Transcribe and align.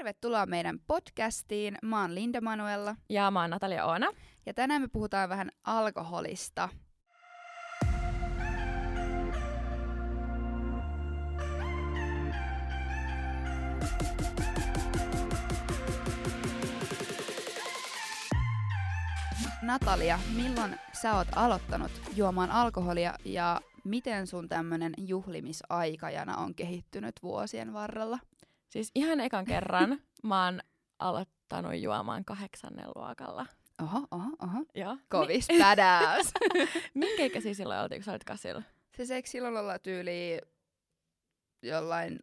Tervetuloa 0.00 0.46
meidän 0.46 0.78
podcastiin. 0.86 1.78
Mä 1.82 2.00
oon 2.00 2.14
Linda 2.14 2.40
Manuella 2.40 2.96
Ja 3.08 3.30
mä 3.30 3.40
oon 3.40 3.50
Natalia 3.50 3.86
Oona. 3.86 4.06
ja 4.46 4.54
tänään 4.54 4.82
me 4.82 4.88
puhutaan 4.88 5.28
vähän 5.28 5.50
alkoholista. 5.64 6.68
Natalia, 19.62 20.18
milloin 20.36 20.76
sä 20.92 21.16
oot 21.16 21.28
aloittanut 21.36 21.92
juomaan 22.16 22.50
alkoholia 22.50 23.14
ja 23.24 23.60
miten 23.84 24.26
sun 24.26 24.48
tämmönen 24.48 24.92
juhlimisaikajana 24.98 26.36
on 26.36 26.54
kehittynyt 26.54 27.14
vuosien 27.22 27.72
varrella? 27.72 28.18
Siis 28.70 28.90
ihan 28.94 29.20
ekan 29.20 29.44
kerran 29.44 30.00
mä 30.22 30.44
oon 30.44 30.60
aloittanut 30.98 31.74
juomaan 31.80 32.24
kahdeksannen 32.24 32.88
luokalla. 32.96 33.46
Oho, 33.82 34.06
oho, 34.10 34.30
oho. 34.42 34.64
Joo. 34.74 34.96
Kovis 35.08 35.48
badass. 35.58 36.32
Minkä 36.94 37.24
ikäisiä 37.24 37.54
silloin 37.54 37.80
oltiin, 37.80 37.98
kun 38.00 38.04
sä 38.04 38.10
olit 38.12 38.24
kasilla? 38.24 38.62
Se 38.96 39.14
eikö 39.14 39.28
silloin 39.28 39.56
olla 39.56 39.78
tyyli 39.78 40.40
jollain 41.62 42.18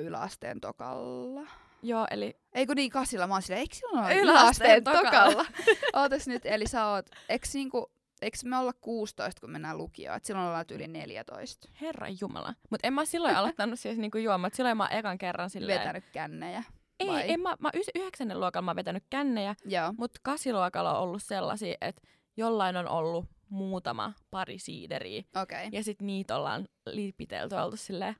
yläasteen 0.00 0.60
tokalla? 0.60 1.46
Joo, 1.82 2.06
eli 2.10 2.36
Ei 2.52 2.66
kun 2.66 2.76
niin, 2.76 2.90
kasilla. 2.90 3.26
Mä 3.26 3.34
oon 3.34 3.42
silleen, 3.42 3.60
eikö 3.60 3.74
silloin 3.74 3.98
olla 3.98 4.10
Yläasteen 4.10 4.24
yläasteen 4.24 4.84
tokalla? 4.84 5.10
tokalla? 5.12 5.46
Ootas 6.02 6.28
nyt, 6.28 6.42
eli 6.46 6.66
sä 6.66 6.86
oot, 6.86 7.10
eikö 7.28 7.46
niinku, 7.54 7.90
eikö 8.22 8.36
me 8.44 8.58
olla 8.58 8.72
16, 8.72 9.40
kun 9.40 9.50
mennään 9.50 9.78
lukioon? 9.78 10.16
Et 10.16 10.24
silloin 10.24 10.46
ollaan 10.46 10.64
yli 10.70 10.88
14. 10.88 11.68
herran 11.80 12.16
jumala. 12.20 12.54
Mut 12.70 12.80
en 12.82 12.92
mä 12.92 13.04
silloin 13.04 13.36
aloittanut 13.36 13.80
siis 13.80 13.98
niinku 13.98 14.18
juomaan. 14.18 14.50
Silloin 14.54 14.76
mä 14.76 14.82
oon 14.84 14.92
ekan 14.92 15.18
kerran 15.18 15.50
silleen... 15.50 15.80
Vetänyt 15.80 16.04
kännejä. 16.12 16.64
Ei, 17.00 17.08
vai? 17.08 17.30
en 17.30 17.40
mä, 17.40 17.56
mä 17.60 17.70
ys- 17.76 17.90
yhdeksännen 18.00 18.40
luokalla 18.40 18.64
mä 18.64 18.70
oon 18.70 18.76
vetänyt 18.76 19.04
kännejä, 19.10 19.54
Joo. 19.64 19.94
mut 19.98 20.10
kasiluokalla 20.22 20.98
on 20.98 21.02
ollut 21.02 21.22
sellaisia, 21.22 21.74
että 21.80 22.02
jollain 22.36 22.76
on 22.76 22.88
ollut 22.88 23.26
muutama 23.48 24.12
pari 24.30 24.58
siideriä. 24.58 25.22
Okei. 25.42 25.68
Ja 25.72 25.84
sit 25.84 26.02
niitä 26.02 26.36
ollaan 26.36 26.68
liipitelty 26.86 27.54
oltu 27.54 27.76
silleen, 27.76 28.16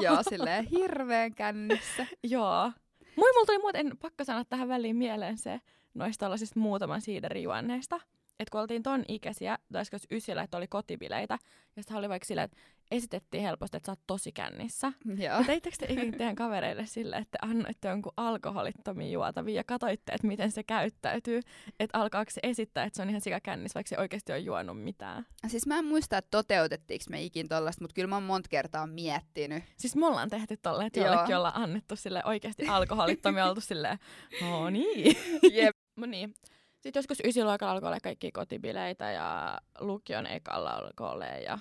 Joo, 0.00 0.22
silleen 0.22 0.64
hirveän 0.66 1.34
kännissä. 1.34 2.06
Joo. 2.24 2.72
Mui 3.16 3.32
mulla 3.32 3.46
tuli 3.46 3.58
muuten, 3.58 3.98
pakko 4.02 4.24
sanoa 4.24 4.44
tähän 4.44 4.68
väliin 4.68 4.96
mieleen 4.96 5.38
se 5.38 5.60
noista 5.94 6.20
tällaisista 6.20 6.60
muutaman 6.60 7.00
siiderijuonneista. 7.00 8.00
Että 8.40 8.52
kun 8.52 8.60
oltiin 8.60 8.82
ton 8.82 9.04
ikäisiä, 9.08 9.58
tai 9.72 9.84
ysillä, 10.10 10.42
että 10.42 10.56
oli 10.56 10.66
kotibileitä, 10.66 11.38
ja 11.76 11.82
sitten 11.82 11.96
oli 11.96 12.08
vaikka 12.08 12.26
silleen, 12.26 12.44
että 12.44 12.56
esitettiin 12.90 13.42
helposti, 13.42 13.76
että 13.76 13.86
sä 13.86 13.92
oot 13.92 14.00
tosi 14.06 14.32
kännissä. 14.32 14.92
Joo. 15.16 15.44
Teittekö 15.44 15.76
te 15.78 15.92
ikinä 15.92 16.16
teidän 16.16 16.36
kavereille 16.36 16.86
silleen, 16.86 17.22
että 17.22 17.38
annoitte 17.42 17.88
jonkun 17.88 18.12
alkoholittomia 18.16 19.10
juotavia 19.10 19.54
ja 19.54 19.64
katoitte, 19.64 20.12
että 20.12 20.26
miten 20.26 20.52
se 20.52 20.62
käyttäytyy, 20.62 21.40
että 21.80 21.98
alkaako 21.98 22.30
se 22.30 22.40
esittää, 22.42 22.84
että 22.84 22.96
se 22.96 23.02
on 23.02 23.08
ihan 23.08 23.20
sikakännissä, 23.20 23.74
vaikka 23.74 23.88
se 23.88 23.98
oikeasti 23.98 24.32
on 24.32 24.44
juonut 24.44 24.82
mitään. 24.82 25.26
Siis 25.46 25.66
mä 25.66 25.78
en 25.78 25.84
muista, 25.84 26.18
että 26.18 26.30
toteutettiinko 26.30 27.04
me 27.10 27.22
ikin 27.22 27.48
tollasta, 27.48 27.84
mutta 27.84 27.94
kyllä 27.94 28.08
mä 28.08 28.16
oon 28.16 28.22
monta 28.22 28.48
kertaa 28.48 28.86
miettinyt. 28.86 29.64
Siis 29.76 29.96
me 29.96 30.06
ollaan 30.06 30.30
tehty 30.30 30.56
tolleen, 30.56 30.86
että 30.86 31.00
Joo. 31.00 31.06
jollekin 31.06 31.36
ollaan 31.36 31.56
annettu 31.62 31.96
sille 31.96 32.22
oikeasti 32.24 32.66
alkoholittomia, 32.66 33.46
oltu 33.48 33.60
silleen, 33.60 33.98
no 34.40 34.70
niin. 34.70 35.16
Jep. 35.52 35.76
Mut 35.98 36.08
niin. 36.08 36.34
Sitten 36.80 37.00
joskus 37.00 37.18
ysiluokalla 37.24 37.72
alkoi 37.72 37.88
olla 37.88 38.00
kaikki 38.02 38.32
kotibileitä 38.32 39.10
ja 39.10 39.60
lukion 39.80 40.26
ekalla 40.26 40.70
alkoi 40.70 41.10
olla 41.10 41.24
ja 41.24 41.58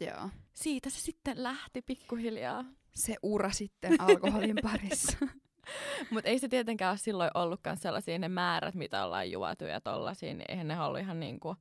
Joo. 0.00 0.28
siitä 0.52 0.90
se 0.90 1.00
sitten 1.00 1.42
lähti 1.42 1.82
pikkuhiljaa. 1.82 2.64
Se 2.94 3.16
ura 3.22 3.50
sitten 3.50 4.00
alkoholin 4.00 4.56
parissa. 4.72 5.18
Mutta 6.10 6.30
ei 6.30 6.38
se 6.38 6.48
tietenkään 6.48 6.90
ole 6.90 6.98
silloin 6.98 7.30
ollutkaan 7.34 7.76
sellaisia 7.76 8.18
ne 8.18 8.28
määrät, 8.28 8.74
mitä 8.74 9.04
ollaan 9.04 9.30
juotu 9.30 9.64
ja 9.64 9.80
tollasia, 9.80 10.34
niin 10.34 10.44
eihän 10.48 10.68
ne 10.68 10.80
ollut 10.80 11.00
ihan 11.00 11.20
niinku 11.20 11.56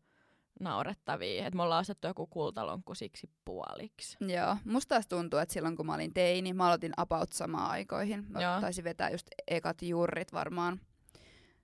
naurettavia. 0.60 1.46
Et 1.46 1.56
me 1.56 1.64
ollaan 1.64 1.82
ostettu 1.82 2.08
joku 2.08 2.28
kultalonkku 2.28 2.96
siksi 2.96 3.30
puoliksi. 3.46 4.18
Joo, 4.22 4.58
musta 4.66 4.96
taas 4.96 5.08
tuntuu, 5.08 5.40
että 5.40 5.54
silloin 5.54 5.76
kun 5.76 5.86
mä 5.86 5.94
olin 5.94 6.14
teini, 6.14 6.54
mä 6.54 6.68
aloitin 6.68 6.94
about 6.98 7.34
samaan 7.34 7.72
aikoihin. 7.72 8.26
Mä 8.30 8.42
Joo. 8.42 8.62
taisin 8.62 8.84
vetää 8.84 9.10
just 9.10 9.28
ekat 9.48 9.82
jurrit 9.82 10.34
varmaan 10.34 10.80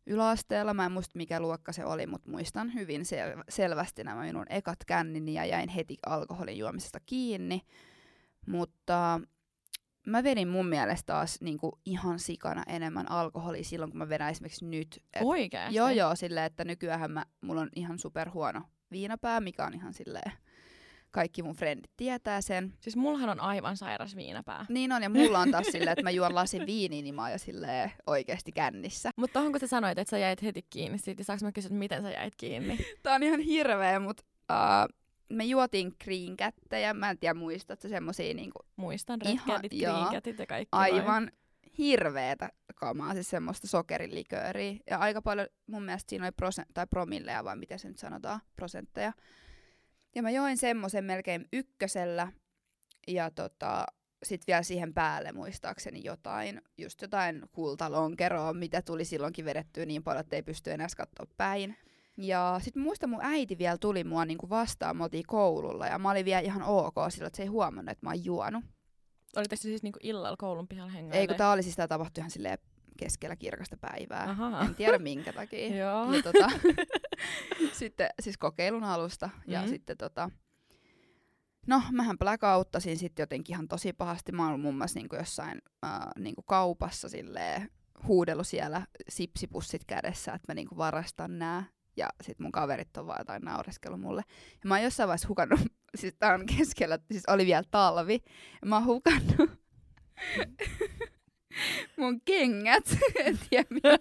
yläasteella. 0.05 0.73
Mä 0.73 0.85
en 0.85 0.91
muista 0.91 1.17
mikä 1.17 1.39
luokka 1.39 1.71
se 1.71 1.85
oli, 1.85 2.07
mutta 2.07 2.31
muistan 2.31 2.73
hyvin 2.73 3.01
sel- 3.01 3.43
selvästi 3.49 4.03
nämä 4.03 4.21
minun 4.21 4.45
ekat 4.49 4.79
kännini 4.87 5.33
ja 5.33 5.45
jäin 5.45 5.69
heti 5.69 5.97
alkoholin 6.05 6.57
juomisesta 6.57 6.99
kiinni. 7.05 7.61
Mutta 8.47 9.21
mä 10.07 10.23
vedin 10.23 10.47
mun 10.47 10.65
mielestä 10.67 11.05
taas 11.05 11.41
niinku 11.41 11.79
ihan 11.85 12.19
sikana 12.19 12.63
enemmän 12.67 13.11
alkoholia 13.11 13.63
silloin, 13.63 13.91
kun 13.91 13.97
mä 13.97 14.09
vedän 14.09 14.29
esimerkiksi 14.31 14.65
nyt. 14.65 15.03
Et 15.13 15.21
Oikeesti? 15.23 15.75
Joo, 15.75 15.89
joo, 15.89 16.15
silleen, 16.15 16.45
että 16.45 16.65
nykyään 16.65 17.11
mä, 17.11 17.25
mulla 17.41 17.61
on 17.61 17.69
ihan 17.75 17.99
superhuono 17.99 18.61
viinapää, 18.91 19.39
mikä 19.41 19.65
on 19.65 19.73
ihan 19.73 19.93
silleen, 19.93 20.31
kaikki 21.15 21.43
mun 21.43 21.55
frendit 21.55 21.91
tietää 21.97 22.41
sen. 22.41 22.73
Siis 22.79 22.95
mullahan 22.95 23.29
on 23.29 23.39
aivan 23.39 23.77
sairas 23.77 24.15
viinapää. 24.15 24.65
Niin 24.69 24.91
on, 24.91 25.03
ja 25.03 25.09
mulla 25.09 25.39
on 25.39 25.51
taas 25.51 25.67
silleen, 25.71 25.91
että 25.91 26.03
mä 26.03 26.09
juon 26.09 26.35
lasin 26.35 26.65
viiniä, 26.65 27.01
niin 27.01 27.15
mä 27.15 27.21
oon 27.21 27.31
jo 27.31 27.37
silleen 27.37 27.91
oikeesti 28.07 28.51
kännissä. 28.51 29.11
Mutta 29.15 29.33
tohon 29.39 29.51
kun 29.51 29.59
sä 29.59 29.67
sanoit, 29.67 29.97
että 29.97 30.09
sä 30.09 30.17
jäit 30.17 30.43
heti 30.43 30.65
kiinni 30.69 30.97
siitä, 30.97 31.19
niin 31.19 31.25
saanko 31.25 31.45
mä 31.45 31.51
kysyä, 31.51 31.67
että 31.67 31.79
miten 31.79 32.01
sä 32.01 32.11
jäit 32.11 32.33
kiinni? 32.37 32.77
Tää 33.03 33.15
on 33.15 33.23
ihan 33.23 33.39
hirveä, 33.39 33.99
mutta 33.99 34.23
uh, 34.51 34.95
me 35.29 35.43
juotiin 35.43 35.93
kriinkättejä, 35.99 36.93
mä 36.93 37.09
en 37.09 37.17
tiedä 37.17 37.33
muistatko 37.33 37.87
semmosia 37.87 38.33
niinku 38.33 38.59
Muistan 38.75 39.19
joo. 39.23 39.93
greencatit 39.93 40.39
ja 40.39 40.45
kaikki 40.45 40.69
aivan 40.71 41.31
hirveetä 41.77 42.49
kamaa, 42.75 43.13
siis 43.13 43.29
semmoista 43.29 43.67
sokerilikööriä. 43.67 44.75
Ja 44.89 44.97
aika 44.97 45.21
paljon 45.21 45.47
mun 45.67 45.83
mielestä 45.83 46.09
siinä 46.09 46.25
oli 46.25 46.31
prosent, 46.31 46.67
tai 46.73 46.87
promilleja, 46.87 47.43
vai 47.43 47.55
miten 47.55 47.79
se 47.79 47.87
nyt 47.87 47.97
sanotaan, 47.97 48.39
prosentteja. 48.55 49.13
Ja 50.15 50.21
mä 50.21 50.29
join 50.29 50.57
semmoisen 50.57 51.03
melkein 51.03 51.47
ykkösellä. 51.53 52.31
Ja 53.07 53.31
tota, 53.31 53.85
sit 54.23 54.41
vielä 54.47 54.63
siihen 54.63 54.93
päälle 54.93 55.31
muistaakseni 55.31 56.01
jotain, 56.03 56.61
just 56.77 57.01
jotain 57.01 57.41
kultalonkeroa, 57.51 58.53
mitä 58.53 58.81
tuli 58.81 59.05
silloinkin 59.05 59.45
vedettyä 59.45 59.85
niin 59.85 60.03
paljon, 60.03 60.21
että 60.21 60.35
ei 60.35 60.43
pysty 60.43 60.71
enää 60.71 60.87
katsoa 60.97 61.25
päin. 61.37 61.77
Ja 62.17 62.59
sitten 62.63 62.83
muista 62.83 63.07
mun 63.07 63.19
äiti 63.23 63.57
vielä 63.57 63.77
tuli 63.77 64.03
mua 64.03 64.25
niinku 64.25 64.49
vastaan, 64.49 64.97
me 64.97 65.03
oltiin 65.03 65.25
koululla 65.27 65.87
ja 65.87 65.99
mä 65.99 66.11
olin 66.11 66.25
vielä 66.25 66.41
ihan 66.41 66.63
ok 66.63 66.95
sillä, 67.09 67.27
että 67.27 67.37
se 67.37 67.43
ei 67.43 67.47
huomannut, 67.47 67.91
että 67.91 68.05
mä 68.05 68.09
oon 68.09 68.25
juonut. 68.25 68.63
Olitteko 69.35 69.61
siis 69.61 69.83
niinku 69.83 69.99
illalla 70.03 70.37
koulun 70.37 70.67
pihalla 70.67 70.91
hengailee? 70.91 71.21
Ei 71.21 71.27
kun 71.27 71.35
tää 71.35 71.51
oli 71.51 71.63
siis 71.63 71.75
tää 71.75 71.87
tapahtui 71.87 72.21
ihan 72.21 72.31
silleen 72.31 72.57
keskellä 72.97 73.35
kirkasta 73.35 73.77
päivää. 73.77 74.29
Ahaa. 74.29 74.61
En 74.65 74.75
tiedä 74.75 74.97
minkä 74.99 75.33
takia. 75.33 75.75
Joo. 75.85 76.13
ja 76.13 76.21
tota, 76.23 76.51
sitten 77.79 78.09
siis 78.21 78.37
kokeilun 78.37 78.83
alusta. 78.83 79.29
Ja 79.47 79.59
Mhm. 79.61 79.69
sitten 79.69 79.97
tota, 79.97 80.29
no 81.67 81.81
mähän 81.91 82.17
blackouttasin 82.17 82.97
sitten 82.97 83.23
jotenkin 83.23 83.53
ihan 83.55 83.67
tosi 83.67 83.93
pahasti. 83.93 84.31
Mä 84.31 84.49
oon 84.51 84.59
muun 84.59 84.77
muassa 84.77 84.99
niinku 84.99 85.15
jossain 85.15 85.61
äh, 85.85 85.91
niinku 86.19 86.41
kaupassa 86.41 87.09
silleen 87.09 87.69
huudellut 88.07 88.47
siellä 88.47 88.87
sipsipussit 89.09 89.85
kädessä, 89.85 90.33
että 90.33 90.45
mä 90.51 90.53
niinku 90.55 90.77
varastan 90.77 91.39
nää. 91.39 91.63
Ja 91.97 92.09
sit 92.23 92.39
mun 92.39 92.51
kaverit 92.51 92.97
on 92.97 93.07
vaan 93.07 93.19
jotain 93.19 93.41
naureskellut 93.41 94.01
mulle. 94.01 94.21
Ja 94.51 94.67
mä 94.67 94.73
oon 94.75 94.83
jossain 94.83 95.07
vaiheessa 95.07 95.27
hukannut, 95.27 95.59
siis 95.99 96.15
tää 96.19 96.33
on 96.33 96.45
keskellä, 96.45 96.99
siis 97.11 97.23
oli 97.27 97.45
vielä 97.45 97.63
talvi. 97.71 98.19
Ja 98.61 98.67
mä 98.67 98.75
oon 98.75 98.85
hukannut 98.85 99.49
mun 101.97 102.21
kengät. 102.21 102.83
en 103.25 103.39
tiedä. 103.49 103.97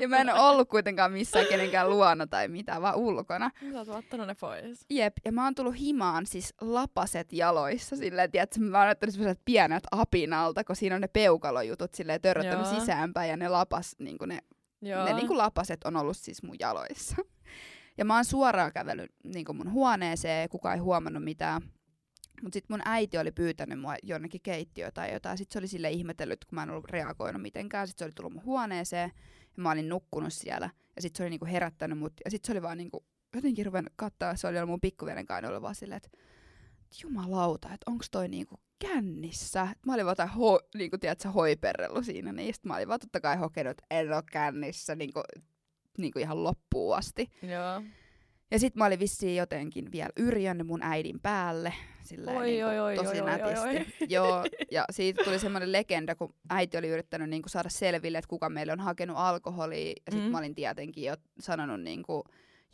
Ja 0.00 0.08
mä 0.08 0.16
en 0.16 0.34
ollut 0.34 0.68
kuitenkaan 0.68 1.12
missään 1.12 1.46
kenenkään 1.46 1.90
luona 1.90 2.26
tai 2.26 2.48
mitään, 2.48 2.82
vaan 2.82 2.96
ulkona. 2.96 3.50
Sä 3.72 3.78
oot 3.78 3.88
ottanut 3.88 4.26
ne 4.26 4.34
pois. 4.40 4.86
Jep, 4.90 5.16
ja 5.24 5.32
mä 5.32 5.44
oon 5.44 5.54
tullut 5.54 5.78
himaan 5.78 6.26
siis 6.26 6.54
lapaset 6.60 7.32
jaloissa 7.32 7.96
silleen, 7.96 8.30
tiedätkö, 8.30 8.60
mä 8.60 8.80
oon 8.80 8.90
ottanut 8.90 9.14
sellaiset 9.14 9.42
pienet 9.44 9.84
apinalta, 9.90 10.64
kun 10.64 10.76
siinä 10.76 10.94
on 10.94 11.00
ne 11.00 11.08
peukalojutut 11.08 11.94
silleen 11.94 12.20
törröttänyt 12.20 12.66
Joo. 12.66 12.80
sisäänpäin 12.80 13.30
ja 13.30 13.36
ne 13.36 13.48
lapas, 13.48 13.96
niinku 13.98 14.24
ne, 14.24 14.38
Joo. 14.82 15.04
ne 15.04 15.12
niinku 15.12 15.36
lapaset 15.36 15.84
on 15.84 15.96
ollut 15.96 16.16
siis 16.16 16.42
mun 16.42 16.56
jaloissa. 16.60 17.16
Ja 17.98 18.04
mä 18.04 18.14
oon 18.14 18.24
suoraan 18.24 18.72
kävellyt 18.72 19.12
niinku 19.24 19.54
mun 19.54 19.72
huoneeseen, 19.72 20.48
kukaan 20.48 20.74
ei 20.74 20.80
huomannut 20.80 21.24
mitään. 21.24 21.62
Mut 22.42 22.52
sit 22.52 22.68
mun 22.68 22.80
äiti 22.84 23.18
oli 23.18 23.32
pyytänyt 23.32 23.80
mua 23.80 23.94
jonnekin 24.02 24.40
keittiöön 24.40 24.92
tai 24.94 25.12
jotain. 25.12 25.38
Sit 25.38 25.50
se 25.50 25.58
oli 25.58 25.68
sille 25.68 25.90
ihmetellyt, 25.90 26.44
kun 26.44 26.56
mä 26.56 26.62
en 26.62 26.70
ollut 26.70 26.90
reagoinut 26.90 27.42
mitenkään. 27.42 27.88
Sit 27.88 27.98
se 27.98 28.04
oli 28.04 28.12
tullut 28.12 28.32
mun 28.32 28.44
huoneeseen 28.44 29.12
ja 29.56 29.62
mä 29.62 29.70
olin 29.70 29.88
nukkunut 29.88 30.32
siellä. 30.32 30.70
Ja 30.96 31.02
sit 31.02 31.16
se 31.16 31.22
oli 31.22 31.30
niinku 31.30 31.46
herättänyt 31.46 31.98
mut. 31.98 32.12
Ja 32.24 32.30
sit 32.30 32.44
se 32.44 32.52
oli 32.52 32.62
vaan 32.62 32.78
niinku 32.78 33.04
jotenkin 33.34 33.66
ruvennut 33.66 33.92
katsoa. 33.96 34.36
Se 34.36 34.46
oli 34.46 34.58
ollut 34.58 34.70
mun 34.70 34.80
pikkuvelen 34.80 35.26
kanssa 35.26 35.50
oli 35.50 35.62
vaan 35.62 35.74
silleen, 35.74 35.96
että 35.96 36.18
jumalauta, 37.02 37.68
että 37.68 37.90
onks 37.90 38.10
toi 38.10 38.28
niinku 38.28 38.60
kännissä. 38.78 39.68
Mä 39.86 39.94
olin 39.94 40.04
vaan 40.04 40.12
jotain 40.12 40.28
ho, 40.28 40.60
niinku, 40.74 40.98
tiedätkö, 40.98 41.28
hoiperrellu 41.28 42.02
siinä. 42.02 42.32
Niin 42.32 42.54
sit 42.54 42.64
mä 42.64 42.76
olin 42.76 42.88
vaan 42.88 43.00
totta 43.00 43.20
kai 43.20 43.36
hokenut, 43.36 43.70
että 43.70 43.84
en 43.90 44.12
oo 44.12 44.22
kännissä 44.32 44.94
niinku, 44.94 45.22
niinku 45.98 46.18
ihan 46.18 46.44
loppuun 46.44 46.96
asti. 46.96 47.30
Joo. 47.42 47.82
Ja 48.50 48.58
sit 48.58 48.74
mä 48.76 48.84
olin 48.86 48.98
vissiin 48.98 49.36
jotenkin 49.36 49.92
vielä 49.92 50.10
yrjönnyt 50.16 50.66
mun 50.66 50.82
äidin 50.82 51.20
päälle. 51.20 51.72
Silleen 52.02 52.36
Oi, 52.36 52.46
niin 52.46 52.66
oi, 52.66 52.78
oi, 52.80 52.96
tosi 52.96 53.20
oi, 53.20 53.26
nätisti. 53.26 53.60
oi, 53.68 53.76
oi. 53.76 53.86
Joo, 54.08 54.44
ja 54.70 54.84
siitä 54.90 55.24
tuli 55.24 55.38
semmoinen 55.38 55.72
legenda, 55.72 56.14
kun 56.14 56.34
äiti 56.50 56.76
oli 56.78 56.88
yrittänyt 56.88 57.30
niin 57.30 57.42
kuin 57.42 57.50
saada 57.50 57.68
selville, 57.68 58.18
että 58.18 58.28
kuka 58.28 58.48
meille 58.50 58.72
on 58.72 58.80
hakenut 58.80 59.16
alkoholia. 59.18 59.88
Ja 60.06 60.12
sit 60.12 60.24
Mm. 60.24 60.30
mä 60.30 60.38
olin 60.38 60.54
tietenkin 60.54 61.04
jo 61.04 61.16
sanonut 61.40 61.80
niin 61.80 62.02
kuin 62.02 62.22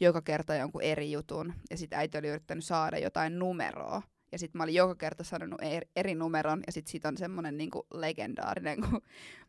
joka 0.01 0.23
kerta 0.23 0.55
jonkun 0.55 0.83
eri 0.83 1.13
jutun. 1.13 1.53
Ja 1.71 1.77
sit 1.77 1.93
äiti 1.93 2.19
oli 2.19 2.29
yrittänyt 2.29 2.65
saada 2.65 2.99
jotain 2.99 3.39
numeroa. 3.39 4.03
Ja 4.33 4.39
sit 4.39 4.55
mä 4.55 4.63
olin 4.63 4.75
joka 4.75 4.95
kerta 4.95 5.25
sanonut 5.25 5.63
eri, 5.63 5.89
eri 5.97 6.15
numeron. 6.15 6.63
Ja 6.67 6.73
sit 6.73 6.87
siitä 6.87 7.09
on 7.09 7.17
semmoinen 7.17 7.57
niin 7.59 7.71
kuin 7.71 7.87
legendaarinen, 7.95 8.81
kun 8.81 9.01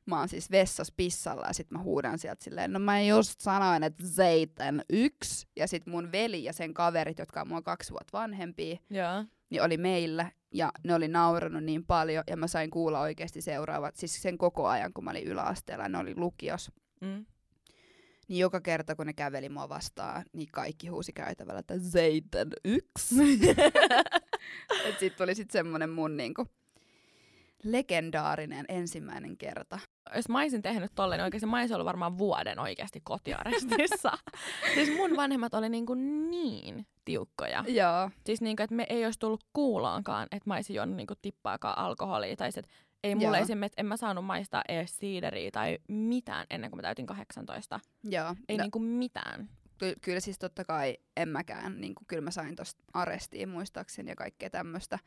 mä 0.05 0.19
oon 0.19 0.29
siis 0.29 0.51
vessas 0.51 0.91
pissalla. 0.97 1.47
Ja 1.47 1.53
sit 1.53 1.71
mä 1.71 1.79
huudan 1.79 2.19
sieltä 2.19 2.43
silleen, 2.43 2.73
no 2.73 2.79
mä 2.79 3.01
just 3.01 3.39
sanoin, 3.39 3.83
että 3.83 4.03
Zeiten 4.07 4.85
yksi. 4.89 5.47
Ja 5.55 5.67
sit 5.67 5.85
mun 5.85 6.11
veli 6.11 6.43
ja 6.43 6.53
sen 6.53 6.73
kaverit, 6.73 7.19
jotka 7.19 7.41
on 7.41 7.47
mua 7.47 7.61
kaksi 7.61 7.91
vuotta 7.91 8.17
vanhempia, 8.17 8.77
Joo. 8.89 9.25
niin 9.49 9.63
oli 9.63 9.77
meillä 9.77 10.31
ja 10.53 10.71
ne 10.83 10.95
oli 10.95 11.07
nauranut 11.07 11.63
niin 11.63 11.85
paljon 11.85 12.23
ja 12.27 12.37
mä 12.37 12.47
sain 12.47 12.69
kuulla 12.69 12.99
oikeasti 12.99 13.41
seuraavat, 13.41 13.95
siis 13.95 14.21
sen 14.21 14.37
koko 14.37 14.67
ajan 14.67 14.93
kun 14.93 15.03
mä 15.03 15.09
olin 15.11 15.27
yläasteella, 15.27 15.89
ne 15.89 15.97
oli 15.97 16.13
lukios. 16.17 16.71
Mm. 17.01 17.25
Niin 18.27 18.39
joka 18.39 18.61
kerta 18.61 18.95
kun 18.95 19.05
ne 19.05 19.13
käveli 19.13 19.49
mua 19.49 19.69
vastaan, 19.69 20.25
niin 20.33 20.47
kaikki 20.51 20.87
huusi 20.87 21.13
käytävällä, 21.13 21.59
että 21.59 21.79
Zeiten 21.79 22.49
yksi. 22.65 23.15
Et 24.85 24.99
sit 24.99 25.15
tuli 25.15 25.35
sit 25.35 25.51
semmonen 25.51 25.89
mun 25.89 26.17
niinku 26.17 26.47
legendaarinen 27.63 28.65
ensimmäinen 28.69 29.37
kerta. 29.37 29.79
Jos 30.15 30.29
mä 30.29 30.39
olisin 30.39 30.61
tehnyt 30.61 30.91
tolleen, 30.95 31.19
niin 31.19 31.23
oikeasti 31.23 31.45
mä 31.45 31.59
olisin 31.59 31.75
ollut 31.75 31.85
varmaan 31.85 32.17
vuoden 32.17 32.59
oikeasti 32.59 33.01
kotiarestissa. 33.03 34.11
siis 34.75 34.97
mun 34.97 35.17
vanhemmat 35.17 35.53
oli 35.53 35.69
niinku 35.69 35.93
niin 36.29 36.87
tiukkoja. 37.05 37.63
Joo. 37.67 38.11
Siis 38.25 38.41
niinku, 38.41 38.63
että 38.63 38.75
me 38.75 38.85
ei 38.89 39.05
olisi 39.05 39.19
tullut 39.19 39.43
kuuloonkaan, 39.53 40.23
että 40.23 40.49
mä 40.49 40.55
olisin 40.55 40.75
juonut 40.75 40.95
niinku 40.95 41.13
tippaakaan 41.21 41.77
alkoholia. 41.77 42.35
Tai 42.35 42.51
sit, 42.51 42.65
ei 43.03 43.15
mulle 43.15 43.39
esimerkiksi, 43.39 43.79
en 43.79 43.85
mä 43.85 43.97
saanut 43.97 44.25
maistaa 44.25 44.63
edes 44.69 44.97
siideriä 44.97 45.51
tai 45.51 45.77
mitään 45.87 46.47
ennen 46.49 46.71
kuin 46.71 46.77
mä 46.77 46.81
täytin 46.81 47.05
18. 47.05 47.79
Joo. 48.03 48.35
Ei 48.49 48.57
no, 48.57 48.63
niinku 48.63 48.79
mitään. 48.79 49.49
ky- 49.77 49.95
kyllä 50.01 50.19
siis 50.19 50.39
totta 50.39 50.65
kai 50.65 50.97
en 51.17 51.29
mäkään, 51.29 51.81
niin 51.81 51.93
kyllä 52.07 52.21
mä 52.21 52.31
sain 52.31 52.55
tosta 52.55 52.83
arestiin 52.93 53.49
muistaakseni 53.49 54.11
ja 54.11 54.15
kaikkea 54.15 54.49
tämmöistä. 54.49 54.99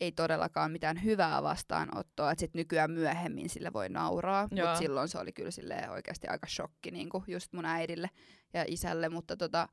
Ei 0.00 0.12
todellakaan 0.12 0.72
mitään 0.72 1.04
hyvää 1.04 1.42
vastaanottoa, 1.42 2.32
että 2.32 2.40
sit 2.40 2.54
nykyään 2.54 2.90
myöhemmin 2.90 3.48
sille 3.48 3.72
voi 3.72 3.88
nauraa, 3.88 4.48
mutta 4.50 4.78
silloin 4.78 5.08
se 5.08 5.18
oli 5.18 5.32
kyllä 5.32 5.50
silleen 5.50 5.90
oikeasti 5.90 6.26
aika 6.26 6.46
shokki 6.46 6.90
niin 6.90 7.08
just 7.26 7.52
mun 7.52 7.64
äidille 7.64 8.10
ja 8.54 8.64
isälle, 8.68 9.08
mutta 9.08 9.36
tota, 9.36 9.68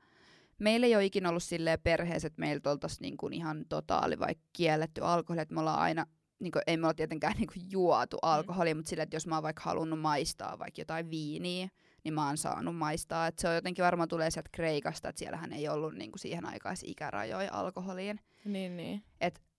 meillä 0.60 0.86
ei 0.86 0.96
ole 0.96 1.06
ikinä 1.06 1.30
ollut 1.30 1.44
silleen 1.44 1.80
perheessä, 1.84 2.28
että 2.28 2.40
meiltä 2.40 2.72
oltaisiin 2.72 3.18
niin 3.22 3.34
ihan 3.34 3.66
totaali 3.70 4.20
vaikka 4.20 4.44
kielletty 4.54 5.02
alkoholi, 5.02 5.42
että 5.42 5.54
me 5.54 5.60
ollaan 5.60 5.80
aina 5.80 6.06
niin 6.40 6.52
kuin, 6.52 6.62
ei 6.68 6.78
me 6.78 6.86
olla 6.86 6.94
tietenkään 6.94 7.34
niin 7.38 7.48
kuin, 7.54 7.72
juotu 7.72 8.18
alkoholia, 8.22 8.76
mutta 8.76 8.90
silleen, 8.90 9.04
että 9.04 9.16
jos 9.16 9.28
mä 9.28 9.36
oon 9.36 9.44
vaikka 9.44 9.62
halunnut 9.66 10.00
maistaa 10.00 10.60
vaikka 10.60 10.82
jotain 10.82 11.10
viiniä, 11.10 11.70
niin 12.04 12.14
mä 12.14 12.28
oon 12.28 12.38
saanut 12.38 12.76
maistaa. 12.76 13.28
Et 13.28 13.40
se 13.40 13.48
on 13.48 13.56
jotenkin 13.56 13.86
varmaan 13.86 14.10
tulee 14.10 14.32
sieltä 14.32 14.50
Kreikasta, 14.52 15.10
että 15.10 15.20
siellähän 15.20 15.54
ei 15.54 15.70
ollut 15.70 15.96
niinku 15.96 16.18
siihen 16.18 16.46
aikaan 16.46 16.76
ikärajoja 16.84 17.54
alkoholiin. 17.54 18.20
Niin, 18.46 18.78
niin. 18.78 19.04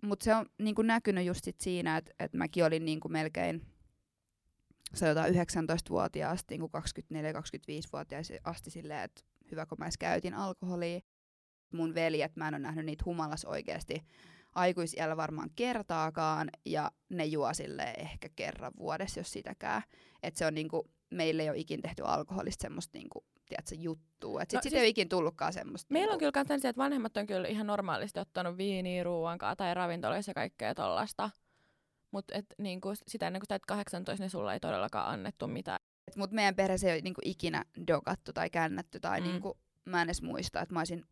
Mutta 0.02 0.25
se 0.25 0.34
on 0.34 0.46
niinku 0.58 0.82
näkynyt 0.82 1.26
just 1.26 1.44
sit 1.44 1.60
siinä, 1.60 1.96
että 1.96 2.12
et 2.19 2.32
mäkin 2.32 2.64
olin 2.64 2.84
niinku 2.84 3.08
melkein 3.08 3.66
sanotaan 4.94 5.31
19-vuotiaasta 5.31 6.46
niinku 6.50 6.70
24-25-vuotiaasta 6.78 8.34
asti 8.44 8.70
silleen, 8.70 9.00
että 9.00 9.22
hyvä 9.50 9.66
kun 9.66 9.78
mä 9.78 9.84
edes 9.84 9.98
käytin 9.98 10.34
alkoholia. 10.34 11.00
Mun 11.72 11.94
veljet, 11.94 12.37
mä 12.37 12.48
en 12.48 12.54
ole 12.54 12.62
nähnyt 12.62 12.87
niitä 12.87 13.02
humalas 13.06 13.44
oikeasti 13.44 14.06
aikuisiellä 14.54 15.16
varmaan 15.16 15.50
kertaakaan, 15.56 16.50
ja 16.66 16.90
ne 17.08 17.25
juo 17.25 17.54
silleen 17.54 18.00
ehkä 18.00 18.28
kerran 18.37 18.72
vuodessa, 18.78 19.20
jos 19.20 19.32
sitäkään. 19.32 19.82
Että 20.22 20.38
se 20.38 20.46
on 20.46 20.54
niinku, 20.54 20.90
meille 21.10 21.42
ei 21.42 21.50
ole 21.50 21.58
ikin 21.58 21.82
tehty 21.82 22.02
alkoholista 22.04 22.62
semmoista 22.62 22.99
niinku, 22.99 23.25
tiedätkö, 23.46 23.75
juttua. 23.75 24.43
Että 24.43 24.52
sit 24.52 24.58
No 24.58 24.62
sit 24.62 24.70
siis- 24.70 24.82
ei 24.82 24.88
ikin 24.88 25.08
tullutkaan 25.08 25.52
semmoista. 25.52 25.93
Meillä 25.93 26.12
on 26.12 26.19
niinku, 26.19 26.32
kyllä 26.32 26.58
sen, 26.58 26.70
että 26.70 26.82
vanhemmat 26.82 27.16
on 27.16 27.26
kyllä 27.26 27.48
ihan 27.48 27.66
normaalisti 27.66 28.20
ottanut 28.20 28.56
viiniä 28.56 29.04
ruuankaa 29.04 29.56
tai 29.56 29.75
ravintoloissa 29.75 30.31
ja 30.31 30.34
kaikkea 30.34 30.75
tollasta. 30.75 31.31
Mutta 32.10 32.34
niinku, 32.58 32.93
sitä 33.06 33.26
ennen 33.26 33.40
kuin 33.40 33.48
täyt 33.48 33.66
18, 33.66 34.22
niin 34.22 34.31
sulla 34.31 34.54
ei 34.54 34.60
todellakaan 34.60 35.10
annettu 35.10 35.46
mitään. 35.46 35.78
Et 36.08 36.16
mut 36.16 36.31
meidän 36.31 36.54
perheessä 36.54 36.87
ei 36.87 36.94
ole 36.94 37.00
niinku 37.00 37.20
ikinä 37.25 37.64
dogattu 37.87 38.32
tai 38.32 38.50
kännätty 38.50 39.00
tai 39.00 39.20
mm. 39.20 39.26
niinku, 39.26 39.58
mä 39.84 40.02
en 40.02 40.06
edes 40.06 40.22
muista, 40.22 40.60
että 40.60 40.75
mä 40.75 40.81
olisin 40.81 41.04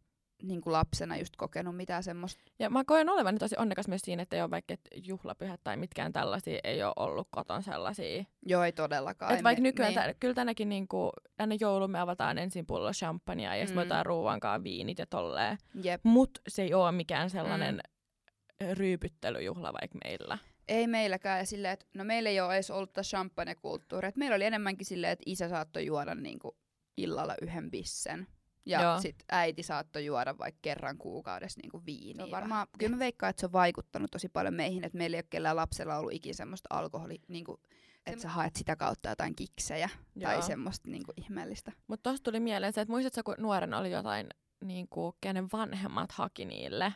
niinku 0.42 0.72
lapsena 0.72 1.16
just 1.16 1.36
kokenut 1.36 1.76
mitään 1.76 2.02
semmoista. 2.02 2.42
Ja 2.58 2.70
mä 2.70 2.84
koen 2.86 3.08
olevani 3.08 3.38
tosi 3.38 3.54
onnekas 3.58 3.88
myös 3.88 4.00
siinä, 4.04 4.22
että 4.22 4.36
ei 4.36 4.42
ole 4.42 4.50
vaikka 4.50 4.74
juhlapyhät 5.04 5.60
tai 5.64 5.76
mitkään 5.76 6.12
tällaisia 6.12 6.60
ei 6.64 6.82
ole 6.82 6.92
ollut 6.96 7.28
koton 7.30 7.62
sellaisia. 7.62 8.24
Joo, 8.46 8.62
ei 8.62 8.72
todellakaan. 8.72 9.34
Et 9.34 9.44
vaikka 9.44 9.62
nykyään, 9.62 9.94
niin. 9.94 10.02
tä, 10.02 10.14
kyllä 10.20 10.34
tänäkin 10.34 10.68
niinku, 10.68 11.10
tänne 11.36 11.56
joulun 11.60 11.90
me 11.90 12.00
avataan 12.00 12.38
ensin 12.38 12.66
pullo 12.66 12.92
champagnea 12.92 13.56
ja 13.56 13.66
sitten 13.66 13.76
me 13.76 13.84
Mm. 13.84 13.86
otetaan 13.86 14.06
ruuankaan 14.06 14.64
viinit 14.64 14.98
ja 14.98 15.06
tolleen. 15.06 15.58
Jep. 15.82 16.00
Mut 16.04 16.30
se 16.48 16.62
ei 16.62 16.74
ole 16.74 16.92
mikään 16.92 17.30
sellainen 17.30 17.74
mm. 17.74 18.66
ryypyttelyjuhla 18.72 19.72
vaikka 19.72 19.98
meillä. 20.04 20.38
Ei 20.68 20.86
meilläkään. 20.86 21.38
Ja 21.38 21.46
silleen, 21.46 21.72
että 21.72 21.86
no 21.94 22.04
meillä 22.04 22.30
ei 22.30 22.40
ole 22.40 22.54
edes 22.54 22.70
ollut 22.70 22.90
champagne-kulttuuria. 23.02 24.12
Meillä 24.16 24.36
oli 24.36 24.44
enemmänkin 24.44 24.86
silleen, 24.86 25.12
että 25.12 25.22
isä 25.26 25.48
saattoi 25.48 25.86
juoda 25.86 26.14
niinku 26.14 26.56
illalla 26.96 27.34
yhden 27.42 27.70
bissen. 27.70 28.26
Ja 28.66 28.82
Joo. 28.82 29.00
sit 29.00 29.16
äiti 29.28 29.62
saattoi 29.62 30.04
juoda 30.06 30.38
vaikka 30.38 30.58
kerran 30.62 30.98
kuukaudessa 30.98 31.60
niinku 31.62 31.82
viiniä. 31.86 32.24
Niin 32.24 32.30
Varmaan, 32.30 32.66
kyllä 32.78 32.96
mä 32.96 32.98
veikkaan, 32.98 33.30
että 33.30 33.40
se 33.40 33.46
on 33.46 33.52
vaikuttanut 33.52 34.10
tosi 34.10 34.28
paljon 34.28 34.54
meihin, 34.54 34.84
että 34.84 34.98
meillä 34.98 35.14
ei 35.14 35.18
ole 35.18 35.26
kellään 35.30 35.56
lapsella 35.56 35.98
ollut 35.98 36.12
ikinä 36.12 36.34
semmoista 36.34 36.66
alkoholi, 36.70 37.20
niinku, 37.28 37.60
että 38.06 38.22
sä 38.22 38.28
haet 38.28 38.56
sitä 38.56 38.76
kautta 38.76 39.08
jotain 39.08 39.36
kiksejä 39.36 39.88
tai 40.22 40.42
semmoista 40.42 40.90
niinku 40.90 41.12
ihmeellistä. 41.16 41.72
Mutta 41.86 42.10
tosta 42.10 42.24
tuli 42.24 42.40
mieleen 42.40 42.72
se, 42.72 42.80
että 42.80 42.92
muistatko, 42.92 43.22
kun 43.22 43.34
nuorena 43.38 43.78
oli 43.78 43.90
jotain, 43.90 44.26
niinku, 44.64 45.16
kenen 45.20 45.48
vanhemmat 45.52 46.12
haki 46.12 46.44
niille. 46.44 46.94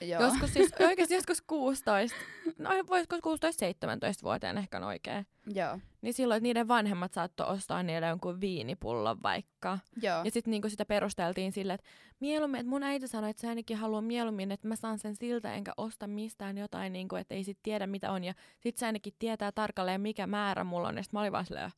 Joo. 0.00 0.22
Joskus 0.22 0.52
siis, 0.52 0.72
oikeasti 0.88 1.14
joskus 1.14 1.42
16, 1.46 2.16
no 2.58 2.70
voisiko 2.88 3.16
16-17-vuotiaana 3.16 4.60
ehkä 4.60 4.76
on 4.76 4.84
oikein. 4.84 5.26
Joo. 5.54 5.78
Niin 6.06 6.14
silloin, 6.14 6.36
että 6.36 6.42
niiden 6.42 6.68
vanhemmat 6.68 7.12
saattoi 7.12 7.46
ostaa 7.46 7.82
niille 7.82 8.06
jonkun 8.06 8.40
viinipullon 8.40 9.22
vaikka. 9.22 9.78
Joo. 10.02 10.24
Ja 10.24 10.30
sitten 10.30 10.50
niinku 10.50 10.68
sitä 10.68 10.84
perusteltiin 10.84 11.52
sille, 11.52 11.72
että 11.74 11.86
mieluummin, 12.20 12.60
että 12.60 12.70
mun 12.70 12.82
äiti 12.82 13.08
sanoi, 13.08 13.30
että 13.30 13.40
sä 13.40 13.48
ainakin 13.48 13.76
haluaa 13.76 14.00
mieluummin, 14.00 14.52
että 14.52 14.68
mä 14.68 14.76
saan 14.76 14.98
sen 14.98 15.16
siltä 15.16 15.54
enkä 15.54 15.72
osta 15.76 16.06
mistään 16.06 16.58
jotain, 16.58 16.92
niinku, 16.92 17.16
että 17.16 17.34
ei 17.34 17.44
sit 17.44 17.58
tiedä 17.62 17.86
mitä 17.86 18.12
on. 18.12 18.24
Ja 18.24 18.34
sit 18.60 18.78
sä 18.78 18.86
ainakin 18.86 19.12
tietää 19.18 19.52
tarkalleen 19.52 20.00
mikä 20.00 20.26
määrä 20.26 20.64
mulla 20.64 20.88
on. 20.88 20.96
Ja 20.96 21.02
sit 21.02 21.12
mä 21.12 21.20
olin 21.20 21.32
vaan 21.32 21.46
silleen, 21.46 21.70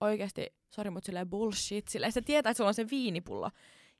oikeasti, 0.00 0.46
sori 0.70 0.90
mut 0.90 1.04
silleen 1.04 1.30
bullshit, 1.30 1.88
silleen 1.88 2.12
se 2.12 2.20
tietää, 2.22 2.50
että 2.50 2.56
sulla 2.56 2.68
on 2.68 2.74
se 2.74 2.90
viinipullo. 2.90 3.50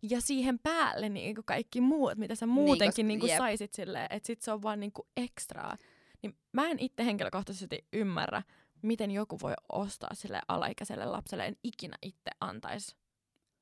Ja 0.03 0.21
siihen 0.21 0.59
päälle 0.59 1.09
niinku 1.09 1.43
kaikki 1.45 1.81
muut, 1.81 2.19
mitä 2.19 2.35
sä 2.35 2.47
muutenkin 2.47 2.87
koska- 2.89 3.03
niinku 3.07 3.27
saisit 3.27 3.75
silleen, 3.75 4.07
että 4.11 4.27
sit 4.27 4.43
se 4.43 4.53
on 4.53 4.63
vaan 4.63 4.81
niinku 4.81 5.07
ekstraa. 5.17 5.77
Niin 6.23 6.37
mä 6.53 6.69
en 6.69 6.79
itse 6.79 7.05
henkilökohtaisesti 7.05 7.87
ymmärrä, 7.93 8.43
miten 8.85 9.11
joku 9.11 9.39
voi 9.43 9.55
ostaa 9.73 10.11
sille 10.13 10.41
alaikäiselle 10.49 11.05
lapselle, 11.05 11.47
en 11.47 11.57
ikinä 11.65 11.97
itse 12.03 12.31
antaisi. 12.41 12.97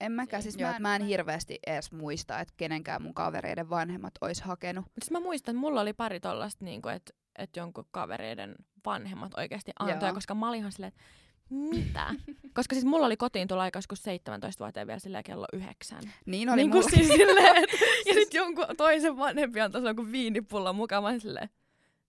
En 0.00 0.12
mäkään, 0.12 0.42
siis 0.42 0.56
Joo, 0.56 0.70
mä, 0.70 0.76
en, 0.76 0.82
mä 0.82 0.96
en 0.96 1.02
hirveästi 1.02 1.58
edes 1.66 1.92
muista, 1.92 2.40
että 2.40 2.54
kenenkään 2.56 3.02
mun 3.02 3.14
kavereiden 3.14 3.70
vanhemmat 3.70 4.14
ois 4.20 4.42
hakenut. 4.42 4.84
Mutta 4.84 5.06
mä 5.10 5.20
muistan, 5.20 5.52
että 5.54 5.60
mulla 5.60 5.80
oli 5.80 5.92
pari 5.92 6.20
tollasta, 6.20 6.64
niinku, 6.64 6.88
että 6.88 7.12
et 7.38 7.56
jonkun 7.56 7.88
kavereiden 7.90 8.54
vanhemmat 8.86 9.32
oikeasti 9.36 9.72
antoi, 9.78 10.08
Joo. 10.08 10.14
koska 10.14 10.34
mä 10.34 10.48
olin 10.48 10.58
ihan 10.58 10.72
silleen, 10.72 10.92
että 10.92 11.02
mitä? 11.50 12.14
koska 12.56 12.74
siis 12.74 12.84
mulla 12.84 13.06
oli 13.06 13.16
kotiin 13.16 13.48
tulla 13.48 13.62
aika 13.62 13.78
joskus 13.78 14.00
17-vuotiaan 14.00 14.86
vielä 14.86 14.98
silleen 14.98 15.24
kello 15.24 15.46
yhdeksän. 15.52 16.02
Niin 16.26 16.48
oli 16.48 16.56
niin 16.56 16.70
mulla. 16.70 16.82
kuin 16.82 16.94
siis 16.94 17.08
silleen, 17.08 17.56
et, 17.56 17.70
ja 18.06 18.14
sitten 18.14 18.38
jonkun 18.38 18.66
toisen 18.76 19.16
vanhempi 19.16 19.60
antoi 19.60 19.82
jonkun 19.82 20.12
viinipullon 20.12 20.76
mukaan. 20.76 21.02
Mä 21.02 21.08
olin 21.08 21.20
silleen, 21.20 21.48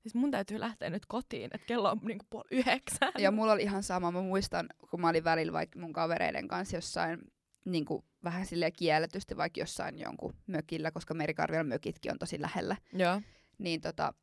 siis 0.04 0.16
mun 0.16 0.32
täytyy 0.32 0.60
lähteä 0.60 0.90
nyt 0.90 1.06
kotiin, 1.06 1.50
että 1.54 1.66
kello 1.68 1.90
on 1.92 2.00
niinku 2.04 2.26
puoli 2.30 2.48
yhdeksän. 2.52 3.12
Ja 3.18 3.32
mulla 3.32 3.54
oli 3.54 3.62
ihan 3.64 3.84
sama. 3.84 4.12
Mä 4.12 4.22
muistan, 4.22 4.70
kun 4.90 5.02
mä 5.02 5.10
olin 5.10 5.24
välillä 5.24 5.54
vaikka 5.54 5.80
mun 5.80 5.94
kavereiden 5.94 6.48
kanssa 6.48 6.78
jossain 6.78 7.20
niin 7.66 7.86
kuin 7.86 8.04
vähän 8.24 8.46
silleen 8.46 8.74
kielletysti 8.74 9.38
vaikka 9.38 9.60
jossain 9.60 10.00
jonkun 10.00 10.34
mökillä, 10.48 10.92
koska 10.92 11.14
Merikarvian 11.14 11.68
mökitkin 11.68 12.12
on 12.12 12.20
tosi 12.20 12.42
lähellä. 12.42 12.76
Joo. 12.94 13.22
Niin 13.58 13.82
tota, 13.82 14.14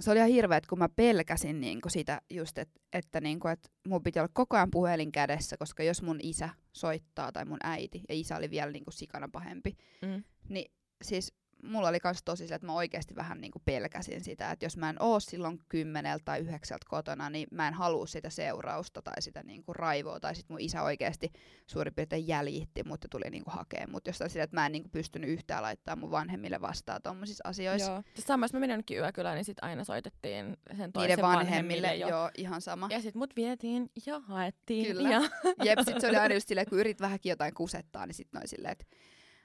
se 0.00 0.10
oli 0.10 0.18
ihan 0.18 0.30
hirveet, 0.30 0.66
kun 0.66 0.78
mä 0.78 0.88
pelkäsin 0.88 1.60
niin 1.60 1.80
kuin 1.80 1.92
sitä 1.92 2.20
just, 2.30 2.58
et, 2.58 2.68
että 2.92 3.20
niin 3.20 3.40
kuin, 3.40 3.52
et 3.52 3.72
mun 3.88 4.02
piti 4.02 4.18
olla 4.18 4.30
koko 4.32 4.56
ajan 4.56 4.70
puhelin 4.70 5.12
kädessä, 5.12 5.56
koska 5.56 5.82
jos 5.82 6.02
mun 6.02 6.18
isä 6.22 6.48
soittaa 6.72 7.32
tai 7.32 7.44
mun 7.44 7.58
äiti, 7.62 8.02
ja 8.08 8.14
isä 8.14 8.36
oli 8.36 8.50
vielä 8.50 8.72
niin 8.72 8.84
kuin 8.84 8.94
sikana 8.94 9.28
pahempi, 9.32 9.76
Mm. 10.02 10.24
niin 10.48 10.70
siis 11.02 11.32
mulla 11.62 11.88
oli 11.88 12.00
kans 12.00 12.22
tosi 12.24 12.48
se, 12.48 12.54
että 12.54 12.66
mä 12.66 12.72
oikeasti 12.72 13.16
vähän 13.16 13.40
niinku 13.40 13.62
pelkäsin 13.64 14.24
sitä, 14.24 14.50
että 14.50 14.66
jos 14.66 14.76
mä 14.76 14.90
en 14.90 15.02
oo 15.02 15.20
silloin 15.20 15.60
kymmeneltä 15.68 16.24
tai 16.24 16.38
yhdeksältä 16.38 16.86
kotona, 16.88 17.30
niin 17.30 17.48
mä 17.50 17.68
en 17.68 17.74
halua 17.74 18.06
sitä 18.06 18.30
seurausta 18.30 19.02
tai 19.02 19.22
sitä 19.22 19.42
niinku 19.42 19.72
raivoa, 19.72 20.20
tai 20.20 20.34
sit 20.34 20.48
mun 20.48 20.60
isä 20.60 20.82
oikeasti 20.82 21.32
suurin 21.66 21.94
piirtein 21.94 22.28
jäljitti 22.28 22.82
mut 22.82 23.02
ja 23.02 23.08
tuli 23.08 23.30
niinku 23.30 23.50
hakee 23.50 23.86
mut 23.86 24.06
jostain 24.06 24.30
sitä, 24.30 24.42
että 24.42 24.56
mä 24.56 24.66
en 24.66 24.72
niinku 24.72 24.88
pystynyt 24.88 25.30
yhtään 25.30 25.62
laittaa 25.62 25.96
mun 25.96 26.10
vanhemmille 26.10 26.60
vastaan 26.60 27.02
tommosissa 27.02 27.48
asioissa. 27.48 27.92
Joo. 27.92 28.02
Sama, 28.18 28.44
jos 28.44 28.52
mä 28.52 28.60
menin 28.60 28.72
jonnekin 28.72 28.98
yökylään, 28.98 29.36
niin 29.36 29.44
sit 29.44 29.58
aina 29.62 29.84
soitettiin 29.84 30.56
sen 30.76 30.92
toisen 30.92 31.08
Niiden 31.08 31.24
vanhemmille, 31.24 31.88
vanhemmille 31.88 31.94
jo. 31.94 32.08
joo, 32.08 32.30
ihan 32.38 32.60
sama. 32.60 32.88
Ja 32.90 33.00
sit 33.00 33.14
mut 33.14 33.36
vietiin 33.36 33.90
ja 34.06 34.20
haettiin. 34.20 34.86
Kyllä. 34.86 35.08
Ja... 35.08 35.20
Jep, 35.64 35.78
sit 35.84 36.00
se 36.00 36.08
oli 36.08 36.16
aina 36.16 36.34
just 36.38 36.48
silleen, 36.48 36.66
kun 36.68 36.78
yrit 36.78 37.00
vähänkin 37.00 37.30
jotain 37.30 37.54
kusettaa, 37.54 38.06
niin 38.06 38.14
sit 38.14 38.28
noin 38.32 38.48
silleen, 38.48 38.72
että 38.72 38.84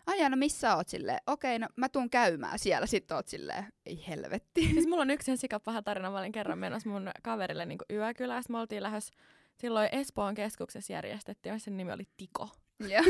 Ai 0.08 0.30
no 0.30 0.36
missä 0.38 0.76
oot 0.76 0.88
silleen? 0.88 1.20
Okei, 1.28 1.60
no 1.60 1.68
mä 1.76 1.90
tuun 1.90 2.10
käymään 2.10 2.60
siellä. 2.60 2.88
Sitten 2.88 3.16
oot 3.18 3.28
silleen, 3.28 3.66
ei 3.86 4.08
helvetti. 4.08 4.70
Siis 4.74 4.88
mulla 4.88 5.02
on 5.02 5.10
yksi 5.10 5.26
sen 5.26 5.38
sikapaha 5.38 5.82
tarina. 5.82 6.12
Mä 6.12 6.20
olin 6.20 6.32
kerran 6.32 6.60
menossa 6.60 6.90
mun 6.90 7.12
kaverille 7.24 7.66
niin 7.66 7.80
yökylässä. 7.92 8.52
Me 8.54 8.60
oltiin 8.60 8.84
lähes 8.84 9.12
silloin 9.56 9.90
Espoon 9.92 10.36
keskuksessa 10.36 10.94
järjestettiin, 10.94 11.60
sen 11.60 11.78
nimi 11.78 11.92
oli 11.92 12.08
Tiko. 12.18 12.50
Joo. 12.80 13.04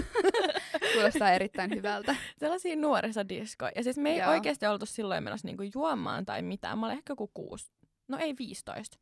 Kuulostaa 0.94 1.32
erittäin 1.32 1.76
hyvältä. 1.76 2.16
Sellaisia 2.38 2.76
nuorisodisko. 2.76 3.70
Ja 3.76 3.84
siis 3.84 3.98
me 3.98 4.12
ei 4.12 4.18
Joo. 4.18 4.30
oikeasti 4.30 4.68
oltu 4.68 4.86
silloin 4.86 5.24
menossa 5.24 5.48
niinku 5.48 5.64
juomaan 5.74 6.26
tai 6.26 6.42
mitään. 6.42 6.80
Mä 6.80 6.86
olin 6.86 6.98
ehkä 6.98 7.12
joku 7.12 7.32
kuusi. 7.34 7.72
No 8.08 8.18
ei 8.18 8.36
15. 8.40 8.98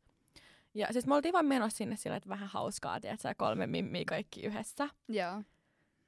Ja 0.74 0.86
siis 0.90 1.06
me 1.06 1.14
oltiin 1.14 1.32
vaan 1.32 1.46
menossa 1.46 1.76
sinne 1.76 1.96
sillä, 1.96 2.16
että 2.16 2.28
vähän 2.28 2.48
hauskaa, 2.48 3.00
tiedätkö, 3.00 3.34
kolme 3.36 3.66
mimmiä 3.66 4.04
kaikki 4.06 4.40
yhdessä. 4.40 4.88
Joo. 5.08 5.42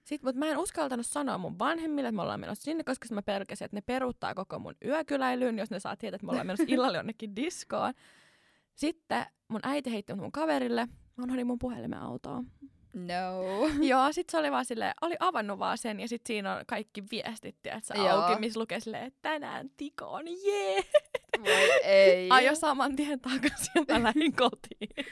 Sitten, 0.04 0.28
mutta 0.28 0.38
mä 0.38 0.46
en 0.46 0.58
uskaltanut 0.58 1.06
sanoa 1.06 1.38
mun 1.38 1.58
vanhemmille, 1.58 2.08
että 2.08 2.16
me 2.16 2.22
ollaan 2.22 2.40
menossa 2.40 2.64
sinne, 2.64 2.84
koska 2.84 3.06
mä 3.10 3.22
pelkäsin, 3.22 3.64
että 3.64 3.76
ne 3.76 3.80
peruuttaa 3.80 4.34
koko 4.34 4.58
mun 4.58 4.74
yökyläilyn, 4.84 5.58
jos 5.58 5.70
ne 5.70 5.80
saa 5.80 5.96
tietää, 5.96 6.16
että 6.16 6.26
me 6.26 6.30
ollaan 6.30 6.46
menossa 6.46 6.66
illalla 6.74 6.98
jonnekin 6.98 7.36
diskoon. 7.36 7.94
Sitten 8.74 9.26
mun 9.48 9.60
äiti 9.62 9.92
heitti 9.92 10.14
mun 10.14 10.32
kaverille, 10.32 10.88
mä 11.16 11.24
unohdin 11.24 11.46
mun 11.46 11.58
puhelimen 11.58 11.98
autoon. 11.98 12.46
No. 12.94 13.42
Joo, 13.90 14.12
sit 14.12 14.30
se 14.30 14.38
oli 14.38 14.50
vaan 14.50 14.64
silleen, 14.64 14.94
oli 15.00 15.16
avannut 15.20 15.58
vaan 15.58 15.78
sen 15.78 16.00
ja 16.00 16.08
sit 16.08 16.22
siinä 16.26 16.56
on 16.56 16.64
kaikki 16.66 17.02
viestit, 17.10 17.56
tiedätkö, 17.62 18.10
auki, 18.10 18.40
missä 18.40 18.60
lukee 18.60 18.80
silleen, 18.80 19.06
että 19.06 19.18
tänään 19.22 19.70
tikoon, 19.76 20.24
jee! 20.46 20.84
Voi 21.40 21.70
ei. 21.84 22.28
Ajo 22.32 22.54
saman 22.54 22.96
tien 22.96 23.20
takaisin 23.20 23.84
ja 23.88 23.98
mä 23.98 24.02
lähdin 24.02 24.36
kotiin. 24.36 25.08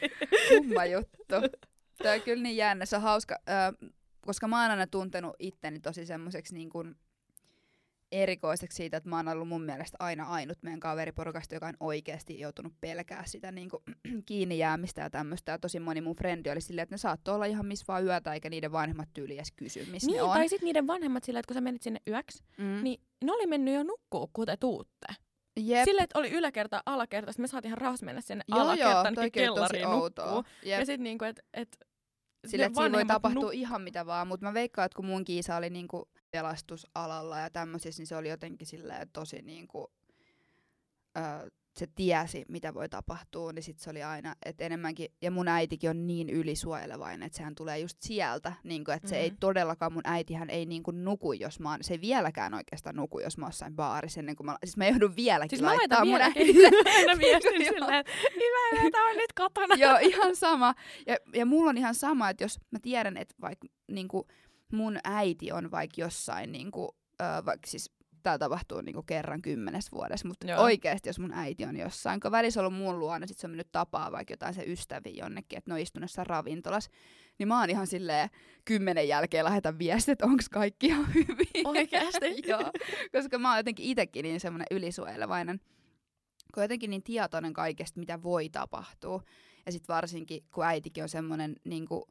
Kumma 0.49 0.85
juttu. 0.85 1.35
Tämä 1.99 2.15
on 2.15 2.21
kyllä 2.21 2.43
niin 2.43 2.57
jännä. 2.57 2.87
Se 2.87 2.97
on 2.97 3.03
hauska, 3.03 3.39
äh, 3.49 3.91
koska 4.27 4.49
mä 4.49 4.63
oon 4.63 4.71
aina 4.71 4.87
tuntenut 4.87 5.37
itteni 5.39 5.81
tosi 5.81 6.07
semmoiseksi 6.07 6.55
niin 6.55 6.71
kuin 6.71 6.95
erikoiseksi 8.13 8.77
siitä, 8.77 8.97
että 8.97 9.09
mä 9.09 9.17
oon 9.17 9.29
ollut 9.29 9.49
mun 9.49 9.63
mielestä 9.63 9.97
aina 10.01 10.25
ainut 10.25 10.59
meidän 10.63 10.81
kaveriporukasta, 10.81 11.55
joka 11.55 11.67
on 11.67 11.77
oikeasti 11.81 12.41
joutunut 12.41 12.73
pelkää 12.81 13.23
sitä 13.27 13.53
niin 13.53 13.69
kuin, 13.71 13.83
kiinni 14.27 14.59
jäämistä 14.59 15.03
ja 15.03 15.11
tämmöistä. 15.11 15.53
Ja 15.53 15.59
tosi 15.59 15.81
moni 15.81 16.01
mun 16.01 16.17
frendi 16.17 16.51
oli 16.51 16.61
silleen, 16.61 16.83
että 16.83 16.95
ne 16.95 16.99
saattoi 16.99 17.35
olla 17.35 17.45
ihan 17.45 17.67
missä 17.67 17.85
vaan 17.89 18.05
yötä, 18.05 18.35
eikä 18.35 18.51
niiden 18.51 18.73
vanhemmat 18.73 19.09
tyyli 19.15 19.35
edes 19.35 19.53
kysy, 19.57 19.87
missä 19.91 20.07
Niin, 20.07 20.17
ne 20.17 20.23
on. 20.23 20.31
tai 20.35 20.49
sit 20.49 20.63
niiden 20.63 20.87
vanhemmat 20.87 21.25
silleen, 21.25 21.41
että 21.41 21.49
kun 21.49 21.55
sä 21.55 21.61
menit 21.61 21.83
sinne 21.83 22.01
yöksi, 22.09 22.45
mm. 22.59 22.81
niin 22.83 23.01
ne 23.25 23.33
oli 23.33 23.47
mennyt 23.47 23.75
jo 23.75 23.83
nukkuu, 23.83 24.31
kun 24.33 24.47
te 24.47 24.57
tuutte. 24.57 25.07
Jep. 25.61 25.85
Silleen, 25.85 26.05
että 26.05 26.19
oli 26.19 26.31
yläkerta, 26.31 26.83
alakerta, 26.87 27.33
sitten 27.33 27.43
me 27.43 27.47
saatiin 27.49 27.69
ihan 27.69 27.79
rauhassa 27.79 28.07
mennä 28.07 28.21
sinne 28.21 28.45
Joo, 28.49 28.61
alakertaan 28.61 29.15
kellariin 29.33 29.87
outoa. 29.87 30.25
nukkuu. 30.27 30.53
Jep. 30.63 30.79
Ja 30.81 30.87
sitten 30.87 31.03
niinku, 31.03 31.25
että 31.25 31.43
et, 31.55 31.77
Sille, 32.47 32.65
että 32.65 32.81
siinä 32.81 32.93
voi 32.97 33.05
tapahtua 33.07 33.51
nuk- 33.51 33.55
ihan 33.55 33.83
mitä 33.83 34.07
vaan, 34.07 34.29
mutta 34.29 34.47
mä 34.47 34.55
veikkaan, 34.55 34.87
että 34.87 34.97
kun 34.97 35.07
mun 35.07 35.25
kiisa 35.25 35.57
oli 35.57 35.71
niinku 35.71 36.09
pelastusalalla 36.31 37.39
ja 37.39 37.51
tämmöisissä, 37.51 38.01
niin 38.01 38.07
se 38.07 38.17
oli 38.17 38.29
jotenkin 38.29 38.67
silleen 38.67 39.09
tosi 39.13 39.43
niinku, 39.43 39.93
ö, 41.19 41.51
se 41.79 41.87
tiesi, 41.95 42.45
mitä 42.49 42.75
voi 42.75 42.89
tapahtua, 42.89 43.53
niin 43.53 43.63
sit 43.63 43.79
se 43.79 43.91
oli 43.91 44.03
aina, 44.03 44.35
että 44.45 44.65
enemmänkin, 44.65 45.09
ja 45.23 45.31
mun 45.31 45.49
äitikin 45.49 45.91
on 45.91 46.07
niin 46.07 46.31
ylisuojelevainen, 46.31 47.27
että 47.27 47.37
sehän 47.37 47.55
tulee 47.55 47.79
just 47.79 47.97
sieltä, 48.01 48.53
niinku, 48.65 48.91
että 48.91 49.09
se 49.09 49.17
ei 49.17 49.29
Mhm. 49.31 49.37
todellakaan, 49.41 49.93
mun 49.93 50.03
äitihän 50.05 50.51
ei 50.51 50.67
niinku 50.67 50.91
nuku, 50.91 51.33
jos 51.33 51.61
mä 51.61 51.71
oon, 51.71 51.79
se 51.83 51.95
ei 51.95 52.01
vieläkään 52.01 52.55
oikeastaan 52.55 52.97
nuku, 52.97 53.21
jos 53.21 53.39
mä 53.39 53.45
oon 53.47 53.49
jossain 53.51 53.77
baarissa 53.77 54.21
ennen 54.21 54.37
kuin 54.37 54.47
mä, 54.47 54.57
siis 54.65 54.77
mä 54.77 54.87
joudun 54.87 55.17
vieläkin 55.17 55.59
Siis 55.59 55.63
mä 55.71 55.77
laittaa 55.77 56.05
mun 56.05 56.21
äidille. 56.21 56.69
aina 56.97 57.19
viestin 57.19 57.65
silleen, 57.65 57.95
että 57.95 58.13
hyvä 58.85 59.11
on 59.11 59.17
nyt 59.17 59.33
kotona. 59.33 59.75
Joo, 59.75 59.99
ihan 60.03 60.37
sama. 60.37 60.75
Ja, 61.07 61.17
ja 61.35 61.47
mulla 61.47 61.71
on 61.71 61.79
ihan 61.79 61.95
sama, 61.95 62.31
että 62.31 62.45
jos 62.45 62.59
mä 62.71 62.79
tiedän, 62.83 63.17
että 63.17 63.35
vaikka 63.41 63.69
niinku, 63.93 64.27
mun 64.73 64.99
äiti 65.05 65.53
on 65.53 65.71
vaikka 65.71 66.01
jossain, 66.01 66.53
niinku, 66.53 66.97
ö, 67.21 67.25
vaikka 67.45 67.67
siis 67.71 67.91
tää 68.23 68.39
tapahtuu 68.39 68.81
niinku 68.81 69.03
kerran 69.03 69.43
kymmenes 69.43 69.93
vuodessa, 69.93 70.29
mutta 70.29 70.47
Joo. 70.47 70.63
oikeasti 70.63 71.09
jos 71.09 71.19
mun 71.19 71.33
äiti 71.33 71.65
on 71.65 71.77
jossain, 71.77 72.21
kun 72.21 72.31
välissä 72.31 72.61
on 72.61 72.67
ollut 72.67 72.79
mun 72.79 72.99
luona, 72.99 73.27
sit 73.27 73.39
se 73.39 73.47
on 73.47 73.51
mennyt 73.51 73.73
tapaa 73.73 74.13
vaikka 74.13 74.33
jotain 74.33 74.55
se 74.55 74.63
ystäviä 74.67 75.25
jonnekin, 75.25 75.59
että 75.59 75.71
ne 75.71 75.75
on 75.75 75.81
istunut 75.81 76.05
jossain 76.05 76.27
ravintolas, 76.27 76.89
niin 77.39 77.49
mä 77.49 77.61
oon 77.61 77.71
ihan 77.71 77.87
silleen 77.87 78.29
kymmenen 78.65 79.09
jälkeen 79.09 79.45
lähetän 79.45 79.79
viestit, 79.79 80.13
että 80.13 80.27
onks 80.33 80.49
kaikki 80.49 80.87
ihan 80.87 81.15
hyvin. 81.15 81.67
Oikeesti? 81.67 82.43
Joo, 82.49 82.71
koska 83.13 83.39
mä 83.39 83.49
oon 83.49 83.59
jotenkin 83.59 83.87
itekin 83.87 84.23
niin 84.23 84.41
semmoinen 84.41 84.67
ylisuojelevainen, 84.71 85.61
kun 86.55 86.63
jotenkin 86.63 86.91
niin 86.91 87.03
tietoinen 87.03 87.53
kaikesta, 87.53 88.01
mitä 88.01 88.23
voi 88.23 88.49
tapahtua. 88.49 89.23
Ja 89.67 89.73
sitten 89.73 89.95
varsinkin, 89.95 90.45
kun 90.55 90.65
äitikin 90.65 91.03
on 91.03 91.09
semmoinen, 91.09 91.57
niin 91.65 91.87
kuin, 91.87 92.03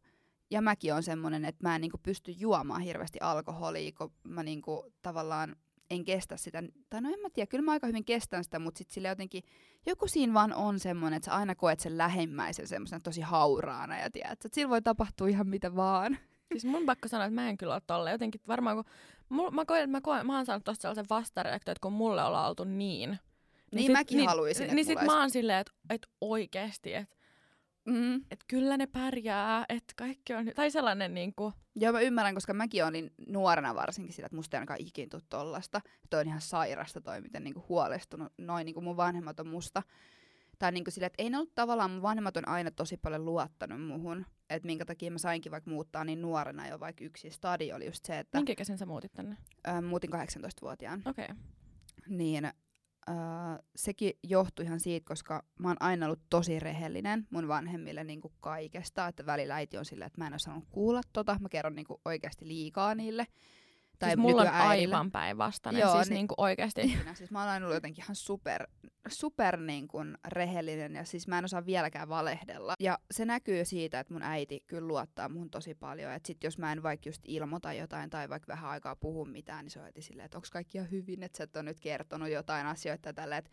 ja 0.51 0.61
mäkin 0.61 0.93
on 0.93 1.03
semmoinen, 1.03 1.45
että 1.45 1.67
mä 1.67 1.75
en 1.75 1.81
niin 1.81 1.91
kuin, 1.91 2.01
pysty 2.01 2.31
juomaan 2.31 2.81
hirveästi 2.81 3.19
alkoholia, 3.21 3.91
kun 3.91 4.11
mä 4.23 4.43
niin 4.43 4.61
kuin, 4.61 4.93
tavallaan 5.01 5.55
en 5.91 6.05
kestä 6.05 6.37
sitä. 6.37 6.63
Tai 6.89 7.01
no 7.01 7.09
en 7.09 7.19
mä 7.19 7.29
tiedä, 7.29 7.47
kyllä 7.47 7.61
mä 7.61 7.71
aika 7.71 7.87
hyvin 7.87 8.05
kestän 8.05 8.43
sitä, 8.43 8.59
mutta 8.59 8.77
sitten 8.77 8.93
sille 8.93 9.07
jotenkin, 9.07 9.43
joku 9.85 10.07
siinä 10.07 10.33
vaan 10.33 10.53
on 10.53 10.79
semmoinen, 10.79 11.17
että 11.17 11.25
sä 11.25 11.35
aina 11.37 11.55
koet 11.55 11.79
sen 11.79 11.97
lähimmäisen 11.97 12.67
semmoisena 12.67 12.99
tosi 12.99 13.21
hauraana 13.21 13.97
ja 13.97 14.11
tiedät, 14.11 14.31
että 14.31 14.49
sillä 14.51 14.69
voi 14.69 14.81
tapahtua 14.81 15.27
ihan 15.27 15.47
mitä 15.47 15.75
vaan. 15.75 16.17
Siis 16.51 16.65
mun 16.65 16.85
pakko 16.85 17.07
sanoa, 17.07 17.25
että 17.25 17.35
mä 17.35 17.49
en 17.49 17.57
kyllä 17.57 17.73
ole 17.73 17.81
tolle. 17.87 18.11
Jotenkin 18.11 18.41
varmaan 18.47 18.75
kun... 18.75 18.85
Mul, 19.29 19.51
mä, 19.51 19.65
koen, 19.65 19.89
mä, 19.89 20.01
koen, 20.01 20.27
mä 20.27 20.35
oon 20.35 20.45
saanut 20.45 20.63
tosta 20.63 20.81
sellaisen 20.81 21.05
vastareaktion, 21.09 21.71
että 21.71 21.81
kun 21.81 21.93
mulle 21.93 22.23
ollaan 22.23 22.49
oltu 22.49 22.63
niin... 22.63 23.19
Niin 23.71 23.91
mäkin 23.91 24.27
haluaisin, 24.27 24.63
että 24.63 24.75
Niin 24.75 24.87
mulla 24.87 24.99
sit 24.99 25.07
mä 25.07 25.19
oon 25.19 25.29
silleen, 25.29 25.59
että 25.59 25.73
et 25.89 26.07
oikeesti, 26.21 26.93
että 26.93 27.15
Mm. 27.85 28.15
et 28.31 28.43
kyllä 28.47 28.77
ne 28.77 28.87
pärjää, 28.87 29.65
että 29.69 29.93
kaikki 29.97 30.33
on... 30.33 30.45
Tai 30.55 30.71
sellainen 30.71 31.13
niinku... 31.13 31.53
Joo, 31.75 31.93
mä 31.93 32.01
ymmärrän, 32.01 32.33
koska 32.35 32.53
mäkin 32.53 32.85
olin 32.85 33.13
nuorena 33.27 33.75
varsinkin 33.75 34.13
sitä, 34.13 34.25
että 34.25 34.35
musta 34.35 34.57
ei 34.57 34.59
ainakaan 34.59 34.81
ikin 34.81 35.09
tuu 35.09 35.19
tollasta. 35.29 35.81
Toi 36.09 36.19
on 36.19 36.27
ihan 36.27 36.41
sairasta 36.41 37.01
toi, 37.01 37.21
miten 37.21 37.43
niinku 37.43 37.65
huolestunut 37.69 38.33
noin 38.37 38.65
niinku 38.65 38.81
mun 38.81 38.97
vanhemmat 38.97 39.39
on 39.39 39.47
musta. 39.47 39.83
Tai 40.59 40.71
niinku 40.71 40.91
sillä, 40.91 41.07
että 41.07 41.23
ei 41.23 41.29
ne 41.29 41.37
ollut 41.37 41.55
tavallaan, 41.55 41.91
mun 41.91 42.01
vanhemmat 42.01 42.37
on 42.37 42.47
aina 42.47 42.71
tosi 42.71 42.97
paljon 42.97 43.25
luottanut 43.25 43.81
muhun. 43.87 44.25
Että 44.49 44.65
minkä 44.65 44.85
takia 44.85 45.11
mä 45.11 45.17
sainkin 45.17 45.51
vaikka 45.51 45.69
muuttaa 45.69 46.03
niin 46.03 46.21
nuorena 46.21 46.67
jo 46.67 46.79
vaikka 46.79 47.03
yksi 47.05 47.31
stadi 47.31 47.73
oli 47.73 47.85
just 47.85 48.05
se, 48.05 48.19
että 48.19 48.37
Minkä 48.37 48.53
ikäisen 48.53 48.77
sä 48.77 48.85
muutit 48.85 49.11
tänne? 49.13 49.37
ö, 49.67 49.81
muutin 49.81 50.09
18-vuotiaan. 50.13 51.01
Okei. 51.05 51.25
Okay. 51.25 51.35
Niin 52.09 52.51
ö, 53.09 53.13
sekin 53.75 54.13
johtui 54.23 54.65
ihan 54.65 54.79
siitä, 54.79 55.07
koska 55.07 55.43
mä 55.59 55.67
oon 55.67 55.77
aina 55.79 56.05
ollut 56.05 56.21
tosi 56.29 56.59
rehellinen 56.59 57.27
mun 57.29 57.47
vanhemmille 57.47 58.03
niinku 58.03 58.31
kaikesta. 58.39 59.07
Että 59.07 59.25
välillä 59.25 59.55
äiti 59.55 59.77
on 59.77 59.85
silleen, 59.85 60.07
että 60.07 60.21
mä 60.21 60.27
en 60.27 60.33
ole 60.33 60.39
saanut 60.39 60.67
kuulla 60.71 61.01
tota. 61.13 61.37
Mä 61.41 61.49
kerron 61.49 61.75
niinku 61.75 62.01
oikeasti 62.05 62.47
liikaa 62.47 62.95
niille. 62.95 63.27
Siis 64.05 64.17
mulla 64.17 64.41
on 64.41 64.47
aivan 64.47 65.11
päinvastainen. 65.11 65.79
Joo, 65.81 65.95
siis 65.95 66.09
niin- 66.09 66.15
niinku 66.15 66.33
oikeesti. 66.37 66.81
Ikinä. 66.81 67.13
Siis 67.13 67.31
mä 67.31 67.41
aina 67.41 67.65
ollut 67.65 67.75
jotenkin 67.75 68.03
ihan 68.03 68.15
super, 68.15 68.67
super 69.07 69.57
niin 69.57 69.87
kuin 69.87 70.17
rehellinen 70.27 70.95
ja 70.95 71.05
siis 71.05 71.27
mä 71.27 71.37
en 71.37 71.45
osaa 71.45 71.65
vieläkään 71.65 72.09
valehdella. 72.09 72.73
Ja 72.79 72.99
se 73.11 73.25
näkyy 73.25 73.65
siitä, 73.65 73.99
että 73.99 74.13
mun 74.13 74.23
äiti 74.23 74.63
kyllä 74.67 74.87
luottaa 74.87 75.29
muhun 75.29 75.49
tosi 75.49 75.75
paljon. 75.75 76.11
Että 76.11 76.27
sit 76.27 76.43
jos 76.43 76.57
mä 76.57 76.71
en 76.71 76.83
vaikka 76.83 77.09
just 77.09 77.21
ilmoita 77.27 77.73
jotain 77.73 78.09
tai 78.09 78.29
vaikka 78.29 78.47
vähän 78.53 78.69
aikaa 78.69 78.95
puhu 78.95 79.25
mitään, 79.25 79.65
niin 79.65 79.71
se 79.71 79.79
on 79.79 79.85
heti 79.85 80.01
silleen, 80.01 80.25
että 80.25 80.37
onko 80.37 80.47
kaikki 80.51 80.77
ihan 80.77 80.91
hyvin, 80.91 81.23
että 81.23 81.37
sä 81.37 81.43
et 81.43 81.55
ole 81.55 81.63
nyt 81.63 81.79
kertonut 81.79 82.29
jotain 82.29 82.67
asioita 82.67 83.09
ja 83.09 83.13
tällä. 83.13 83.37
Että 83.37 83.51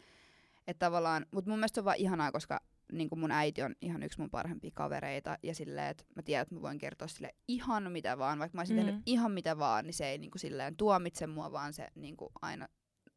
et 0.66 0.78
tavallaan, 0.78 1.26
mutta 1.30 1.50
mun 1.50 1.58
mielestä 1.58 1.74
se 1.74 1.80
on 1.80 1.84
vaan 1.84 1.96
ihanaa, 1.96 2.32
koska 2.32 2.60
niin 2.92 3.08
kuin 3.08 3.18
mun 3.18 3.30
äiti 3.30 3.62
on 3.62 3.74
ihan 3.80 4.02
yksi 4.02 4.20
mun 4.20 4.30
parhaimpia 4.30 4.70
kavereita 4.74 5.38
ja 5.42 5.54
silleen, 5.54 5.88
että 5.88 6.04
mä 6.16 6.22
tiedän, 6.22 6.42
että 6.42 6.54
mä 6.54 6.62
voin 6.62 6.78
kertoa 6.78 7.08
sille 7.08 7.34
ihan 7.48 7.92
mitä 7.92 8.18
vaan, 8.18 8.38
vaikka 8.38 8.56
mä 8.56 8.60
olisin 8.60 8.76
mm. 8.76 8.80
tehnyt 8.82 8.94
Mm. 8.94 9.02
ihan 9.06 9.32
mitä 9.32 9.58
vaan, 9.58 9.84
niin 9.84 9.94
se 9.94 10.08
ei 10.08 10.18
niin 10.18 10.30
kuin 10.30 10.40
silleen 10.40 10.76
tuomitse 10.76 11.26
mua, 11.26 11.52
vaan 11.52 11.72
se 11.72 11.88
niin 11.94 12.16
kuin 12.16 12.30
aina 12.42 12.68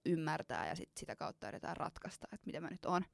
ymmärtää 0.05 0.67
ja 0.67 0.75
sit 0.75 0.89
sitä 0.97 1.15
kautta 1.15 1.47
yritetään 1.47 1.77
ratkaista, 1.77 2.27
että 2.33 2.45
mitä 2.45 2.61
mä 2.61 2.69
nyt 2.69 2.85
on, 2.85 3.05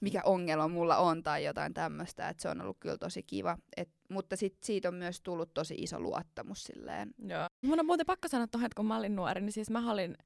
mikä 0.00 0.20
ongelma 0.24 0.68
mulla 0.68 0.96
on 0.96 1.22
tai 1.22 1.44
jotain 1.44 1.74
tämmöistä, 1.74 2.28
että 2.28 2.42
se 2.42 2.48
on 2.48 2.60
ollut 2.60 2.76
kyllä 2.80 2.98
tosi 2.98 3.22
kiva. 3.22 3.58
Et, 3.76 3.90
mutta 4.08 4.36
sit 4.36 4.56
siitä 4.62 4.88
on 4.88 4.94
myös 4.94 5.20
tullut 5.20 5.54
tosi 5.54 5.74
iso 5.74 6.00
luottamus 6.00 6.64
silleen. 6.64 7.10
Joo. 7.18 7.46
Mun 7.62 7.80
on 7.80 7.86
muuten 7.86 8.06
pakko 8.06 8.28
sanoa 8.28 8.46
tuohon, 8.46 8.66
että 8.66 8.76
kun 8.76 8.86
mä 8.86 8.96
olin 8.96 9.16
nuori, 9.16 9.40
niin 9.40 9.52
siis 9.52 9.70
mä 9.70 9.92
olin 9.92 10.16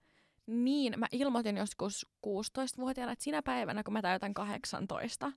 niin, 0.46 0.94
mä 0.98 1.06
ilmoitin 1.12 1.56
joskus 1.56 2.06
16-vuotiaana, 2.26 3.12
että 3.12 3.24
sinä 3.24 3.42
päivänä, 3.42 3.82
kun 3.82 3.92
mä 3.92 4.02
täytän 4.02 4.34
18, 4.34 5.32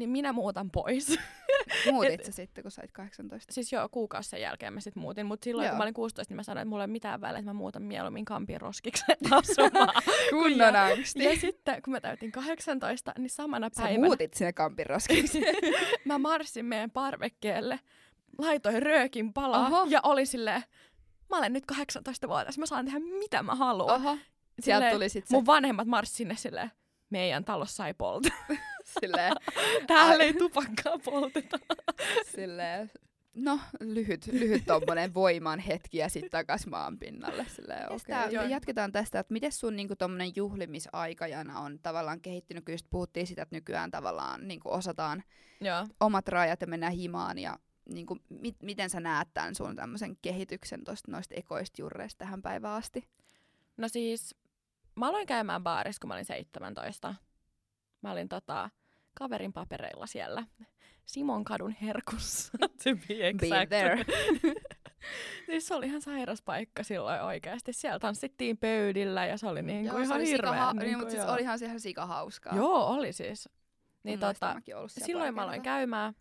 niin 0.00 0.10
minä 0.10 0.32
muutan 0.32 0.70
pois. 0.70 1.18
Muutit 1.92 2.24
sä 2.24 2.32
sitten, 2.32 2.62
kun 2.62 2.70
sait 2.70 2.92
18? 2.92 3.52
Siis 3.52 3.72
joo, 3.72 3.88
kuukausi 3.88 4.28
sen 4.28 4.40
jälkeen 4.40 4.72
mä 4.72 4.80
sitten 4.80 5.00
muutin, 5.00 5.26
mutta 5.26 5.44
silloin 5.44 5.66
Joo. 5.66 5.70
kun 5.70 5.78
mä 5.78 5.82
olin 5.82 5.94
16, 5.94 6.30
niin 6.32 6.36
mä 6.36 6.42
sanoin, 6.42 6.62
että 6.62 6.68
mulla 6.68 6.82
ei 6.82 6.86
ole 6.86 6.92
mitään 6.92 7.20
väliä, 7.20 7.38
että 7.38 7.50
mä 7.50 7.52
muutan 7.54 7.82
mieluummin 7.82 8.24
Kampin 8.24 8.60
roskiksi 8.60 9.04
asumaan. 9.30 10.02
Kunnon 10.30 10.74
ja, 10.74 10.84
angsti. 10.86 11.24
ja 11.24 11.36
sitten 11.36 11.82
kun 11.82 11.92
mä 11.92 12.00
täytin 12.00 12.32
18, 12.32 13.12
niin 13.18 13.30
samana 13.30 13.68
Sä 13.76 13.82
päivänä 13.82 14.06
muutit 14.06 14.34
sinne 14.34 14.52
Kampin 14.52 14.86
roskiksi. 14.86 15.42
mä 16.04 16.18
marssin 16.18 16.64
meidän 16.64 16.90
parvekkeelle, 16.90 17.80
laitoin 18.38 18.82
röökin 18.82 19.32
palaa 19.32 19.66
Oho. 19.66 19.86
ja 19.90 20.00
oli 20.02 20.26
silleen, 20.26 20.62
mä 21.30 21.38
olen 21.38 21.52
nyt 21.52 21.64
18-vuotias, 21.72 22.58
mä 22.58 22.66
saan 22.66 22.84
tehdä 22.84 22.98
mitä 22.98 23.42
mä 23.42 23.54
haluan. 23.54 24.00
Oho. 24.02 24.18
Sieltä 24.60 24.90
tuli 24.90 25.08
sit 25.08 25.26
se 25.26 25.36
Mun 25.36 25.46
vanhemmat 25.46 25.86
marssi 25.86 26.14
sinne 26.16 26.36
silleen, 26.36 26.70
meidän 27.10 27.44
talossa 27.44 27.76
sai 27.76 27.94
polta. 27.94 28.28
Silleen, 29.00 29.32
Täällä 29.86 30.24
ei 30.24 30.34
tupakkaa 30.34 30.98
polteta. 31.04 31.58
silleen, 32.36 32.90
no 33.34 33.60
lyhyt, 33.80 34.26
lyhyt 34.26 34.62
tommonen 34.66 35.14
voiman 35.14 35.58
hetki 35.58 35.98
ja 35.98 36.08
sitten 36.08 36.30
takas 36.30 36.66
maan 36.66 36.98
pinnalle. 36.98 37.46
Silleen, 37.48 37.86
tää- 38.06 38.20
Okay. 38.24 38.34
joo. 38.34 38.44
Jatketaan 38.44 38.92
tästä, 38.92 39.18
että 39.20 39.32
miten 39.32 39.52
sun 39.52 39.76
niinku 39.76 39.96
tommonen 39.96 40.32
juhlimisaikajana 40.36 41.60
on 41.60 41.78
tavallaan 41.82 42.20
kehittynyt, 42.20 42.64
kun 42.64 42.74
just 42.74 42.86
puhuttiin 42.90 43.26
sitä, 43.26 43.42
että 43.42 43.56
nykyään 43.56 43.90
tavallaan 43.90 44.48
niinku 44.48 44.72
osataan 44.72 45.22
Joo. 45.60 45.86
omat 46.00 46.28
rajat 46.28 46.60
ja 46.60 46.66
mennään 46.66 46.92
himaan 46.92 47.38
ja 47.38 47.58
niinku, 47.94 48.18
mit, 48.28 48.56
miten 48.62 48.90
sä 48.90 49.00
näet 49.00 49.28
tämän 49.34 49.54
sun 49.54 49.76
tämmöisen 49.76 50.16
kehityksen 50.22 50.84
tosta 50.84 51.12
noista 51.12 51.34
ekoista 51.34 51.82
jurreista 51.82 52.18
tähän 52.18 52.42
päivään 52.42 52.74
asti? 52.74 53.08
No 53.76 53.88
siis, 53.88 54.34
mä 54.96 55.08
aloin 55.08 55.26
käymään 55.26 55.62
baarissa, 55.62 56.00
kun 56.00 56.08
mä 56.08 56.14
olin 56.14 56.24
17. 56.24 57.14
Mä 58.02 58.12
olin 58.12 58.28
tota, 58.28 58.70
kaverin 59.14 59.52
papereilla 59.52 60.06
siellä. 60.06 60.44
Simon 61.06 61.44
kadun 61.44 61.70
herkussa, 61.82 62.52
to 62.84 62.90
be 63.08 63.14
Be 63.14 63.28
exact. 63.28 63.68
there. 63.68 64.04
siis 65.46 65.66
se 65.66 65.74
oli 65.74 65.86
ihan 65.86 66.00
sairas 66.02 66.42
paikka 66.42 66.82
silloin 66.82 67.22
oikeasti. 67.22 67.72
Siellä 67.72 67.98
tanssittiin 67.98 68.58
pöydillä 68.58 69.26
ja 69.26 69.38
se 69.38 69.46
oli 69.46 69.62
niin 69.62 69.90
kuin 69.90 70.02
ihan 70.02 70.20
hirveä. 70.20 70.50
sikaha- 70.52 70.72
niin 70.72 70.86
niin, 70.86 70.98
mutta 70.98 71.10
siis 71.10 71.24
olihan 71.24 71.58
se 71.58 71.66
ihan 71.66 71.80
sikahauskaa. 71.80 72.56
Joo, 72.56 72.86
oli 72.86 73.12
siis. 73.12 73.48
Niin 74.02 74.18
mielestä 74.18 74.46
tota, 74.46 74.60
silloin 74.86 75.34
mä 75.34 75.38
pari 75.40 75.46
aloin 75.48 75.62
käymään. 75.62 76.14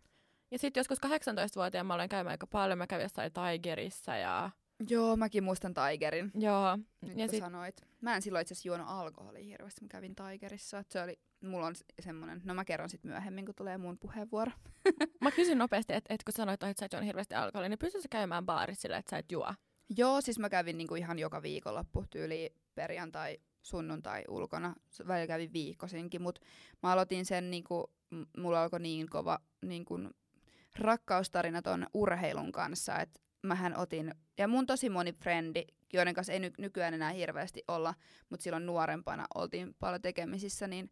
Ja 0.52 0.60
sitten 0.60 0.80
joskus 0.82 0.98
18-vuotiaana 1.06 1.88
mä 1.88 1.94
aloin 1.94 2.10
käymään 2.10 2.32
aika 2.32 2.48
paljon. 2.48 2.78
Mä 2.78 2.88
kävin 2.88 3.04
jossain 3.04 3.32
Tigerissa 3.34 4.16
ja 4.16 4.50
Joo, 4.90 5.16
mäkin 5.16 5.44
muistan 5.44 5.74
Tigerin. 5.74 6.32
joo. 6.36 6.78
Nyt 7.02 7.18
Ja 7.18 7.26
kun 7.26 7.30
sit- 7.30 7.40
sanoit. 7.40 7.82
Mä 8.02 8.16
en 8.16 8.22
silloin 8.22 8.42
itse 8.42 8.54
asiassa 8.54 8.68
juonut 8.70 8.88
alkoholia 8.90 9.44
hirveästi, 9.44 9.82
mä 9.82 9.88
kävin 9.88 10.16
Tigerissa. 10.16 10.84
Se 10.90 11.02
oli, 11.02 11.20
mulla 11.44 11.66
on 11.68 11.76
s- 11.76 11.84
semmonen, 12.00 12.42
no 12.46 12.54
mä 12.54 12.66
kerron 12.66 12.90
sit 12.90 13.04
myöhemmin, 13.04 13.46
kun 13.46 13.56
tulee 13.56 13.78
mun 13.78 13.98
puheenvuoro. 14.00 14.52
Mä 15.22 15.32
kysyn 15.32 15.58
nopeasti, 15.58 15.94
että 15.94 16.14
et 16.14 16.24
kun 16.24 16.34
sanoit, 16.34 16.64
että 16.64 16.80
sä 16.80 16.86
et 16.86 16.94
juonut 16.94 17.08
hirveästi 17.08 17.36
alkoholia, 17.36 17.70
niin 17.70 17.80
pystytkö 17.80 18.02
sä 18.04 18.08
käymään 18.10 18.46
baarissa 18.46 18.82
silleen, 18.82 19.00
että 19.00 19.10
sä 19.10 19.18
et 19.18 19.32
juo? 19.32 19.54
Joo, 19.98 20.22
siis 20.22 20.40
mä 20.40 20.50
kävin 20.50 20.78
niinku 20.78 20.96
ihan 20.96 21.20
joka 21.20 21.42
viikonloppu, 21.42 22.06
tyyli 22.10 22.54
perjantai, 22.76 23.38
sunnuntai 23.62 24.24
ulkona. 24.28 24.76
Välillä 25.08 25.28
kävin 25.28 25.54
viikkosinkin, 25.54 26.22
mut 26.22 26.40
mä 26.84 26.92
aloitin 26.92 27.26
sen 27.26 27.52
niinku, 27.52 27.94
mulla 28.38 28.64
alkoi 28.64 28.80
niin 28.80 29.10
kova 29.10 29.40
niinku, 29.66 30.00
rakkaustarina 30.76 31.62
ton 31.62 31.88
urheilun 31.94 32.52
kanssa, 32.52 33.00
että 33.00 33.20
mähän 33.44 33.78
otin, 33.78 34.14
ja 34.38 34.48
mun 34.48 34.66
tosi 34.66 34.90
moni 34.90 35.14
frendi, 35.14 35.64
joiden 35.94 36.14
kanssa 36.14 36.34
ei 36.34 36.40
ny- 36.40 36.52
nykyään 36.58 36.94
enää 36.94 37.12
hirveästi 37.12 37.64
olla, 37.68 37.94
mutta 38.30 38.44
silloin 38.44 38.66
nuorempana 38.66 39.26
oltiin 39.36 39.76
paljon 39.80 40.02
tekemisissä, 40.02 40.68
niin 40.68 40.92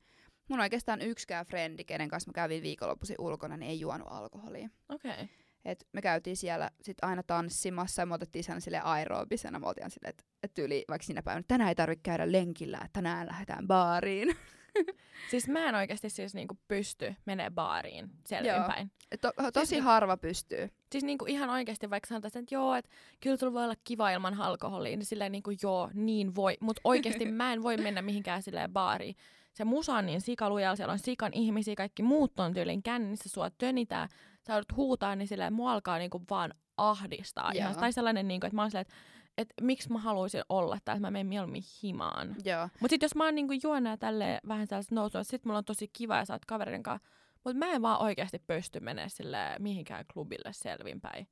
mun 0.50 0.60
oikeastaan 0.60 1.02
yksikään 1.02 1.46
frendi, 1.46 1.84
kenen 1.84 2.10
kanssa 2.10 2.30
mä 2.30 2.34
kävin 2.34 2.64
viikonloppuisin 2.64 3.16
ulkona, 3.20 3.58
niin 3.58 3.72
ei 3.72 3.80
juonut 3.80 4.08
alkoholia. 4.12 4.70
Okei. 4.90 5.12
Okay. 5.12 5.28
Et 5.66 5.88
me 5.94 6.02
käytiin 6.02 6.38
siellä 6.38 6.72
sit 6.82 6.98
aina 7.02 7.24
tanssimassa 7.24 8.02
ja 8.02 8.06
me 8.06 8.14
otettiin 8.14 8.44
sen 8.44 8.62
sille 8.62 8.82
aerobisena. 8.84 9.60
Me 9.60 9.68
oltiin 9.68 9.92
silleen, 9.92 10.10
että 10.10 10.24
et 10.44 10.54
tyyli 10.54 10.86
vaikka 10.90 11.06
sinä 11.06 11.24
päivänä, 11.24 11.44
tänään 11.48 11.70
ei 11.70 11.76
tarvitse 11.76 12.04
käydä 12.04 12.32
lenkillä, 12.32 12.90
tänään 12.94 13.28
lähdetään 13.28 13.68
baariin. 13.68 14.36
Siis 15.32 15.48
mä 15.48 15.70
en 15.70 15.76
oikeasti 15.76 16.10
siis 16.10 16.34
niinku 16.34 16.58
pysty 16.68 17.16
menee 17.26 17.50
baariin 17.50 18.10
selvinpäin. 18.26 18.92
To, 19.22 19.32
tosi 19.54 19.76
niin- 19.76 19.84
harva 19.84 20.18
pystyy. 20.18 20.70
Siis 20.92 21.04
niinku 21.04 21.26
ihan 21.26 21.50
oikeasti 21.50 21.90
vaikka 21.90 22.08
sanotaan, 22.08 22.32
että 22.36 22.56
joo, 22.56 22.76
että 22.76 22.92
kyllä 23.20 23.38
sulla 23.38 23.54
voi 23.54 23.64
olla 23.64 23.76
kiva 23.84 24.12
ilman 24.12 24.42
alkoholia, 24.42 24.98
niin 24.98 25.06
silleen 25.06 25.32
niinku 25.32 25.52
joo, 25.62 25.90
niin 25.94 26.36
voi. 26.36 26.58
Mutta 26.60 26.82
oikeasti 26.84 27.26
mä 27.32 27.54
en 27.54 27.64
voi 27.64 27.78
mennä 27.78 28.02
mihinkään 28.02 28.44
silleen 28.44 28.74
baariin. 28.74 29.16
Se 29.54 29.66
musa 29.66 29.94
on 29.94 30.06
niin 30.06 30.22
sikalujalla, 30.22 30.76
siellä 30.76 30.92
on 30.92 31.00
sikan 31.00 31.34
ihmisiä, 31.34 31.76
kaikki 31.76 32.04
muut 32.04 32.40
on 32.40 32.54
tyylin 32.54 32.84
kännissä, 32.84 33.30
sua 33.30 33.50
tönitää, 33.50 34.08
sä 34.48 34.54
joudut 34.54 34.76
huutaa, 34.76 35.16
niin 35.16 35.28
silleen 35.28 35.54
mua 35.54 35.74
alkaa 35.74 35.98
niinku 35.98 36.22
vaan 36.30 36.54
ahdistaa. 36.78 37.52
Ihan, 37.56 37.76
tai 37.76 37.94
sellainen, 37.94 38.28
niinku, 38.28 38.46
että 38.48 38.56
mä 38.56 38.62
oon 38.62 38.72
silleen, 38.72 38.82
että 38.82 38.94
et 39.38 39.54
miksi 39.62 39.92
mä 39.92 40.00
haluaisin 40.00 40.42
olla 40.50 40.78
täällä, 40.86 40.98
että 40.98 41.08
mä 41.08 41.12
menen 41.12 41.28
mieluummin 41.28 41.64
himaan. 41.84 42.36
Joo. 42.46 42.64
Mutta 42.64 42.90
sitten 42.90 43.06
jos 43.06 43.16
mä 43.16 43.26
oon 43.26 43.36
niinku 43.36 43.54
juona 43.64 43.90
ja 43.90 43.98
tälleen 43.98 44.40
vähän 44.48 44.68
sellaista 44.68 44.96
nousua, 44.96 45.24
sit 45.24 45.46
mulla 45.46 45.58
on 45.58 45.66
tosi 45.66 45.88
kiva 45.88 46.18
ja 46.18 46.26
sä 46.26 46.34
oot 46.34 46.46
kaverin 46.46 46.84
kanssa. 46.84 47.08
Mutta 47.44 47.58
mä 47.58 47.72
en 47.72 47.82
vaan 47.82 48.02
oikeasti 48.02 48.40
pysty 48.40 48.80
menemään 48.80 49.10
sille 49.10 49.38
mihinkään 49.60 50.06
klubille 50.14 50.54
selvinpäin. 50.54 51.28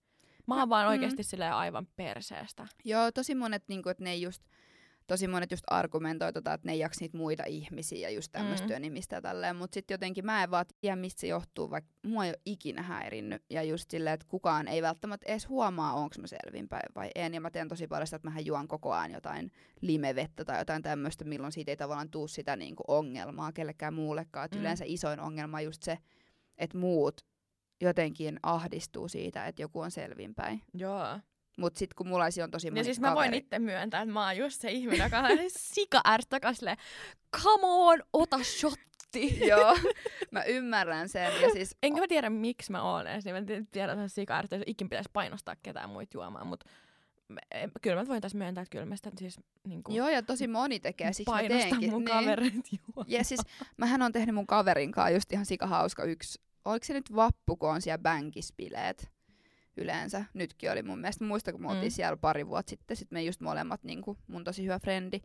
Mä 0.47 0.56
oon 0.56 0.63
Mä- 0.63 0.69
vaan 0.69 0.86
mm. 0.86 0.89
oikeasti 0.89 1.23
silleen 1.23 1.53
aivan 1.53 1.88
perseestä. 1.95 2.67
Joo, 2.84 3.12
tosi 3.12 3.36
monet, 3.36 3.63
niinku, 3.67 3.89
että 3.89 4.03
ne 4.03 4.12
ei 4.12 4.21
just, 4.21 4.43
tosi 5.08 5.28
monet 5.28 5.52
just 5.52 5.63
argumentoi 5.68 6.34
tota, 6.34 6.54
että 6.54 6.68
ne 6.68 6.74
ei 6.74 6.80
jaksa 6.80 7.02
niitä 7.02 7.18
muita 7.18 7.44
ihmisiä 7.48 8.10
ja 8.10 8.15
just 8.15 8.32
tämmöistä 8.32 8.76
Mm. 8.76 8.82
nimistä 8.82 9.15
ja 9.15 9.22
tälleen. 9.22 9.56
Mutta 9.56 9.74
sitten 9.74 9.94
jotenkin 9.96 10.26
mä 10.26 10.44
en 10.44 10.52
vaan 10.52 10.65
tiedä, 10.82 10.96
mistä 10.96 11.22
se 11.22 11.28
johtuu, 11.28 11.70
vaikka 11.70 11.91
mua 12.08 12.26
ei 12.26 12.30
ole 12.32 12.39
ikinä 12.46 12.82
häirinnyt. 12.82 13.44
Ja 13.50 13.63
just 13.63 13.91
silleen, 13.91 14.13
että 14.13 14.26
kukaan 14.30 14.68
ei 14.68 14.82
välttämättä 14.82 15.32
edes 15.32 15.50
huomaa, 15.50 15.94
onko 15.94 16.15
mä 16.22 16.28
selvinpäin 16.28 16.89
vai 16.96 17.10
en. 17.15 17.34
Ja 17.34 17.41
mä 17.41 17.52
teen 17.52 17.68
tosi 17.68 17.88
paljon 17.88 18.08
sitä, 18.08 18.15
että 18.15 18.30
mä 18.30 18.39
juon 18.39 18.68
koko 18.68 18.94
ajan 18.94 19.12
jotain 19.12 19.52
limevettä 19.82 20.46
tai 20.46 20.60
jotain 20.62 20.82
tämmöistä, 20.84 21.26
milloin 21.26 21.52
siitä 21.52 21.72
ei 21.72 21.78
tavallaan 21.78 22.10
tuu 22.10 22.28
sitä 22.28 22.56
niinku 22.56 22.84
ongelmaa 22.88 23.52
kellekään 23.52 23.94
muullekaan. 23.94 24.50
Mm. 24.54 24.60
Yleensä 24.60 24.86
isoin 24.88 25.20
ongelma 25.20 25.58
on 25.58 25.63
just 25.63 25.84
se, 25.84 25.98
että 26.58 26.78
muut 26.78 27.22
jotenkin 27.82 28.39
ahdistuu 28.44 29.08
siitä, 29.08 29.46
että 29.46 29.62
joku 29.62 29.80
on 29.80 29.91
selvinpäin. 29.91 30.62
Joo. 30.74 31.20
Mutta 31.58 31.80
sitten 31.80 31.96
kun 31.96 32.08
mulla 32.08 32.26
on 32.44 32.52
tosi 32.52 32.72
moni 32.72 32.80
Ja 32.80 32.84
siis 32.84 33.00
mä 33.00 33.15
voin 33.15 33.34
itse 33.34 33.60
myöntää, 33.60 34.02
että 34.02 34.13
mä 34.13 34.26
oon 34.26 34.38
just 34.38 34.62
se 34.62 34.72
ihminen, 34.72 35.04
joka 35.04 35.20
on 35.20 35.38
sika 35.74 36.02
ärsyttävä 36.08 36.54
silleen, 36.54 36.78
come 37.41 37.63
on, 37.68 38.04
ota 38.13 38.39
shotti. 38.44 39.39
Joo, 39.50 39.78
mä 40.32 40.44
ymmärrän 40.44 41.10
sen. 41.10 41.41
Ja 41.41 41.50
siis, 41.50 41.76
Enkä 41.84 42.02
mä 42.02 42.08
tiedä, 42.08 42.30
miksi 42.30 42.72
mä 42.72 42.84
oon 42.84 43.08
edes, 43.08 43.26
niin 43.26 43.36
mä 43.36 43.38
en 43.38 43.68
tiedä, 43.72 43.94
että 43.94 44.08
sika 44.08 44.38
ärsyttävä, 44.38 44.60
jos 44.60 44.68
ikin 44.68 44.89
pitäisi 44.89 45.10
painostaa 45.13 45.56
ketään 45.63 45.89
muita 45.89 46.18
juomaan, 46.18 46.48
mutta 46.48 46.65
kyllä 47.82 48.02
mä 48.02 48.08
voin 48.08 48.22
tässä 48.22 48.38
myöntää, 48.38 48.62
että 48.62 48.72
kyllä 48.72 48.86
mä 48.86 48.96
sitä 48.96 49.12
siis 49.18 49.39
niin 49.68 49.84
kuin, 49.84 49.96
joo, 49.96 50.10
ja 50.10 50.24
tosi 50.24 50.48
moni 50.48 50.80
tekee, 50.80 51.13
siksi 51.13 51.32
mä 51.32 51.44
teenkin. 51.48 51.89
mun 51.89 52.06
niin. 52.06 52.18
kavereita 52.18 52.70
juomaan. 52.72 53.12
Ja 53.12 53.24
siis 53.24 53.41
mähän 53.78 54.02
on 54.02 54.12
tehnyt 54.12 54.36
mun 54.36 54.48
kaverin 54.48 54.91
kanssa 54.91 55.10
just 55.10 55.32
ihan 55.34 55.46
sikahauska 55.46 56.04
yksi, 56.04 56.41
oliko 56.65 56.86
se 56.86 56.94
nyt 56.94 57.15
vappu, 57.15 57.56
kun 57.56 57.70
on 57.70 57.82
siellä 57.82 57.98
bänkispileet 57.98 59.14
yleensä. 59.77 60.25
Nytkin 60.33 60.71
oli 60.71 60.83
mun 60.83 60.99
mielestä. 60.99 61.25
Muista, 61.25 61.51
kun 61.51 61.61
me 61.61 61.67
oltiin 61.67 61.91
Mm. 61.91 61.95
siellä 61.95 62.17
pari 62.17 62.47
vuotta 62.47 62.69
sitten, 62.69 62.97
sit 62.97 63.11
me 63.11 63.23
just 63.23 63.41
molemmat, 63.41 63.83
niin 63.83 64.01
kuin 64.01 64.17
mun 64.27 64.43
tosi 64.43 64.63
hyvä 64.63 64.79
frendi, 64.79 65.19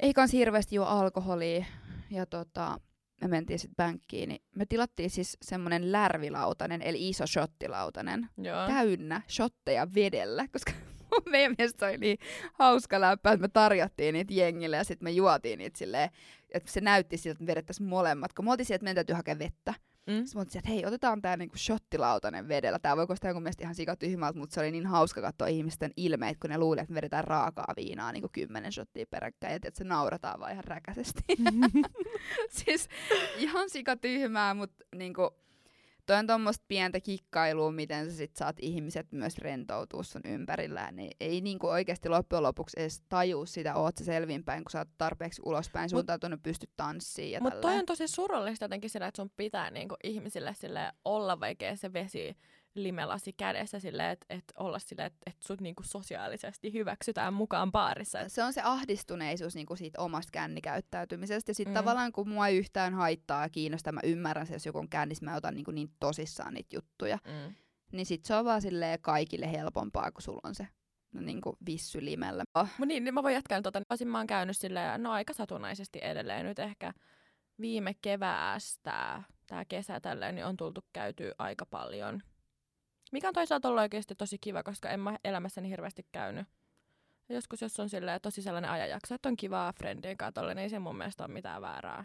ei 0.00 0.12
kans 0.14 0.32
hirveästi 0.32 0.76
juo 0.76 0.86
alkoholia. 0.86 1.64
Ja 2.10 2.26
tota, 2.26 2.80
me 3.20 3.28
mentiin 3.28 3.58
sitten 3.58 3.76
bänkkiin, 3.76 4.28
niin 4.28 4.42
me 4.56 4.66
tilattiin 4.66 5.10
siis 5.10 5.36
semmonen 5.42 5.92
lärvilautanen, 5.92 6.82
eli 6.82 7.08
iso 7.08 7.26
shottilautanen. 7.26 8.28
Joo. 8.36 8.66
täynnä 8.66 9.22
shotteja 9.28 9.94
vedellä, 9.94 10.48
koska 10.52 10.72
meidän 11.30 11.54
mielestä 11.58 11.86
oli 11.86 11.98
niin 11.98 12.18
hauska 12.52 13.00
läppä, 13.00 13.32
että 13.32 13.42
me 13.42 13.48
tarjottiin 13.48 14.12
niitä 14.12 14.34
jengille 14.34 14.76
ja 14.76 14.84
sitten 14.84 15.06
me 15.06 15.10
juotiin 15.10 15.58
niitä 15.58 15.78
silleen, 15.78 16.10
että 16.50 16.72
se 16.72 16.80
näytti 16.80 17.16
siltä, 17.16 17.32
että 17.32 17.42
me 17.44 17.46
vedettäisiin 17.46 17.88
molemmat, 17.88 18.32
kun 18.32 18.44
me 18.44 18.50
oltiin 18.50 18.66
sieltä, 18.66 18.76
että 18.76 18.84
meidän 18.84 18.94
täytyy 18.94 19.14
hakea 19.14 19.38
vettä. 19.38 19.74
Mm. 20.08 20.26
Sitten 20.26 20.58
että 20.58 20.70
hei, 20.70 20.86
otetaan 20.86 21.22
tää 21.22 21.36
niinku 21.36 21.56
shottilautanen 21.58 22.48
vedellä. 22.48 22.78
Tää 22.78 22.96
voi 22.96 23.06
koostaa 23.06 23.28
jonkun 23.28 23.42
mielestä 23.42 23.62
ihan 23.62 23.74
sikatyhmältä, 23.74 24.38
mutta 24.38 24.54
se 24.54 24.60
oli 24.60 24.70
niin 24.70 24.86
hauska 24.86 25.20
katsoa 25.20 25.46
ihmisten 25.46 25.90
ilmeet, 25.96 26.38
kun 26.40 26.50
ne 26.50 26.58
luulee, 26.58 26.82
että 26.82 26.92
me 26.92 26.96
vedetään 26.96 27.24
raakaa 27.24 27.74
viinaa 27.76 28.12
niinku 28.12 28.28
kymmenen 28.32 28.72
shottia 28.72 29.06
peräkkäin, 29.10 29.50
ja 29.50 29.56
että 29.56 29.70
se 29.78 29.84
naurataan 29.84 30.40
vaan 30.40 30.52
ihan 30.52 30.64
räkäisesti. 30.64 31.22
siis 32.64 32.88
ihan 33.36 33.70
sikatyhmää, 33.70 34.54
mutta 34.54 34.84
niinku, 34.94 35.30
toi 36.08 36.16
on 36.16 36.26
tuommoista 36.26 36.64
pientä 36.68 37.00
kikkailua, 37.00 37.72
miten 37.72 38.10
sä 38.10 38.16
sit 38.16 38.36
saat 38.36 38.56
ihmiset 38.60 39.12
myös 39.12 39.38
rentoutua 39.38 40.02
sun 40.02 40.22
ympärillä. 40.24 40.90
Niin 40.90 41.10
ei 41.20 41.40
niinku 41.40 41.66
oikeasti 41.66 42.08
loppujen 42.08 42.42
lopuksi 42.42 42.80
edes 42.80 43.02
tajuu 43.08 43.46
sitä, 43.46 43.74
oot 43.74 43.96
sä 43.96 44.04
selvinpäin, 44.04 44.64
kun 44.64 44.70
sä 44.70 44.78
oot 44.78 44.88
tarpeeksi 44.98 45.42
ulospäin 45.44 45.90
suuntautunut, 45.90 46.42
pystyt 46.42 46.70
tanssiin 46.76 47.32
ja 47.32 47.40
Mutta 47.40 47.60
toi 47.60 47.78
on 47.78 47.86
tosi 47.86 48.08
surullista 48.08 48.64
jotenkin 48.64 48.90
sillä, 48.90 49.06
että 49.06 49.22
sun 49.22 49.30
pitää 49.36 49.70
niinku 49.70 49.94
ihmisille 50.04 50.54
sille 50.54 50.92
olla 51.04 51.40
vaikea 51.40 51.76
se 51.76 51.92
vesi 51.92 52.36
limelasi 52.74 53.32
kädessä 53.32 53.80
silleen, 53.80 54.10
että 54.10 54.26
et 54.30 54.44
olla 54.56 54.78
silleen, 54.78 55.06
että 55.06 55.18
et 55.26 55.36
sut 55.42 55.60
niinku 55.60 55.82
sosiaalisesti 55.82 56.72
hyväksytään 56.72 57.34
mukaan 57.34 57.72
baarissa. 57.72 58.28
Se 58.28 58.42
on 58.42 58.52
se 58.52 58.60
ahdistuneisuus 58.64 59.54
niin 59.54 59.66
kuin 59.66 59.78
siitä 59.78 60.00
omasta 60.00 60.30
kännikäyttäytymisestä. 60.32 61.50
Ja 61.50 61.54
sitten 61.54 61.74
Mm. 61.74 61.78
tavallaan 61.78 62.12
kun 62.12 62.28
mua 62.28 62.48
yhtään 62.48 62.94
haittaa 62.94 63.42
ja 63.42 63.48
kiinnostaa, 63.48 63.92
mä 63.92 64.00
ymmärrän 64.04 64.46
se, 64.46 64.52
jos 64.52 64.66
joku 64.66 64.78
on 64.78 64.88
kännissä, 64.88 65.24
mä 65.24 65.34
otan 65.36 65.54
niin, 65.54 65.64
kuin 65.64 65.74
niin 65.74 65.90
tosissaan 66.00 66.54
niitä 66.54 66.76
juttuja. 66.76 67.18
mm. 67.24 67.54
Niin 67.92 68.06
sit 68.06 68.24
se 68.24 68.34
on 68.34 68.44
vaan 68.44 68.62
silleen 68.62 68.98
kaikille 69.02 69.52
helpompaa, 69.52 70.12
kun 70.12 70.22
sulla 70.22 70.40
on 70.44 70.54
se 70.54 70.68
no, 71.12 71.20
niin 71.20 71.40
kuin 71.40 71.56
vissy 71.66 72.04
limellä. 72.04 72.44
Oh. 72.54 72.68
Mut 72.78 72.88
niin, 72.88 73.04
niin 73.04 73.14
mä 73.14 73.22
voin 73.22 73.34
jatkaa 73.34 73.62
tota. 73.62 73.82
Osin 73.90 74.08
mä 74.08 74.18
oon 74.18 74.26
käynyt 74.26 74.56
silleen, 74.56 75.02
no 75.02 75.12
aika 75.12 75.32
satunnaisesti 75.32 75.98
edelleen 76.02 76.46
nyt 76.46 76.58
ehkä 76.58 76.92
viime 77.60 77.94
keväästä, 78.02 79.22
tää 79.46 79.64
kesä 79.64 80.00
tälleen, 80.00 80.34
niin 80.34 80.44
on 80.46 80.56
tultu 80.56 80.80
käyty 80.92 81.32
aika 81.38 81.66
paljon. 81.66 82.22
Mikä 83.12 83.28
on 83.28 83.34
toisaalta 83.34 83.68
ollut 83.68 83.80
oikeasti 83.80 84.14
tosi 84.14 84.38
kiva, 84.40 84.62
koska 84.62 84.90
en 84.90 85.00
mä 85.00 85.18
elämässäni 85.24 85.68
hirveästi 85.70 86.06
käynyt. 86.12 86.46
Ja 87.28 87.34
joskus, 87.34 87.62
jos 87.62 87.80
on 87.80 87.88
silleen, 87.88 88.20
tosi 88.20 88.42
sellainen 88.42 88.70
ajanjakso, 88.70 89.14
että 89.14 89.28
on 89.28 89.36
kivaa 89.36 89.72
friendien 89.72 90.16
kanssa, 90.16 90.42
niin 90.42 90.58
ei 90.58 90.68
se 90.70 90.78
mun 90.78 90.96
mielestä 90.96 91.24
ole 91.24 91.32
mitään 91.32 91.62
väärää. 91.62 92.04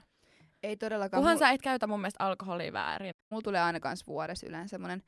Ei 0.64 0.78
todellakaan. 0.78 1.22
Kunhan 1.22 1.36
Mul- 1.36 1.40
sä 1.40 1.50
et 1.50 1.62
käytä 1.62 1.88
mun 1.88 2.00
mielestä 2.02 2.24
alkoholia 2.26 2.74
väärin. 2.74 3.14
Mulla 3.30 3.42
tulee 3.42 3.62
aina 3.62 3.80
kans 3.80 4.08
vuodessa 4.08 4.48
yleensä 4.48 4.72
semmonen 4.72 5.04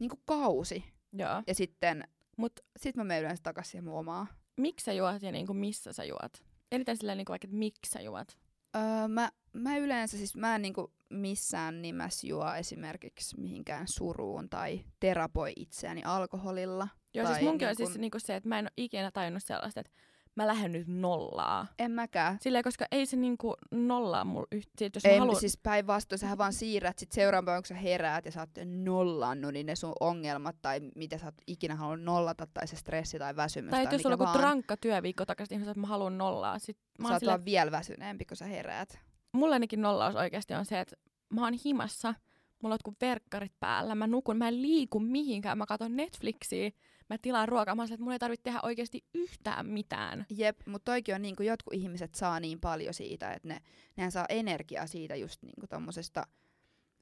niin 0.00 0.10
kuin 0.10 0.22
kausi. 0.24 0.84
Joo. 1.12 1.42
Ja 1.46 1.54
sitten 1.54 2.04
Mut 2.36 2.52
sit 2.76 2.96
mä 2.96 3.04
menen 3.04 3.22
yleensä 3.22 3.42
takas 3.42 3.70
siihen 3.70 3.84
mun 3.84 3.98
omaan. 3.98 4.26
miksi 4.56 4.84
sä 4.84 4.92
juot 4.92 5.22
ja 5.22 5.32
niinku 5.32 5.54
missä 5.54 5.92
sä 5.92 6.04
juot? 6.04 6.44
Eniten 6.72 6.96
silleen 6.96 7.18
niinku 7.18 7.30
vaikka, 7.30 7.46
että 7.46 7.56
miksi 7.56 7.90
sä 7.90 8.00
juot? 8.00 8.38
Öö, 8.76 9.08
mä, 9.08 9.30
mä 9.52 9.76
yleensä, 9.76 10.16
siis 10.16 10.36
mä 10.36 10.54
en 10.54 10.62
niinku 10.62 10.92
missään 11.10 11.82
nimessä 11.82 12.26
juo 12.26 12.54
esimerkiksi 12.54 13.40
mihinkään 13.40 13.86
suruun 13.88 14.48
tai 14.48 14.80
terapoi 15.00 15.52
itseäni 15.56 16.02
alkoholilla. 16.04 16.88
Joo, 17.14 17.26
siis 17.26 17.40
munkin 17.42 17.68
on 17.68 17.70
niin 17.70 17.76
kun- 17.76 17.86
siis 17.86 17.98
niinku 17.98 18.18
se, 18.18 18.36
että 18.36 18.48
mä 18.48 18.58
en 18.58 18.64
ole 18.64 18.70
ikinä 18.76 19.10
tajunnut 19.10 19.42
sellaista, 19.44 19.80
että 19.80 19.92
mä 20.40 20.46
lähden 20.46 20.72
nyt 20.72 20.88
nollaa. 20.88 21.66
En 21.78 21.90
mäkään. 21.90 22.38
Silleen, 22.40 22.64
koska 22.64 22.86
ei 22.90 23.06
se 23.06 23.16
niinku 23.16 23.54
nollaa 23.70 24.24
mulla 24.24 24.46
yhtä. 24.52 24.84
Jos 24.94 25.04
Ei, 25.04 25.14
mä 25.14 25.20
haluan... 25.20 25.40
siis 25.40 25.58
päinvastoin, 25.62 26.18
sähän 26.18 26.38
vaan 26.38 26.52
siirrät 26.52 26.98
sit 26.98 27.12
seuraavan 27.12 27.44
päivän, 27.44 27.62
kun 27.62 27.68
sä 27.68 27.74
heräät 27.74 28.24
ja 28.24 28.32
sä 28.32 28.40
oot 28.40 28.50
nollannut, 28.64 29.52
niin 29.52 29.66
ne 29.66 29.76
sun 29.76 29.92
ongelmat 30.00 30.56
tai 30.62 30.80
mitä 30.94 31.18
sä 31.18 31.26
oot 31.26 31.34
ikinä 31.46 31.74
halunnut 31.74 32.04
nollata, 32.04 32.46
tai 32.54 32.66
se 32.66 32.76
stressi 32.76 33.18
tai 33.18 33.36
väsymys 33.36 33.70
tai 33.70 33.84
tai, 33.84 33.94
jos 33.94 34.06
on 34.06 34.12
joku 34.12 34.26
rankka 34.34 34.76
työviikko 34.76 35.26
takaisin, 35.26 35.58
niin 35.58 35.64
sä, 35.64 35.70
että 35.70 35.80
mä 35.80 35.86
haluan 35.86 36.18
nollaa. 36.18 36.58
Sit 36.58 36.78
mä 36.98 37.08
sä 37.08 37.14
oot 37.14 37.20
silleen, 37.20 37.44
vielä 37.44 37.70
väsyneempi, 37.70 38.24
kun 38.24 38.36
sä 38.36 38.44
heräät. 38.44 38.98
mulla 39.32 39.54
ainakin 39.54 39.82
nollaus 39.82 40.16
oikeasti 40.16 40.54
on 40.54 40.64
se, 40.64 40.80
että 40.80 40.96
mä 41.28 41.44
oon 41.44 41.54
himassa, 41.64 42.14
mulla 42.62 42.76
on 42.84 42.94
verkkarit 43.00 43.52
päällä, 43.60 43.94
mä 43.94 44.06
nukun, 44.06 44.36
mä 44.36 44.48
en 44.48 44.62
liiku 44.62 45.00
mihinkään, 45.00 45.58
mä 45.58 45.66
katson 45.66 45.96
Netflixiä, 45.96 46.70
mä 47.10 47.18
tilaan 47.22 47.48
ruokaa, 47.48 47.74
mä 47.74 47.86
silleen, 47.86 47.94
että 47.94 48.04
mun 48.04 48.12
ei 48.12 48.18
tarvitse 48.18 48.42
tehdä 48.42 48.60
oikeasti 48.62 49.04
yhtään 49.14 49.66
mitään. 49.66 50.26
Jep, 50.30 50.60
mutta 50.66 50.92
toikin 50.92 51.14
on 51.14 51.22
niin 51.22 51.36
kuin 51.36 51.46
jotkut 51.46 51.74
ihmiset 51.74 52.14
saa 52.14 52.40
niin 52.40 52.60
paljon 52.60 52.94
siitä, 52.94 53.32
että 53.32 53.48
ne, 53.48 53.60
nehän 53.96 54.12
saa 54.12 54.26
energiaa 54.28 54.86
siitä 54.86 55.16
just 55.16 55.42
niin 55.42 55.54
kuin 55.60 55.68
tommosesta, 55.68 56.26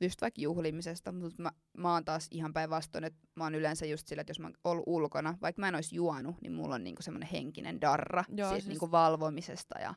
just 0.00 0.20
vaikka 0.20 0.40
juhlimisesta, 0.40 1.12
mutta 1.12 1.42
mä, 1.42 1.50
mä 1.76 1.92
oon 1.92 2.04
taas 2.04 2.28
ihan 2.30 2.52
päinvastoin, 2.52 3.04
että 3.04 3.18
mä 3.34 3.44
oon 3.44 3.54
yleensä 3.54 3.86
just 3.86 4.08
sillä, 4.08 4.20
että 4.20 4.30
jos 4.30 4.40
mä 4.40 4.46
oon 4.46 4.54
ollut 4.64 4.84
ulkona, 4.86 5.38
vaikka 5.42 5.60
mä 5.60 5.68
en 5.68 5.74
olisi 5.74 5.96
juonut, 5.96 6.36
niin 6.42 6.52
mulla 6.52 6.74
on 6.74 6.84
niinku 6.84 7.02
semmoinen 7.02 7.28
henkinen 7.32 7.80
darra 7.80 8.24
Joo, 8.28 8.48
siitä 8.48 8.60
siis- 8.60 8.68
niinku 8.68 8.90
valvomisesta 8.90 9.80
ja 9.80 9.94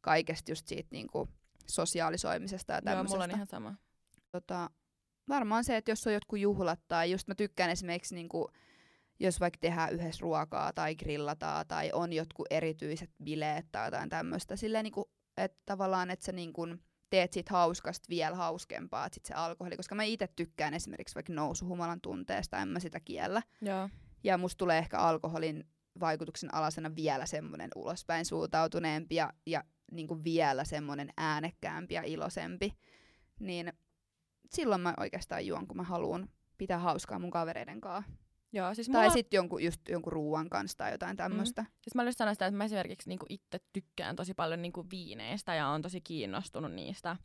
kaikesta 0.00 0.50
just 0.50 0.66
siitä 0.66 0.88
niinku 0.92 1.28
sosiaalisoimisesta 1.66 2.72
ja 2.72 2.76
Joo, 2.76 2.82
tämmöisestä. 2.84 3.14
mulla 3.14 3.24
on 3.24 3.30
ihan 3.30 3.46
sama. 3.46 3.74
tota, 4.32 4.70
varmaan 5.28 5.64
se, 5.64 5.76
että 5.76 5.90
jos 5.90 6.06
on 6.06 6.12
jotkut 6.12 6.38
juhlat 6.38 6.80
tai 6.88 7.10
just 7.10 7.28
mä 7.28 7.34
tykkään 7.34 7.70
esimerkiksi 7.70 8.14
niinku, 8.14 8.50
jos 9.20 9.40
vaikka 9.40 9.58
tehdään 9.60 9.92
yhdessä 9.92 10.22
ruokaa 10.22 10.72
tai 10.72 10.94
grillataan 10.94 11.66
tai 11.66 11.90
on 11.92 12.12
jotkut 12.12 12.46
erityiset 12.50 13.10
bileet 13.24 13.66
tai 13.72 13.86
jotain 13.86 14.08
tämmöistä. 14.08 14.56
Silleen 14.56 14.84
niinku, 14.84 15.10
että 15.36 15.58
tavallaan, 15.66 16.10
että 16.10 16.24
sä 16.24 16.32
niinku 16.32 16.66
teet 17.10 17.32
siitä 17.32 17.52
hauskasta 17.52 18.06
vielä 18.08 18.36
hauskempaa, 18.36 19.06
että 19.06 19.14
sit 19.14 19.24
se 19.24 19.34
alkoholi, 19.34 19.76
koska 19.76 19.94
mä 19.94 20.02
itse 20.02 20.28
tykkään 20.36 20.74
esimerkiksi 20.74 21.14
vaikka 21.14 21.32
nousuhumalan 21.32 22.00
tunteesta, 22.00 22.58
en 22.58 22.68
mä 22.68 22.80
sitä 22.80 23.00
kiellä. 23.00 23.42
Joo. 23.62 23.88
Ja 24.24 24.38
musta 24.38 24.58
tulee 24.58 24.78
ehkä 24.78 24.98
alkoholin 24.98 25.64
vaikutuksen 26.00 26.54
alasena 26.54 26.96
vielä 26.96 27.26
semmoinen 27.26 27.70
ulospäin 27.76 28.24
suuntautuneempi 28.24 29.14
ja, 29.14 29.32
ja 29.46 29.64
niinku 29.92 30.24
vielä 30.24 30.64
semmoinen 30.64 31.12
äänekkäämpi 31.16 31.94
ja 31.94 32.02
iloisempi. 32.02 32.72
Niin 33.40 33.72
silloin 34.52 34.80
mä 34.80 34.94
oikeastaan 34.96 35.46
juon, 35.46 35.66
kun 35.66 35.76
mä 35.76 35.82
haluan 35.82 36.28
pitää 36.58 36.78
hauskaa 36.78 37.18
mun 37.18 37.30
kavereiden 37.30 37.80
kanssa. 37.80 38.12
Joo, 38.52 38.74
siis 38.74 38.88
Tai 38.88 39.02
mulla, 39.02 39.12
sitten 39.12 39.38
jonkun, 39.38 39.64
just 39.64 39.80
jonkun 39.88 40.12
ruuan 40.12 40.48
kanssa 40.48 40.78
tai 40.78 40.92
jotain 40.92 41.16
tämmöistä. 41.16 41.62
Mm. 41.62 41.68
siis 41.82 41.94
mä 41.94 42.04
just 42.04 42.18
sanoin 42.18 42.34
sitä, 42.34 42.46
että 42.46 42.56
mä 42.56 42.64
esimerkiksi 42.64 43.08
niinku 43.08 43.26
itse 43.28 43.60
tykkään 43.72 44.16
tosi 44.16 44.34
paljon 44.34 44.62
niinku 44.62 44.86
viineistä 44.90 45.54
ja 45.54 45.68
on 45.68 45.82
tosi 45.82 46.00
kiinnostunut 46.00 46.72
niistä. 46.72 47.16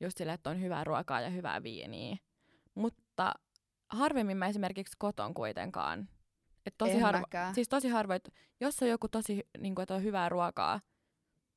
Just 0.00 0.18
sille, 0.18 0.32
että 0.32 0.50
on 0.50 0.60
hyvää 0.60 0.84
ruokaa 0.84 1.20
ja 1.20 1.30
hyvää 1.30 1.62
viiniä. 1.62 2.16
Mutta 2.74 3.34
harvemmin 3.88 4.36
mä 4.36 4.46
esimerkiksi 4.46 4.96
koton 4.98 5.34
kuitenkaan. 5.34 6.08
Et 6.66 6.74
tosi 6.78 6.92
en 6.92 7.00
harvo, 7.00 7.20
mäkään. 7.20 7.54
Siis 7.54 7.68
tosi 7.68 7.88
harvoin, 7.88 8.16
että 8.16 8.30
jos 8.60 8.82
on 8.82 8.88
joku 8.88 9.08
tosi, 9.08 9.48
niin 9.58 9.74
kuin, 9.74 9.82
että 9.82 9.94
on 9.94 10.02
hyvää 10.02 10.28
ruokaa, 10.28 10.80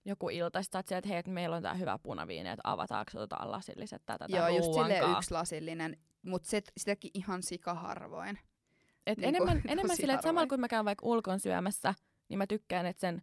joku 0.05 0.29
ilta, 0.29 0.63
sit 0.63 0.71
sä 0.71 0.97
että 0.97 1.07
hei, 1.07 1.17
että 1.17 1.31
meillä 1.31 1.55
on 1.55 1.63
tää 1.63 1.73
hyvä 1.73 1.99
punaviini, 2.03 2.49
että 2.49 2.61
avataanko, 2.63 3.11
otetaan 3.15 3.51
lasilliset 3.51 4.01
tätä 4.05 4.25
Joo, 4.29 4.47
just 4.47 4.67
ruuankaa. 4.67 5.17
yksi 5.17 5.31
lasillinen, 5.31 5.97
mutta 6.21 6.49
se, 6.49 6.61
sitäkin 6.77 7.11
ihan 7.13 7.43
sikaharvoin. 7.43 8.39
Et 9.07 9.17
niinku, 9.17 9.43
enemmän, 9.43 9.61
enemmän 9.71 9.95
silleen, 9.95 10.15
että 10.15 10.27
samalla 10.27 10.47
kun 10.47 10.59
mä 10.59 10.67
käyn 10.67 10.85
vaikka 10.85 11.05
ulkon 11.05 11.39
syömässä, 11.39 11.93
niin 12.29 12.37
mä 12.37 12.47
tykkään, 12.47 12.85
että 12.85 13.01
sen 13.01 13.21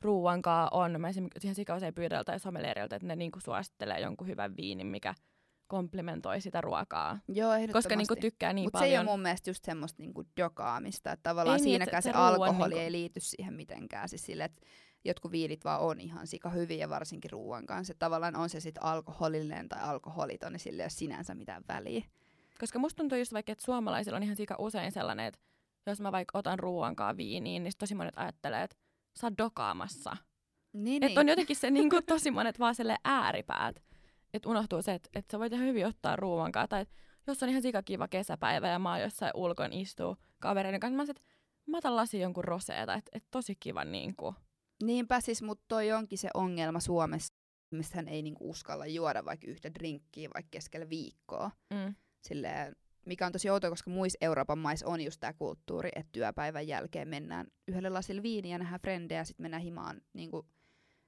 ruuankaa 0.00 0.68
on. 0.72 1.00
Mä 1.00 1.08
esimerkiksi 1.08 1.46
ihan 1.46 1.54
sika 1.54 1.76
usein 1.76 1.94
pyydän 1.94 2.24
tai 2.24 2.40
sommelieriltä, 2.40 2.96
että 2.96 3.08
ne 3.08 3.16
niinku 3.16 3.40
suosittelee 3.40 4.00
jonkun 4.00 4.26
hyvän 4.26 4.56
viinin, 4.56 4.86
mikä 4.86 5.14
komplementoi 5.66 6.40
sitä 6.40 6.60
ruokaa. 6.60 7.18
Joo, 7.28 7.52
ehdottomasti. 7.52 7.72
Koska 7.72 7.96
niinku 7.96 8.16
tykkää 8.16 8.52
niin 8.52 8.66
Mutta 8.66 8.78
se 8.78 8.84
ei 8.84 8.90
paljon. 8.90 9.08
ole 9.08 9.16
mun 9.16 9.22
mielestä 9.22 9.50
just 9.50 9.64
semmoista 9.64 10.02
niinku 10.02 10.24
dokaamista, 10.36 11.12
että 11.12 11.22
tavallaan 11.22 11.56
Ei 11.56 11.64
niin, 11.64 11.70
siinäkään 11.72 11.98
että 11.98 12.10
se, 12.10 12.12
se 12.12 12.18
alkoholi 12.18 12.68
niinku- 12.68 12.84
ei 12.84 12.92
liity 12.92 13.20
siihen 13.20 13.54
mitenkään. 13.54 14.08
Siis 14.08 14.26
sille, 14.26 14.44
että 14.44 14.62
jotkut 15.04 15.32
viinit 15.32 15.64
vaan 15.64 15.80
on 15.80 16.00
ihan 16.00 16.26
sika 16.26 16.50
hyviä, 16.50 16.88
varsinkin 16.88 17.30
ruoan 17.30 17.66
kanssa. 17.66 17.92
Että 17.92 18.04
tavallaan 18.06 18.36
on 18.36 18.50
se 18.50 18.60
sitten 18.60 18.84
alkoholillinen 18.84 19.68
tai 19.68 19.80
alkoholiton, 19.82 20.52
niin 20.52 20.60
sille 20.60 20.82
ei 20.82 20.84
ole 20.84 20.90
sinänsä 20.90 21.34
mitään 21.34 21.64
väliä. 21.68 22.04
Koska 22.60 22.78
musta 22.78 22.96
tuntuu 22.96 23.18
just 23.18 23.32
vaikka, 23.32 23.52
että 23.52 23.64
suomalaisilla 23.64 24.16
on 24.16 24.22
ihan 24.22 24.36
sika 24.36 24.56
usein 24.58 24.92
sellainen, 24.92 25.26
että 25.26 25.40
jos 25.86 26.00
mä 26.00 26.12
vaikka 26.12 26.38
otan 26.38 26.58
ruuankaa 26.58 27.16
viiniin, 27.16 27.64
niin 27.64 27.72
tosi 27.78 27.94
monet 27.94 28.14
ajattelee, 28.16 28.62
että 28.62 28.76
sä 29.20 29.26
oot 29.26 29.38
dokaamassa. 29.38 30.16
Niin, 30.72 31.02
Että 31.02 31.20
on 31.20 31.28
jotenkin 31.28 31.56
se 31.56 31.70
niinku, 31.70 32.02
tosi 32.06 32.30
monet 32.30 32.58
vaan 32.58 32.74
sille 32.74 32.96
ääripäät. 33.04 33.82
Että 34.34 34.48
unohtuu 34.48 34.82
se, 34.82 34.94
että 34.94 35.10
et 35.14 35.24
sä 35.32 35.38
voit 35.38 35.52
ihan 35.52 35.66
hyvin 35.66 35.86
ottaa 35.86 36.16
ruuankaa. 36.16 36.68
Tai 36.68 36.82
et 36.82 36.90
jos 37.26 37.42
on 37.42 37.48
ihan 37.48 37.62
sikakiva 37.62 38.08
kesäpäivä 38.08 38.68
ja 38.68 38.78
mä 38.78 38.90
oon 38.90 39.00
jossain 39.00 39.32
ulkon 39.34 39.72
istuu 39.72 40.16
kavereiden 40.38 40.80
kanssa, 40.80 40.96
mä 40.96 41.02
oon 41.02 41.10
että 41.10 41.22
mä 41.66 41.78
otan 41.78 41.96
lasin 41.96 42.20
jonkun 42.20 42.44
roseeta. 42.44 42.94
Että 42.94 43.10
et 43.12 43.24
tosi 43.30 43.56
kiva 43.60 43.84
niinku. 43.84 44.34
Niinpä 44.82 45.20
siis, 45.20 45.42
mutta 45.42 45.64
toi 45.68 45.92
onkin 45.92 46.18
se 46.18 46.28
ongelma 46.34 46.80
Suomessa. 46.80 47.34
Ihmisethän 47.72 48.08
ei 48.08 48.22
niinku 48.22 48.50
uskalla 48.50 48.86
juoda 48.86 49.24
vaikka 49.24 49.46
yhtä 49.46 49.74
drinkkiä 49.74 50.28
vaikka 50.34 50.48
keskellä 50.50 50.88
viikkoa. 50.88 51.50
Mm. 51.74 51.94
Silleen, 52.20 52.76
mikä 53.06 53.26
on 53.26 53.32
tosi 53.32 53.50
outoa, 53.50 53.70
koska 53.70 53.90
muissa 53.90 54.18
Euroopan 54.20 54.58
maissa 54.58 54.86
on 54.86 55.00
just 55.00 55.20
tämä 55.20 55.32
kulttuuri, 55.32 55.90
että 55.96 56.12
työpäivän 56.12 56.68
jälkeen 56.68 57.08
mennään 57.08 57.46
yhdelle 57.68 57.88
lasille 57.88 58.22
viiniä 58.22 58.54
ja 58.54 58.58
nähdään 58.58 58.80
frendejä 58.80 59.24
sitten 59.24 59.44
mennään 59.44 59.62
himaan 59.62 60.00
niinku, 60.12 60.46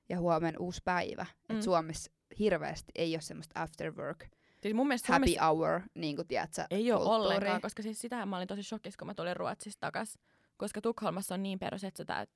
ja 0.08 0.18
huomenna 0.18 0.60
uusi 0.60 0.80
päivä. 0.84 1.26
Mm. 1.48 1.56
Et 1.56 1.62
Suomessa 1.62 2.10
hirveästi 2.38 2.92
ei 2.94 3.14
ole 3.14 3.20
semmoista 3.20 3.62
after 3.62 3.96
work, 3.96 4.26
Siis 4.60 4.74
mun 4.74 4.88
mielestä 4.88 5.12
happy 5.12 5.26
Suomessa 5.26 5.46
hour, 5.46 5.80
niin 5.94 6.16
kuin 6.16 6.28
tiedätkö, 6.28 6.64
ei 6.70 6.92
ole 6.92 7.00
kulttuuri. 7.00 7.26
ollenkaan, 7.26 7.60
koska 7.60 7.82
siis 7.82 7.98
sitähän 7.98 8.28
mä 8.28 8.36
olin 8.36 8.48
tosi 8.48 8.62
shokissa, 8.62 8.98
kun 8.98 9.06
mä 9.06 9.14
tulin 9.14 9.36
Ruotsista 9.36 9.80
takas. 9.80 10.18
Koska 10.56 10.80
Tukholmassa 10.80 11.34
on 11.34 11.42
niin 11.42 11.58
perus, 11.58 11.84
että 11.84 12.04
tää 12.04 12.26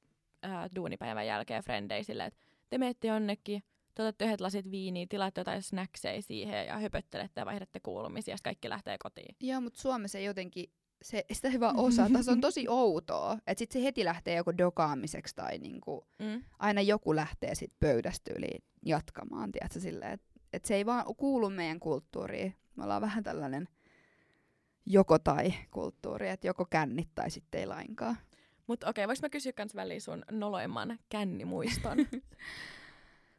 ää, 0.43 0.69
duunipäivän 0.77 1.27
jälkeen 1.27 1.63
frendei 1.63 2.05
silleen, 2.05 2.27
että 2.27 2.41
te 2.69 2.79
menette 2.79 3.09
jonnekin, 3.09 3.63
te 3.95 4.03
otatte 4.03 4.25
yhdet 4.25 4.41
lasit 4.41 4.71
viiniä, 4.71 5.07
tilaatte 5.09 5.41
jotain 5.41 5.63
snackseja 5.63 6.23
siihen 6.23 6.67
ja 6.67 6.79
höpöttelette 6.79 7.41
ja 7.41 7.47
vaihdatte 7.47 7.81
kuulumisia 7.81 8.35
ja 8.35 8.39
kaikki 8.45 8.69
lähtee 8.69 8.97
kotiin. 9.03 9.37
Joo, 9.41 9.61
mutta 9.61 9.81
Suomessa 9.81 10.19
jotenkin, 10.19 10.71
se, 11.03 11.25
sitä 11.33 11.49
ei 11.49 11.61
vaan 11.61 11.77
osata, 11.87 12.23
se 12.23 12.31
on 12.31 12.41
tosi 12.41 12.67
outoa. 12.69 13.39
Että 13.47 13.59
sitten 13.59 13.81
se 13.81 13.85
heti 13.85 14.05
lähtee 14.05 14.37
joko 14.37 14.59
dokaamiseksi 14.59 15.37
tai 15.37 15.59
niinku, 15.59 16.07
Mm. 16.19 16.45
aina 16.59 16.81
joku 16.81 17.15
lähtee 17.17 17.55
sit 17.55 17.73
pöydästä 17.81 18.31
yli 18.39 18.59
jatkamaan, 18.87 19.53
tiedätkö, 19.53 19.81
silleen, 19.81 20.13
että 20.13 20.27
et 20.53 20.65
se 20.65 20.75
ei 20.75 20.87
vaan 20.87 21.05
kuulu 21.17 21.51
meidän 21.51 21.81
kulttuuriin. 21.81 22.55
Me 22.77 22.85
ollaan 22.85 23.03
vähän 23.03 23.25
tällainen 23.25 23.69
joko 24.87 25.19
tai 25.19 25.55
kulttuuri, 25.71 26.29
että 26.29 26.47
joko 26.47 26.65
kännit 26.65 27.09
tai 27.15 27.31
sitten 27.31 27.61
ei 27.61 27.67
lainkaan. 27.67 28.17
Mutta 28.67 28.89
okei, 28.89 29.07
voinko 29.07 29.19
mä 29.23 29.29
kysyä 29.29 29.53
kans 29.53 29.75
väliin 29.75 30.01
sun 30.01 30.25
noloimman 30.31 30.99
kännimuiston? 31.09 31.99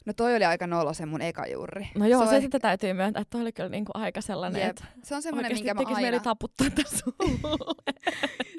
No 0.06 0.14
toi 0.14 0.36
oli 0.36 0.46
aika 0.46 0.68
nolo 0.68 0.94
se 0.94 1.06
mun 1.06 1.22
eka 1.22 1.48
jurri. 1.48 1.88
No 1.96 2.06
joo, 2.06 2.26
se, 2.26 2.30
se, 2.30 2.42
sitten 2.42 2.62
täytyy 2.62 2.94
myöntää, 2.94 3.22
että 3.22 3.30
toi 3.30 3.42
oli 3.42 3.52
kyllä 3.52 3.70
niinku 3.70 3.92
aika 3.94 4.22
sellainen, 4.22 4.62
Jep. 4.62 4.70
että 4.70 4.86
se 5.04 5.16
on 5.16 5.22
semmoinen, 5.22 5.54
minkä 5.54 5.74
mä 5.74 5.80
tekisi 5.80 6.02
mieli 6.02 6.16
aina... 6.16 6.24
taputtaa 6.24 6.68
tässä. 6.70 7.06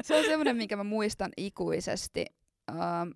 Se 0.03 0.17
on 0.17 0.25
semmoinen, 0.25 0.57
minkä 0.57 0.77
mä 0.77 0.85
muistan 0.85 1.31
ikuisesti. 1.37 2.27
Um, 2.71 3.15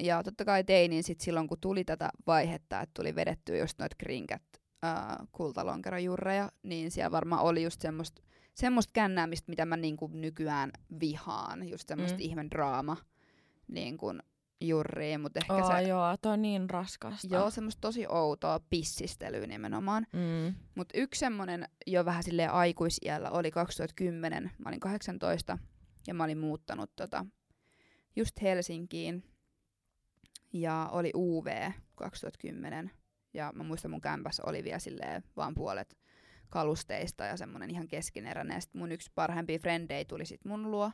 ja 0.00 0.22
totta 0.22 0.44
kai 0.44 0.64
tein 0.64 0.90
niin 0.90 1.04
sit 1.04 1.20
silloin, 1.20 1.48
kun 1.48 1.58
tuli 1.60 1.84
tätä 1.84 2.10
vaihetta, 2.26 2.80
että 2.80 2.90
tuli 2.94 3.14
vedettyä 3.14 3.56
just 3.56 3.78
noit 3.78 3.94
krinkät 3.98 4.42
uh, 4.84 5.28
kultalonkerojurreja, 5.32 6.50
niin 6.62 6.90
siellä 6.90 7.10
varmaan 7.10 7.42
oli 7.42 7.62
just 7.62 7.80
semmoista 7.80 8.22
semmoist 8.54 8.90
kännäämistä, 8.92 9.50
mitä 9.50 9.66
mä 9.66 9.76
niinku 9.76 10.10
nykyään 10.12 10.70
vihaan. 11.00 11.68
Just 11.68 11.88
semmoista 11.88 12.16
Mm. 12.16 12.22
mm. 12.22 12.28
ihme 12.28 12.46
draama 12.50 12.96
niin 13.68 13.98
kun 13.98 14.22
jurriin, 14.60 15.20
mutta 15.20 15.40
ehkä 15.42 15.54
Oh, 15.54 15.76
se... 15.76 15.82
joo, 15.82 16.16
toi 16.22 16.32
on 16.32 16.42
niin 16.42 16.70
raskasta. 16.70 17.34
Joo, 17.34 17.50
semmoista 17.50 17.80
tosi 17.80 18.06
outoa 18.08 18.60
pissistelyä 18.70 19.46
nimenomaan. 19.46 20.06
Mm. 20.12 20.54
Mutta 20.74 20.98
yksi 20.98 21.18
semmonen 21.18 21.68
jo 21.86 22.04
vähän 22.04 22.22
silleen 22.22 22.50
aikuisiällä 22.50 23.30
oli 23.30 23.50
2010. 23.50 24.50
Mä 24.58 24.68
olin 24.68 24.80
18 24.80 25.58
ja 26.06 26.14
mä 26.14 26.24
olin 26.24 26.38
muuttanut 26.38 26.90
tota, 26.96 27.26
just 28.16 28.42
Helsinkiin. 28.42 29.24
Ja 30.52 30.88
oli 30.92 31.10
UV 31.14 31.70
2010. 31.94 32.90
Ja 33.34 33.52
mä 33.54 33.62
muistan 33.62 33.90
mun 33.90 34.00
kämpässä 34.00 34.42
oli 34.46 34.64
vielä 34.64 34.78
silleen 34.78 35.24
vaan 35.36 35.54
puolet 35.54 35.96
kalusteista 36.50 37.24
ja 37.24 37.36
semmonen 37.36 37.70
ihan 37.70 37.88
keskeneräinen. 37.88 38.54
Ja 38.54 38.60
sit 38.60 38.74
mun 38.74 38.92
yksi 38.92 39.10
parhaimpia 39.14 39.58
frendejä 39.58 40.04
tuli 40.04 40.26
sit 40.26 40.44
mun 40.44 40.70
luo. 40.70 40.90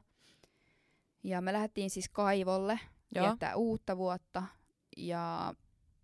Ja 1.25 1.41
me 1.41 1.53
lähdettiin 1.53 1.91
siis 1.91 2.09
kaivolle 2.09 2.81
Joo. 3.15 3.27
viettää 3.27 3.57
uutta 3.57 3.97
vuotta. 3.97 4.43
Ja 4.97 5.55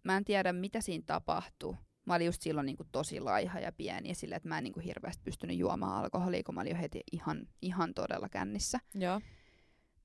mä 0.05 0.17
en 0.17 0.25
tiedä, 0.25 0.53
mitä 0.53 0.81
siinä 0.81 1.05
tapahtui. 1.07 1.77
Mä 2.05 2.15
olin 2.15 2.27
just 2.27 2.43
silloin 2.43 2.67
niin 2.67 2.77
kuin 2.77 2.89
tosi 2.93 3.21
laiha 3.21 3.61
ja 3.61 3.73
pieni 3.73 4.09
ja 4.09 4.15
sillä, 4.15 4.37
että 4.37 4.49
mä 4.49 4.59
en 4.59 4.65
niin 4.65 4.73
kuin 4.73 4.85
hirveästi 4.85 5.23
pystynyt 5.25 5.57
juomaan 5.57 6.05
alkoholia, 6.05 6.43
kun 6.47 6.55
mä 6.55 6.61
olin 6.61 6.71
jo 6.71 6.79
heti 6.81 7.01
ihan, 7.13 7.47
ihan 7.63 7.95
todella 7.95 8.29
kännissä. 8.29 8.81
Joo. 8.95 9.21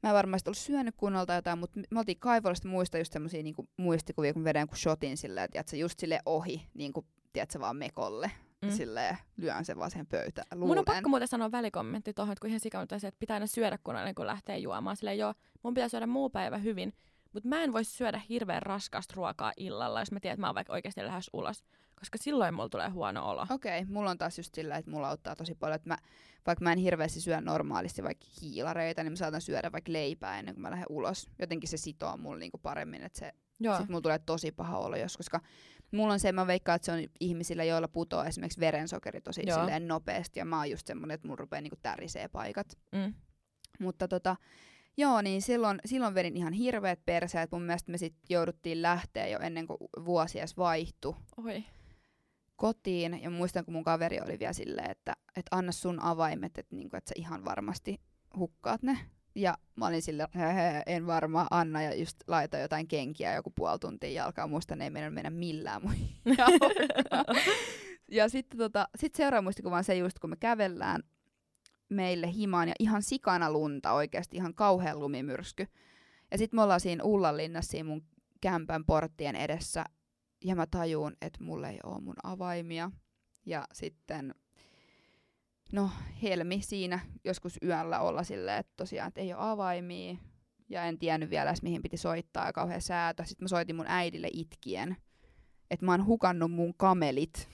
Mä 0.03 0.09
en 0.09 0.15
varmasti 0.15 0.49
ollut 0.49 0.57
syönyt 0.57 0.95
kunnolta 0.97 1.33
jotain, 1.33 1.59
mutta 1.59 1.79
me 1.91 1.99
oltiin 1.99 2.19
kaivollista 2.19 2.67
muista 2.67 2.97
just 2.97 3.13
semmosia 3.13 3.43
niin 3.43 3.55
muistikuvia, 3.77 4.33
kun 4.33 4.43
vedän 4.43 4.67
kuin 4.67 4.77
shotin 4.77 5.17
silleen, 5.17 5.43
että 5.45 5.51
tiedätkö, 5.51 5.77
just 5.77 5.99
sille 5.99 6.19
ohi, 6.25 6.69
niin 6.73 6.93
kuin, 6.93 7.05
tiedätkö, 7.33 7.59
vaan 7.59 7.75
mekolle. 7.77 8.31
Mm. 8.61 8.71
Silleen 8.71 9.17
lyön 9.37 9.65
sen 9.65 9.77
vaan 9.77 9.91
siihen 9.91 10.07
pöytään. 10.07 10.47
Mun 10.53 10.63
on 10.63 10.67
Luulen. 10.67 10.85
pakko 10.85 11.09
muuten 11.09 11.27
sanoa 11.27 11.51
välikommentti 11.51 12.13
tuohon, 12.13 12.31
että 12.31 12.41
kun 12.41 12.49
ihan 12.49 12.59
sikannut 12.59 12.91
että 12.91 13.19
pitää 13.19 13.33
aina 13.33 13.47
syödä, 13.47 13.77
kun 13.83 13.95
aina 13.95 14.13
kun 14.13 14.27
lähtee 14.27 14.57
juomaan. 14.57 14.97
Silleen 14.97 15.17
joo, 15.17 15.33
mun 15.63 15.73
pitää 15.73 15.89
syödä 15.89 16.07
muu 16.07 16.29
päivä 16.29 16.57
hyvin, 16.57 16.93
mutta 17.33 17.49
mä 17.49 17.63
en 17.63 17.73
voi 17.73 17.83
syödä 17.83 18.21
hirveän 18.29 18.61
raskasta 18.61 19.13
ruokaa 19.17 19.53
illalla, 19.57 19.99
jos 19.99 20.11
mä 20.11 20.19
tiedän, 20.19 20.33
että 20.33 20.41
mä 20.41 20.47
oon 20.47 20.55
vaikka 20.55 20.73
oikeasti 20.73 21.05
lähes 21.05 21.29
ulos. 21.33 21.63
Koska 21.99 22.17
silloin 22.17 22.53
mulla 22.53 22.69
tulee 22.69 22.89
huono 22.89 23.29
olo. 23.29 23.45
Okei, 23.49 23.79
okay, 23.81 23.93
mulla 23.93 24.09
on 24.09 24.17
taas 24.17 24.37
just 24.37 24.55
sillä, 24.55 24.75
että 24.75 24.91
mulla 24.91 25.09
auttaa 25.09 25.35
tosi 25.35 25.55
paljon, 25.55 25.75
että 25.75 25.89
mä, 25.89 25.97
vaikka 26.45 26.63
mä 26.63 26.71
en 26.71 26.77
hirveästi 26.77 27.21
syö 27.21 27.41
normaalisti 27.41 28.03
vaikka 28.03 28.25
hiilareita, 28.41 29.03
niin 29.03 29.11
mä 29.11 29.15
saatan 29.15 29.41
syödä 29.41 29.71
vaikka 29.71 29.91
leipää 29.91 30.39
ennen 30.39 30.55
kuin 30.55 30.61
mä 30.61 30.71
lähden 30.71 30.85
ulos. 30.89 31.29
Jotenkin 31.39 31.69
se 31.69 31.77
sitoo 31.77 32.17
mulla 32.17 32.37
niinku 32.37 32.57
paremmin, 32.57 33.03
että 33.03 33.19
se, 33.19 33.33
Joo. 33.59 33.77
sit 33.77 33.89
mulla 33.89 34.01
tulee 34.01 34.19
tosi 34.19 34.51
paha 34.51 34.77
olo 34.77 34.95
jos, 34.95 35.17
koska 35.17 35.39
mulla 35.91 36.13
on 36.13 36.19
se, 36.19 36.31
mä 36.31 36.47
veikkaan, 36.47 36.75
että 36.75 36.85
se 36.85 36.91
on 36.91 36.99
ihmisillä, 37.19 37.63
joilla 37.63 37.87
putoaa 37.87 38.25
esimerkiksi 38.25 38.59
verensokeri 38.59 39.21
tosi 39.21 39.41
Joo. 39.45 39.59
silleen 39.59 39.87
nopeasti, 39.87 40.39
ja 40.39 40.45
mä 40.45 40.57
oon 40.57 40.69
just 40.69 40.87
semmonen, 40.87 41.15
että 41.15 41.27
mulla 41.27 41.39
rupeaa 41.39 41.61
niinku 41.61 41.79
tärisee 41.81 42.27
paikat. 42.27 42.77
Mm. 42.91 43.13
Mutta 43.79 44.07
tota, 44.07 44.35
joo, 44.97 45.21
niin 45.21 45.41
silloin, 45.41 45.79
silloin 45.85 46.15
vedin 46.15 46.37
ihan 46.37 46.53
hirveät 46.53 47.05
perseet. 47.05 47.51
Mun 47.51 47.61
mielestä 47.61 47.91
me 47.91 47.97
sit 47.97 48.15
jouduttiin 48.29 48.81
lähteä 48.81 49.27
jo 49.27 49.39
ennen 49.39 49.67
kuin 49.67 49.77
vuosi 50.05 50.39
edes 50.39 50.57
vaihtui 50.57 51.15
Oi. 51.45 51.63
kotiin 52.55 53.21
ja 53.21 53.29
muistan, 53.29 53.65
kun 53.65 53.73
mun 53.73 53.83
kaveri 53.83 54.19
oli 54.21 54.39
vielä 54.39 54.53
silleen, 54.53 54.91
että, 54.91 55.13
että 55.27 55.55
anna 55.55 55.71
sun 55.71 56.01
avaimet, 56.01 56.57
että, 56.57 56.75
niinku, 56.75 56.97
että 56.97 57.09
sä 57.09 57.13
ihan 57.17 57.45
varmasti 57.45 58.01
hukkaat 58.37 58.83
ne. 58.83 58.97
Ja 59.35 59.57
mä 59.75 59.87
olin 59.87 60.01
sille, 60.01 60.27
en 60.85 61.07
varmaan 61.07 61.47
anna 61.51 61.81
ja 61.81 61.95
just 61.95 62.17
laita 62.27 62.57
jotain 62.57 62.87
kenkiä 62.87 63.35
joku 63.35 63.51
puoli 63.55 63.79
tuntia 63.79 64.09
jalkaa. 64.09 64.47
Muistan, 64.47 64.77
ne 64.77 64.83
ei 64.83 64.89
mennä 64.89 65.09
mennä 65.09 65.29
millään 65.29 65.81
mun. 65.81 65.95
Ja 68.11 68.29
sitten 68.29 68.57
tota, 68.57 68.87
sit 68.95 69.15
seuraava 69.15 69.41
muistikuva 69.41 69.77
on 69.77 69.83
se 69.83 69.95
just, 69.95 70.19
kun 70.19 70.29
me 70.29 70.35
kävellään 70.35 71.03
meille 71.89 72.33
himaan 72.33 72.67
ja 72.67 72.73
ihan 72.79 73.03
sikana 73.03 73.51
lunta 73.51 73.91
oikeasti, 73.91 74.37
ihan 74.37 74.53
kauhean 74.53 74.99
lumimyrsky. 74.99 75.67
Ja 76.31 76.37
sitten 76.37 76.57
me 76.57 76.61
ollaan 76.61 76.79
siinä 76.79 77.03
Ullanlinnassa 77.03 77.71
siinä 77.71 77.89
mun 77.89 78.03
kämpän 78.41 78.85
porttien 78.85 79.35
edessä 79.35 79.85
ja 80.43 80.55
mä 80.55 80.67
tajuun, 80.67 81.17
että 81.21 81.43
mulla 81.43 81.69
ei 81.69 81.79
ole 81.83 82.01
mun 82.01 82.15
avaimia. 82.23 82.91
Ja 83.45 83.67
sitten, 83.73 84.35
no 85.71 85.89
Helmi 86.23 86.61
siinä 86.61 86.99
joskus 87.23 87.57
yöllä 87.63 87.99
olla 87.99 88.23
silleen, 88.23 88.59
että 88.59 88.73
tosiaan, 88.77 89.07
että 89.07 89.21
ei 89.21 89.33
ole 89.33 89.43
avaimia. 89.43 90.15
Ja 90.69 90.85
en 90.85 90.99
tiennyt 90.99 91.29
vielä 91.29 91.49
edes, 91.49 91.61
mihin 91.61 91.81
piti 91.81 91.97
soittaa 91.97 92.45
ja 92.45 92.53
kauhean 92.53 92.81
säätö. 92.81 93.25
Sitten 93.25 93.43
mä 93.43 93.47
soitin 93.47 93.75
mun 93.75 93.85
äidille 93.87 94.29
itkien, 94.33 94.97
että 95.71 95.85
mä 95.85 95.91
oon 95.91 96.05
hukannut 96.05 96.51
mun 96.51 96.73
kamelit. 96.77 97.49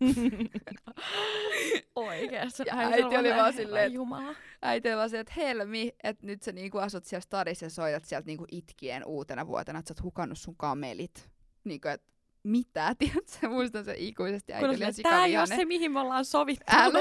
Oikeesti. 1.94 2.62
Ja 2.66 2.76
äiti 2.76 3.16
oli 3.16 3.30
vaan 3.30 3.52
silleen, 3.52 3.92
että-. 3.92 4.34
Äiti 4.62 4.88
oli 4.88 4.96
vaan 4.96 5.10
se, 5.10 5.20
että 5.20 5.32
Helmi, 5.36 5.92
että 6.02 6.26
nyt 6.26 6.42
sä 6.42 6.52
niinku 6.52 6.78
asut 6.78 7.04
siellä 7.04 7.20
stadissa 7.20 7.66
ja 7.66 7.70
soitat 7.70 8.04
sieltä 8.04 8.26
niinku 8.26 8.44
itkien 8.52 9.04
uutena 9.06 9.46
vuotena, 9.46 9.78
että 9.78 9.88
sä 9.88 9.92
oot 9.92 10.02
hukannut 10.02 10.38
sun 10.38 10.56
kamelit. 10.56 11.30
Niinku, 11.64 11.88
että 11.88 12.06
mitä, 12.48 12.94
tiedätkö? 12.98 13.48
Muistan 13.48 13.84
sen 13.84 13.96
ikuisesti. 13.98 14.52
Silleen, 14.52 14.94
Tää 15.02 15.24
ei 15.26 15.38
ole 15.38 15.46
se, 15.46 15.64
mihin 15.64 15.92
me 15.92 16.00
ollaan 16.00 16.24
sovittu. 16.24 16.64
Älä. 16.72 16.98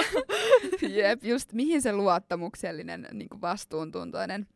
Jep, 0.98 1.24
just 1.24 1.54
mihin 1.54 1.82
se 1.82 1.94
luottamuksellinen, 1.94 3.08
niinku 3.14 3.42
vastuuntuntoinen 3.42 4.48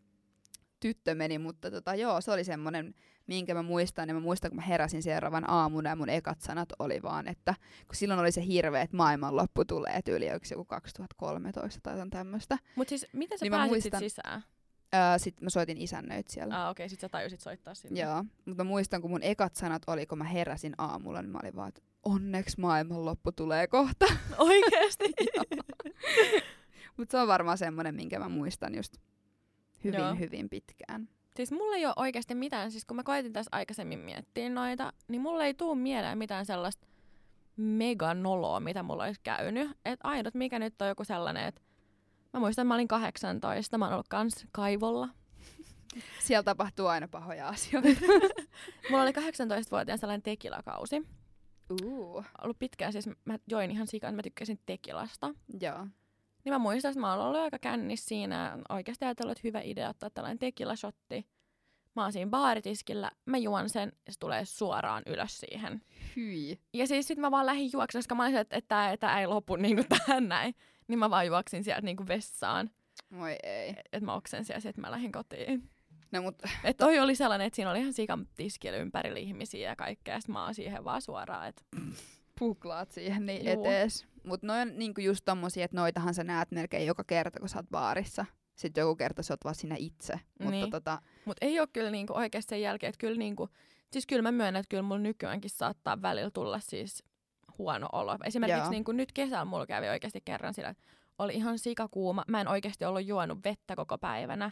tyttö 0.80 1.16
meni, 1.16 1.38
mutta 1.38 1.72
tota, 1.72 1.96
joo, 1.96 2.22
se 2.22 2.32
oli 2.32 2.44
semmoinen, 2.44 2.94
minkä 3.28 3.54
mä 3.54 3.64
muistan, 3.64 4.08
ja 4.10 4.14
mä 4.14 4.20
muistan, 4.20 4.52
kun 4.52 4.56
mä 4.56 4.62
heräsin 4.62 5.04
seuraavan 5.04 5.50
aamuna, 5.50 5.90
ja 5.90 5.96
mun 5.96 6.10
ekat 6.10 6.42
sanat 6.42 6.70
oli 6.80 7.02
vaan, 7.04 7.28
että 7.28 7.54
kun 7.88 7.96
silloin 7.96 8.20
oli 8.20 8.32
se 8.32 8.46
hirveä, 8.46 8.82
että 8.82 8.98
maailmanloppu 8.98 9.66
tulee 9.66 10.02
tyyli, 10.06 10.26
se 10.44 10.56
joku 10.56 10.66
2013 10.66 11.80
tai 11.84 11.94
jotain 11.94 12.10
tämmöistä. 12.10 12.58
Mut 12.76 12.90
siis, 12.90 13.08
miten 13.14 13.38
sä 13.40 13.46
Niin 13.46 13.52
pääsit 13.52 13.72
muistan- 13.72 14.00
sisään? 14.00 14.44
Öö, 14.96 15.20
Sitten 15.20 15.46
mä 15.46 15.50
soitin 15.50 15.78
isännöit 15.78 16.28
siellä. 16.28 16.64
Ah, 16.64 16.70
okei, 16.70 16.84
okay, 16.84 16.90
sit 16.90 17.00
sä 17.00 17.10
tajusit 17.10 17.40
soittaa 17.40 17.74
sinne. 17.74 18.00
Joo, 18.02 18.24
mutta 18.46 18.64
mä 18.64 18.68
muistan, 18.68 19.02
kun 19.02 19.12
mun 19.12 19.24
ekat 19.24 19.56
sanat 19.56 19.82
oli, 19.88 20.06
kun 20.06 20.18
mä 20.18 20.24
heräsin 20.24 20.74
aamulla, 20.78 21.22
niin 21.22 21.32
mä 21.32 21.40
olin 21.44 21.56
vaan, 21.56 21.68
että 21.68 21.82
onneksi 22.04 22.60
maailmanloppu 22.60 23.32
tulee 23.32 23.68
kohta. 23.68 24.06
Oikeesti? 24.38 25.14
mutta 26.98 27.12
se 27.12 27.18
on 27.18 27.28
varmaan 27.28 27.58
semmoinen, 27.58 27.96
minkä 27.96 28.20
mä 28.20 28.30
muistan 28.30 28.76
just 28.76 28.98
hyvin, 29.84 30.00
Joo. 30.00 30.16
hyvin 30.16 30.50
pitkään. 30.50 31.10
Siis 31.36 31.52
mulla 31.52 31.76
ei 31.76 31.86
ole 31.86 31.94
oikeasti 31.96 32.36
mitään, 32.36 32.72
siis 32.72 32.86
kun 32.86 32.96
mä 32.96 33.04
koitin 33.04 33.34
tässä 33.34 33.50
aikaisemmin 33.52 34.00
miettiä 34.00 34.50
noita, 34.50 34.94
niin 35.08 35.22
mulla 35.22 35.46
ei 35.46 35.54
tuu 35.54 35.76
mieleen 35.76 36.18
mitään 36.18 36.46
sellaista 36.46 36.88
mega 37.58 38.14
noloa, 38.14 38.60
mitä 38.60 38.84
mulla 38.84 39.04
olisi 39.04 39.20
käynyt. 39.24 39.72
Et 39.86 40.00
ainut 40.04 40.34
mikä 40.34 40.60
nyt 40.60 40.82
on 40.82 40.88
joku 40.88 41.04
sellainen, 41.04 41.48
että 41.48 41.62
mä 42.34 42.40
muistan, 42.40 42.64
että 42.64 42.68
mä 42.68 42.74
olin 42.74 42.88
18, 42.88 43.78
mä 43.78 43.86
oon 43.86 43.94
ollut 43.94 44.08
kans 44.08 44.46
kaivolla. 44.52 45.10
Siellä 46.26 46.44
tapahtuu 46.44 46.88
aina 46.88 47.08
pahoja 47.08 47.48
asioita. 47.48 47.90
Mulla 48.90 49.04
oli 49.04 49.12
18-vuotiaan 49.12 50.00
sellainen 50.00 50.22
tekilakausi. 50.22 51.08
Uh, 51.84 52.26
Ollut 52.44 52.60
pitkään 52.60 52.94
siis, 52.94 53.10
mä 53.26 53.38
join 53.48 53.72
ihan 53.72 53.88
sikan, 53.88 54.16
mä 54.16 54.22
tykkäsin 54.22 54.60
tekilasta. 54.66 55.34
joo. 55.62 55.88
Niin 56.46 56.54
mä 56.54 56.60
muistan, 56.60 56.90
että 56.92 57.00
mä 57.00 57.14
oon 57.14 57.26
ollut 57.26 57.42
aika 57.42 57.60
kännissä 57.60 58.08
siinä. 58.08 58.58
Oikeasti 58.70 59.06
ajatellut, 59.06 59.32
että 59.32 59.48
hyvä 59.48 59.62
idea 59.64 59.90
ottaa 59.90 60.10
tällainen 60.10 60.40
tekilashotti. 60.40 61.28
Mä 61.96 62.02
oon 62.02 62.14
siinä 62.14 62.30
baaritiskillä, 62.30 63.12
mä 63.26 63.38
juon 63.38 63.70
sen 63.70 63.92
ja 64.06 64.14
se 64.14 64.20
tulee 64.20 64.46
suoraan 64.46 65.04
ylös 65.06 65.40
siihen. 65.40 65.82
Hyi. 66.16 66.60
Ja 66.74 66.88
siis 66.88 67.08
sit 67.08 67.18
mä 67.18 67.32
vaan 67.32 67.46
lähdin 67.46 67.70
juoksemaan, 67.74 68.02
koska 68.02 68.16
mä 68.16 68.24
olisin, 68.24 68.40
että, 68.40 68.56
että 68.56 68.98
tää 69.00 69.20
ei 69.20 69.28
lopu 69.28 69.56
niinku 69.56 69.84
tähän 69.90 70.28
näin. 70.28 70.56
Niin 70.92 71.00
mä 71.00 71.10
vaan 71.10 71.28
juoksin 71.28 71.64
sieltä 71.64 71.82
niinku 71.82 72.08
vessaan. 72.08 72.70
Moi 73.10 73.36
ei. 73.44 73.70
Että 73.70 74.06
mä 74.06 74.14
oksensin 74.14 74.54
ja 74.54 74.60
sit 74.62 74.78
mä 74.78 74.92
lähdin 74.92 75.12
kotiin. 75.12 75.70
No 76.12 76.22
mut 76.22 76.36
Et 76.64 76.78
toi 76.78 77.00
oli 77.00 77.16
sellainen, 77.16 77.48
että 77.48 77.56
siinä 77.56 77.72
oli 77.72 77.80
ihan 77.80 77.94
sikan 77.94 78.28
tiskillä 78.36 78.78
ympärillä 78.78 79.20
ihmisiä 79.20 79.70
ja 79.70 79.76
kaikkea. 79.76 80.20
Sit 80.20 80.28
mä 80.30 80.44
oon 80.46 80.54
siihen 80.56 80.84
vaan 80.84 81.02
suoraan, 81.02 81.48
että 81.48 81.62
puklaat 82.40 82.92
siihen 82.92 83.26
niin 83.26 83.46
Juu. 83.46 83.66
etees. 83.66 84.08
Mut 84.24 84.44
noin 84.44 84.62
on 84.70 84.80
niinku 84.80 85.02
just 85.02 85.26
tommosia, 85.26 85.66
että 85.66 85.78
noitahan 85.78 86.14
sä 86.14 86.24
näet 86.24 86.52
melkein 86.52 86.86
joka 86.88 87.04
kerta, 87.04 87.40
kun 87.40 87.50
sä 87.50 87.58
oot 87.58 87.70
baarissa. 87.72 88.26
Sitten 88.56 88.82
joku 88.82 88.96
kerta 88.96 89.24
sä 89.24 89.34
oot 89.34 89.44
vaan 89.44 89.56
siinä 89.56 89.76
itse. 89.80 90.14
Mutta 90.40 90.52
Niin. 90.52 90.70
tota, 90.72 91.02
Mut 91.26 91.38
ei 91.42 91.60
ole 91.60 91.68
kyllä 91.74 91.92
niinku 91.92 92.14
oikeasti 92.18 92.50
sen 92.50 92.62
jälkeen, 92.62 92.90
että 92.90 93.00
kyllä 93.00 93.18
niinku, 93.18 93.50
siis 93.92 94.08
kyllä 94.08 94.22
mä 94.22 94.32
myönnän, 94.32 94.60
että 94.60 94.70
kyllä 94.70 94.84
mulla 94.84 95.02
nykyäänkin 95.02 95.50
saattaa 95.50 96.02
välillä 96.02 96.32
tulla 96.32 96.60
siis 96.60 97.04
huono 97.58 97.88
olo. 97.92 98.18
Esimerkiksi 98.24 98.60
Joo. 98.60 98.70
niinku 98.70 98.92
nyt 98.92 99.12
kesällä 99.12 99.46
mulla 99.46 99.66
kävi 99.66 99.90
oikeasti 99.90 100.22
kerran 100.26 100.54
sillä, 100.54 100.70
että 100.70 100.84
oli 101.18 101.34
ihan 101.34 101.60
sikakuuma. 101.60 102.26
Mä 102.28 102.42
en 102.42 102.48
oikeasti 102.48 102.86
ollut 102.86 103.06
juonut 103.06 103.40
vettä 103.44 103.76
koko 103.76 103.98
päivänä. 103.98 104.52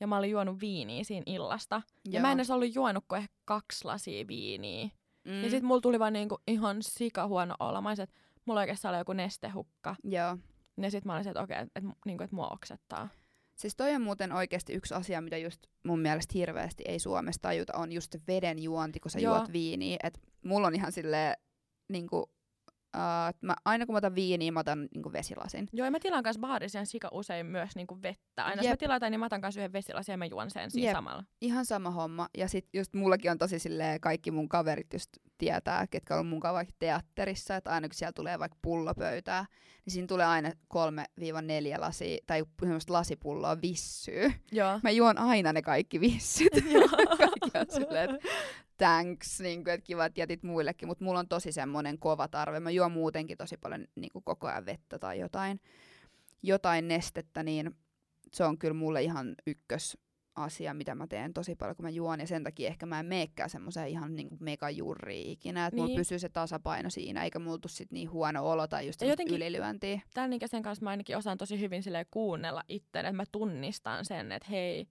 Ja 0.00 0.06
mä 0.06 0.18
olin 0.18 0.30
juonut 0.30 0.60
viiniä 0.60 1.04
siinä 1.04 1.24
illasta. 1.26 1.82
Ja 2.04 2.12
joo. 2.12 2.22
mä 2.22 2.32
en 2.32 2.38
edes 2.38 2.50
ollut 2.50 2.74
juonut 2.74 3.04
kuin 3.08 3.18
ehkä 3.18 3.36
kaksi 3.44 3.84
lasia 3.84 4.26
viiniä. 4.26 4.88
Mm. 5.24 5.42
Ja 5.42 5.50
sit 5.50 5.62
mulla 5.62 5.80
tuli 5.80 5.98
vaan 5.98 6.12
niinku 6.12 6.38
ihan 6.46 6.76
sika 6.80 7.26
huono 7.26 7.54
olo. 7.60 7.80
Mä 7.80 7.88
olisin, 7.88 8.02
että 8.02 8.16
mulla 8.44 8.60
oikeastaan 8.60 8.94
oli 8.94 9.00
joku 9.00 9.12
nestehukka. 9.12 9.96
Joo. 10.04 10.36
Ja 10.76 10.90
sit 10.90 11.04
mä 11.04 11.14
olisin, 11.14 11.30
että 11.30 11.42
okei, 11.42 11.58
että 11.58 11.80
et, 11.80 11.84
niinku, 12.04 12.24
et 12.24 12.32
mua 12.32 12.48
oksettaa. 12.48 13.08
Siis 13.56 13.76
toi 13.76 13.94
on 13.94 14.02
muuten 14.02 14.32
oikeasti 14.32 14.72
yksi 14.72 14.94
asia, 14.94 15.20
mitä 15.20 15.36
just 15.36 15.66
mun 15.86 16.00
mielestä 16.00 16.32
hirveästi 16.34 16.84
ei 16.86 16.98
Suomessa 16.98 17.42
tajuta, 17.42 17.72
on 17.76 17.92
just 17.92 18.16
veden 18.28 18.58
juonti, 18.62 19.00
kun 19.00 19.10
sä 19.10 19.18
Joo. 19.18 19.36
juot 19.36 19.52
viiniä. 19.52 19.96
Et 20.02 20.20
mulla 20.44 20.66
on 20.66 20.74
ihan 20.74 20.92
silleen, 20.92 21.36
niinku, 21.88 22.30
uh, 22.96 23.38
mä, 23.42 23.54
aina 23.64 23.86
kun 23.86 23.94
mä 23.94 23.98
otan 23.98 24.14
viiniä, 24.14 24.52
mä 24.52 24.60
otan 24.60 24.88
niinku 24.94 25.12
vesilasin. 25.12 25.68
Joo, 25.72 25.84
ja 25.84 25.90
mä 25.90 25.98
tilaan 26.00 26.22
kanssa 26.22 26.40
baarissa 26.40 26.78
ihan 26.78 26.86
sika 26.86 27.08
usein 27.12 27.46
myös 27.46 27.76
niinku 27.76 28.02
vettä. 28.02 28.44
Aina 28.44 28.62
jos 28.62 28.66
mä 28.66 28.72
Jep. 28.72 28.78
tilaan 28.78 29.00
niin 29.10 29.20
mä 29.20 29.26
otan 29.26 29.40
kanssa 29.40 29.60
yhden 29.60 29.72
vesilasin 29.72 30.12
ja 30.12 30.16
mä 30.16 30.26
juon 30.26 30.50
sen 30.50 30.70
siinä 30.70 30.88
Jep. 30.88 30.96
samalla. 30.96 31.24
Ihan 31.40 31.66
sama 31.66 31.90
homma. 31.90 32.28
Ja 32.36 32.48
sit 32.48 32.68
just 32.72 32.94
mullakin 32.94 33.30
on 33.30 33.38
tosi 33.38 33.58
silleen, 33.58 34.00
kaikki 34.00 34.30
mun 34.30 34.48
kaverit 34.48 34.92
just 34.92 35.10
tietää, 35.38 35.86
ketkä 35.86 36.16
on 36.16 36.26
mun 36.26 36.40
vaikka 36.42 36.74
teatterissa, 36.78 37.56
että 37.56 37.70
aina 37.70 37.88
kun 37.88 37.94
siellä 37.94 38.12
tulee 38.12 38.38
vaikka 38.38 38.58
pullopöytää, 38.62 39.46
niin 39.84 39.92
siinä 39.92 40.06
tulee 40.06 40.26
aina 40.26 40.48
3-4 40.48 40.52
lasia, 41.78 42.18
tai 42.26 42.44
semmoista 42.60 42.92
lasipulloa 42.92 43.60
vissyä. 43.62 44.32
Joo. 44.52 44.80
Mä 44.82 44.90
juon 44.90 45.18
aina 45.18 45.52
ne 45.52 45.62
kaikki 45.62 46.00
vissyt. 46.00 46.52
Joo. 46.70 46.88
kaikki 47.18 47.58
on 47.58 47.66
silleen, 47.68 48.10
että 48.10 48.28
thanks, 48.80 49.40
niin 49.40 49.64
kuin, 49.64 49.74
että 49.74 49.86
kiva, 49.86 50.04
että 50.04 50.20
jätit 50.20 50.42
muillekin, 50.42 50.88
mutta 50.88 51.04
mulla 51.04 51.18
on 51.18 51.28
tosi 51.28 51.52
semmoinen 51.52 51.98
kova 51.98 52.28
tarve. 52.28 52.60
Mä 52.60 52.70
juon 52.70 52.92
muutenkin 52.92 53.38
tosi 53.38 53.56
paljon 53.56 53.86
niin 53.94 54.12
kuin 54.12 54.24
koko 54.24 54.46
ajan 54.46 54.66
vettä 54.66 54.98
tai 54.98 55.18
jotain, 55.18 55.60
jotain 56.42 56.88
nestettä, 56.88 57.42
niin 57.42 57.70
se 58.32 58.44
on 58.44 58.58
kyllä 58.58 58.74
mulle 58.74 59.02
ihan 59.02 59.34
ykkös 59.46 59.98
asia, 60.34 60.74
mitä 60.74 60.94
mä 60.94 61.06
teen 61.06 61.32
tosi 61.32 61.56
paljon, 61.56 61.76
kun 61.76 61.84
mä 61.84 61.90
juon, 61.90 62.20
ja 62.20 62.26
sen 62.26 62.44
takia 62.44 62.68
ehkä 62.68 62.86
mä 62.86 63.00
en 63.00 63.06
meekään 63.06 63.50
semmoiseen 63.50 63.88
ihan 63.88 64.16
niin 64.16 64.28
megajurriin 64.40 65.30
ikinä, 65.30 65.66
että 65.66 65.76
niin. 65.76 65.84
mulla 65.84 65.96
pysyy 65.96 66.18
se 66.18 66.28
tasapaino 66.28 66.90
siinä, 66.90 67.24
eikä 67.24 67.38
mulla 67.38 67.58
tuu 67.58 67.68
sit 67.68 67.92
niin 67.92 68.10
huono 68.10 68.50
olo 68.50 68.66
tai 68.66 68.86
just 68.86 69.02
jotenkin- 69.02 69.36
ylilyöntiä. 69.36 70.00
Tämän 70.14 70.32
ikäisen 70.32 70.62
kanssa 70.62 70.84
mä 70.84 70.90
ainakin 70.90 71.16
osaan 71.16 71.38
tosi 71.38 71.60
hyvin 71.60 71.82
silleen 71.82 72.06
kuunnella 72.10 72.62
itse, 72.68 72.98
että 72.98 73.12
mä 73.12 73.24
tunnistan 73.32 74.04
sen, 74.04 74.32
että 74.32 74.48
hei, 74.50 74.86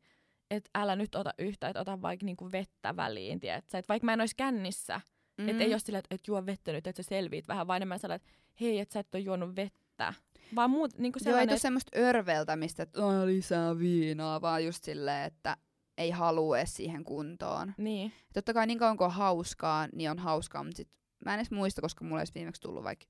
että 0.51 0.69
älä 0.75 0.95
nyt 0.95 1.15
ota 1.15 1.33
yhtä, 1.39 1.67
että 1.67 1.81
ota 1.81 2.01
vaikka 2.01 2.25
niinku 2.25 2.51
vettä 2.51 2.95
väliin, 2.95 3.39
tiedätkö? 3.39 3.77
Että 3.77 3.89
vaikka 3.89 4.05
mä 4.05 4.13
en 4.13 4.19
olisi 4.19 4.35
kännissä, 4.37 5.01
mm. 5.37 5.49
Että 5.49 5.63
ei 5.63 5.73
ole 5.73 5.79
silleen, 5.79 5.99
että 5.99 6.15
et 6.15 6.27
juo 6.27 6.45
vettä 6.45 6.71
nyt, 6.71 6.87
että 6.87 7.03
sä 7.03 7.09
selviit 7.09 7.47
vähän, 7.47 7.67
vaan 7.67 7.77
enemmän 7.77 7.99
sellainen, 7.99 8.25
että 8.25 8.39
hei, 8.61 8.79
että 8.79 8.93
sä 8.93 8.99
et 8.99 9.15
ole 9.15 9.23
juonut 9.23 9.55
vettä. 9.55 10.13
Vaan 10.55 10.69
muut, 10.69 10.97
niinku 10.97 11.19
Joo, 11.19 11.21
ei 11.21 11.23
sellainen, 11.23 11.49
tule 11.49 11.59
semmoista 11.59 11.99
örveltämistä, 11.99 12.83
että 12.83 13.05
"Aa, 13.05 13.25
lisää 13.25 13.79
viinaa, 13.79 14.41
vaan 14.41 14.65
just 14.65 14.83
silleen, 14.83 15.25
että 15.27 15.57
ei 15.97 16.11
halua 16.11 16.57
edes 16.57 16.75
siihen 16.75 17.03
kuntoon. 17.03 17.73
niin, 17.77 18.13
Totta 18.33 18.53
kai 18.53 18.67
niin 18.67 18.79
kauan 18.79 18.97
kuin 18.97 19.05
on 19.05 19.11
hauskaa, 19.11 19.87
niin 19.93 20.11
on 20.11 20.19
hauskaa, 20.19 20.63
mutta 20.63 20.77
sit 20.77 20.89
mä 21.25 21.33
en 21.33 21.39
edes 21.39 21.51
muista, 21.51 21.81
koska 21.81 22.05
mulla 22.05 22.21
olisi 22.21 22.33
viimeksi 22.35 22.61
tullut 22.61 22.83
vaikka 22.83 23.05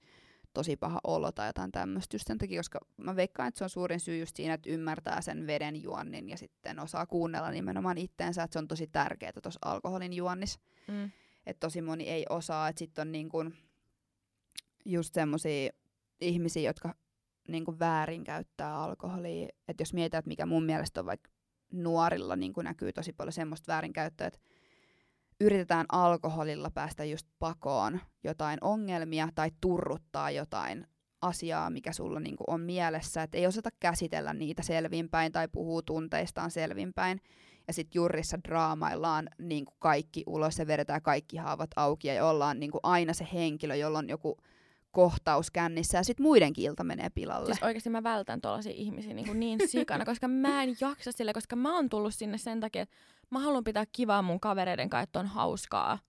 tosi 0.54 0.76
paha 0.78 1.00
olo 1.04 1.32
tai 1.32 1.50
jotain 1.50 1.72
tämmöistä 1.72 2.16
just 2.16 2.28
sen 2.28 2.38
takia, 2.38 2.60
koska 2.60 2.80
mä 2.98 3.16
veikkaan, 3.16 3.48
että 3.48 3.58
se 3.58 3.64
on 3.64 3.70
suurin 3.70 4.00
syy 4.00 4.18
just 4.18 4.36
siinä, 4.36 4.54
että 4.54 4.70
ymmärtää 4.70 5.22
sen 5.22 5.48
veden 5.48 5.84
juonnin 5.84 6.30
ja 6.30 6.38
sitten 6.38 6.80
osaa 6.80 7.06
kuunnella 7.06 7.52
nimenomaan 7.52 7.98
itteensä, 7.98 8.44
että 8.44 8.54
se 8.54 8.60
on 8.60 8.68
tosi 8.68 8.88
tärkeää 8.88 9.32
tuossa 9.44 9.60
alkoholin 9.66 10.14
juonnissa 10.14 10.60
mm. 10.88 11.12
että 11.46 11.60
tosi 11.68 11.82
moni 11.82 12.10
ei 12.10 12.26
osaa, 12.30 12.68
että 12.68 12.80
sitten 12.80 13.02
on 13.02 13.12
niin 13.12 13.30
kun 13.30 13.54
just 14.86 15.14
semmoisia 15.14 15.72
ihmisiä, 16.22 16.70
jotka 16.70 16.96
niin 17.48 17.66
kun 17.66 17.80
väärinkäyttää 17.80 18.76
alkoholia. 18.76 19.48
Että 19.68 19.82
jos 19.82 19.94
mietitään, 19.94 20.20
että 20.20 20.30
mikä 20.30 20.46
mun 20.46 20.64
mielestä 20.64 21.00
on 21.00 21.06
vaikka 21.06 21.32
nuorilla 21.72 22.36
niin 22.36 22.54
näkyy 22.64 22.94
tosi 22.94 23.14
paljon 23.14 23.34
semmoista 23.34 23.72
väärinkäyttöä, 23.72 24.28
että 24.28 24.40
yritetään 25.42 25.86
alkoholilla 25.92 26.72
päästä 26.72 27.04
just 27.04 27.28
pakoon 27.40 28.00
jotain 28.24 28.58
ongelmia 28.62 29.30
tai 29.36 29.52
turruttaa 29.62 30.32
jotain 30.32 30.88
asiaa, 31.22 31.70
mikä 31.70 31.94
sulla 31.94 32.20
niin 32.20 32.36
on 32.48 32.62
mielessä, 32.62 33.24
että 33.24 33.38
ei 33.38 33.48
osata 33.48 33.70
käsitellä 33.80 34.34
niitä 34.34 34.64
selvinpäin 34.64 35.32
tai 35.32 35.48
puhuu 35.48 35.82
tunteistaan 35.82 36.52
selvinpäin. 36.52 37.22
Ja 37.68 37.74
sitten 37.74 38.00
jurissa 38.00 38.38
draamaillaan 38.48 39.30
niin 39.38 39.66
kuin 39.66 39.76
kaikki 39.80 40.24
ulos 40.28 40.60
ja 40.60 40.68
vedetään 40.68 41.02
kaikki 41.02 41.38
haavat 41.38 41.70
auki 41.76 42.08
ja 42.08 42.26
ollaan 42.26 42.60
niin 42.60 42.72
kuin 42.72 42.80
aina 42.84 43.14
se 43.14 43.28
henkilö, 43.34 43.76
jolla 43.76 44.00
on 44.00 44.10
joku 44.10 44.38
kohtaus 44.92 45.52
kännissä 45.52 45.98
ja 45.98 46.04
sitten 46.04 46.24
muidenkin 46.24 46.66
ilta 46.66 46.84
menee 46.84 47.10
pilalle. 47.10 47.46
Siis 47.46 47.64
oikeasti 47.64 47.90
mä 47.90 48.04
vältän 48.04 48.42
tuollaisia 48.42 48.74
ihmisiä 48.76 49.14
niin, 49.14 49.26
kuin 49.28 49.40
niin 49.46 49.60
sikana, 49.70 50.06
koska 50.06 50.28
mä 50.28 50.64
en 50.64 50.76
jaksa 50.82 51.12
sille, 51.12 51.34
koska 51.34 51.56
mä 51.56 51.76
oon 51.76 51.90
tullut 51.90 52.16
sinne 52.16 52.38
sen 52.38 52.60
takia, 52.60 52.82
että 52.82 52.96
mä 53.30 53.40
haluan 53.40 53.64
pitää 53.64 53.86
kivaa 53.92 54.22
mun 54.22 54.40
kavereiden 54.40 54.90
kanssa, 54.90 55.04
että 55.04 55.20
on 55.20 55.28
hauskaa. 55.28 56.00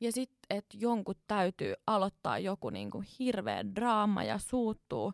Ja 0.00 0.12
sitten, 0.12 0.56
että 0.58 0.76
jonkun 0.80 1.14
täytyy 1.26 1.74
aloittaa 1.86 2.38
joku 2.38 2.70
niin 2.70 2.90
kuin 2.90 3.06
hirveä 3.18 3.64
draama 3.74 4.24
ja 4.24 4.38
suuttuu 4.38 5.12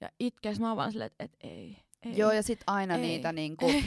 ja 0.00 0.08
itkee. 0.20 0.54
Mä 0.60 0.68
oon 0.68 0.76
vaan 0.76 0.92
silleen, 0.92 1.06
että 1.10 1.24
et 1.24 1.36
ei, 1.40 1.76
ei. 2.02 2.16
Joo 2.16 2.32
ja 2.32 2.42
sitten 2.42 2.64
aina 2.66 2.94
Ei. 2.94 3.00
niitä, 3.00 3.32
niin 3.40 3.56
kuin, 3.56 3.84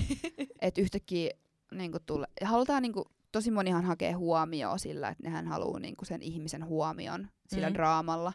että 0.61 0.81
yhtäkkiä 0.81 1.31
niin 1.71 1.91
kuin 1.91 2.03
tulee. 2.05 2.27
Ja 2.41 2.47
halutaan 2.47 2.81
niin 2.81 2.93
kuin, 2.93 3.05
tosi 3.31 3.51
monihan 3.51 3.85
hakee 3.85 4.11
huomioon 4.11 4.79
sillä, 4.79 5.09
että 5.09 5.23
nehän 5.23 5.47
haluaa 5.47 5.79
niin 5.79 5.95
kuin 5.95 6.07
sen 6.07 6.21
ihmisen 6.21 6.65
huomion 6.65 7.27
sillä 7.47 7.69
Mm. 7.69 7.73
draamalla. 7.73 8.33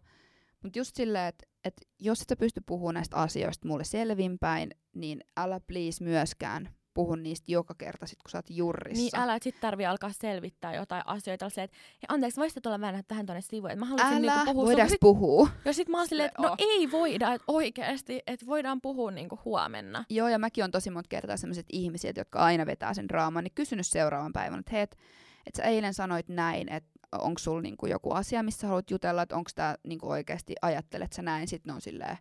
Mutta 0.63 0.79
just 0.79 0.97
silleen, 0.97 1.29
että 1.29 1.47
et 1.65 1.75
jos 1.99 2.23
et 2.23 2.39
pysty 2.39 2.61
puhumaan 2.67 2.95
näistä 2.95 3.17
asioista 3.17 3.69
mulle 3.69 3.85
selvinpäin, 3.85 4.71
niin 4.95 5.21
älä 5.37 5.61
please 5.61 6.05
myöskään 6.05 6.69
puhu 6.99 7.15
niistä 7.15 7.53
joka 7.53 7.75
kerta, 7.75 8.07
sit, 8.07 8.23
kun 8.23 8.31
sä 8.31 8.39
oot 8.39 8.51
jurrissa. 8.51 9.03
Niin 9.03 9.23
älä, 9.23 9.39
sit 9.43 9.61
tarvii 9.61 9.87
alkaa 9.87 10.11
selvittää 10.13 10.75
jotain 10.75 11.03
asioita. 11.07 11.51
Silleen, 11.51 11.65
että 11.65 12.07
anteeksi, 12.09 12.41
voisitte 12.41 12.61
tulla 12.61 12.81
vähän 12.81 13.05
tähän 13.09 13.27
tuonne 13.27 13.41
sivuun, 13.41 13.71
että 13.71 13.81
mä 13.81 13.87
haluaisin 13.87 14.25
älä, 14.25 14.35
niinku 14.35 14.53
puhua. 14.53 14.67
voidaanko 14.67 14.91
Sit, 14.91 15.01
puhua? 15.01 15.49
ja 15.65 15.73
sit 15.73 15.89
mä 15.89 15.99
oon 15.99 16.09
silleen, 16.09 16.27
että 16.27 16.43
no 16.43 16.57
ei 16.59 16.91
voida, 16.91 17.33
että 17.33 17.45
oikeesti, 17.49 18.23
että 18.27 18.47
voidaan 18.47 18.81
puhua 18.81 19.11
niinku 19.11 19.39
huomenna. 19.45 20.05
Joo, 20.11 20.29
ja 20.29 20.39
mäkin 20.39 20.65
on 20.65 20.71
tosi 20.71 20.91
monta 20.91 21.09
kertaa 21.09 21.37
sellaiset 21.37 21.67
ihmiset, 21.73 22.17
jotka 22.17 22.39
aina 22.39 22.67
vetää 22.67 22.95
sen 22.95 23.09
draaman, 23.09 23.45
niin 23.45 23.55
kysynyt 23.55 23.87
seuraavan 23.87 24.33
päivän, 24.33 24.61
että 24.61 24.73
hei, 24.73 24.81
et, 24.81 24.97
et 25.47 25.55
sä 25.55 25.63
eilen 25.63 25.95
sanoit 25.95 26.29
näin, 26.29 26.73
että 26.73 26.91
onko 27.13 27.39
sulla 27.39 27.61
niinku 27.61 27.87
joku 27.87 28.13
asia, 28.13 28.43
missä 28.43 28.67
haluat 28.67 28.91
jutella, 28.91 29.23
että 29.23 29.37
onko 29.37 29.51
tämä 29.55 29.75
niinku 29.85 30.11
oikeasti, 30.11 30.55
ajattelet 30.63 31.13
sä 31.13 31.23
näin, 31.23 31.49
sitten 31.49 31.71
ne 31.71 31.75
on 31.75 31.81
silleen, 31.81 32.19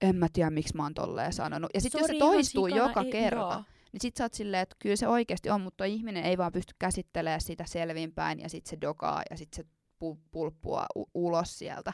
en 0.00 0.16
mä 0.16 0.26
tiedä, 0.32 0.50
miksi 0.50 0.76
mä 0.76 0.82
oon 0.82 0.94
tolleen 0.94 1.32
sanonut. 1.32 1.70
Ja 1.74 1.80
sitten 1.80 1.98
jos 1.98 2.06
se 2.06 2.14
toistuu 2.18 2.66
sikana, 2.66 2.86
joka 2.88 3.00
ei- 3.02 3.10
kerta, 3.10 3.40
joo. 3.40 3.64
niin 3.92 4.00
sit 4.00 4.16
sä 4.16 4.24
oot 4.24 4.34
silleen, 4.34 4.62
että 4.62 4.76
kyllä 4.78 4.96
se 4.96 5.08
oikeasti 5.08 5.50
on, 5.50 5.60
mutta 5.60 5.84
ihminen 5.84 6.24
ei 6.24 6.38
vaan 6.38 6.52
pysty 6.52 6.74
käsittelemään 6.78 7.40
sitä 7.40 7.64
selvinpäin, 7.66 8.40
ja 8.40 8.48
sit 8.48 8.66
se 8.66 8.78
dokaa, 8.80 9.22
ja 9.30 9.36
sit 9.36 9.52
se 9.54 9.62
pu- 10.04 10.18
pulppua 10.30 10.86
u- 10.96 11.10
ulos 11.14 11.58
sieltä. 11.58 11.92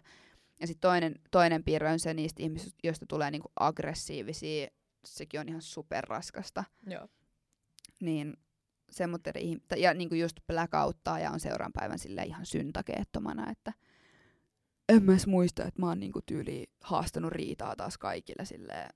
Ja 0.61 0.67
sitten 0.67 0.89
toinen, 0.89 1.15
toinen 1.31 1.65
piirre 1.65 1.93
on 1.93 1.99
se 1.99 2.15
niistä 2.15 2.43
ihmisistä, 2.43 2.79
joista 2.85 3.07
tulee 3.07 3.31
niinku 3.31 3.53
aggressiivisia, 3.61 4.67
sekin 5.05 5.41
on 5.41 5.49
ihan 5.49 5.63
superraskasta. 5.63 6.65
Joo. 6.87 7.09
Niin 8.01 8.37
semmoinen 8.91 9.35
ihm- 9.37 9.77
ja 9.77 9.95
niinku 9.95 10.15
just 10.15 10.37
blackouttaa 10.47 11.19
ja 11.19 11.31
on 11.31 11.41
seuraavan 11.41 11.73
päivän 11.73 11.99
sille 11.99 12.23
ihan 12.23 12.47
syntakeettomana, 12.47 13.51
että 13.51 13.73
en 14.89 15.03
mä 15.03 15.13
edes 15.13 15.27
muista, 15.27 15.65
että 15.65 15.81
mä 15.83 15.87
oon 15.89 16.01
niinku 16.01 16.21
tyyli 16.27 16.67
haastanut 16.85 17.33
riitaa 17.33 17.77
taas 17.77 17.99
kaikille 17.99 18.45
silleen, 18.45 18.91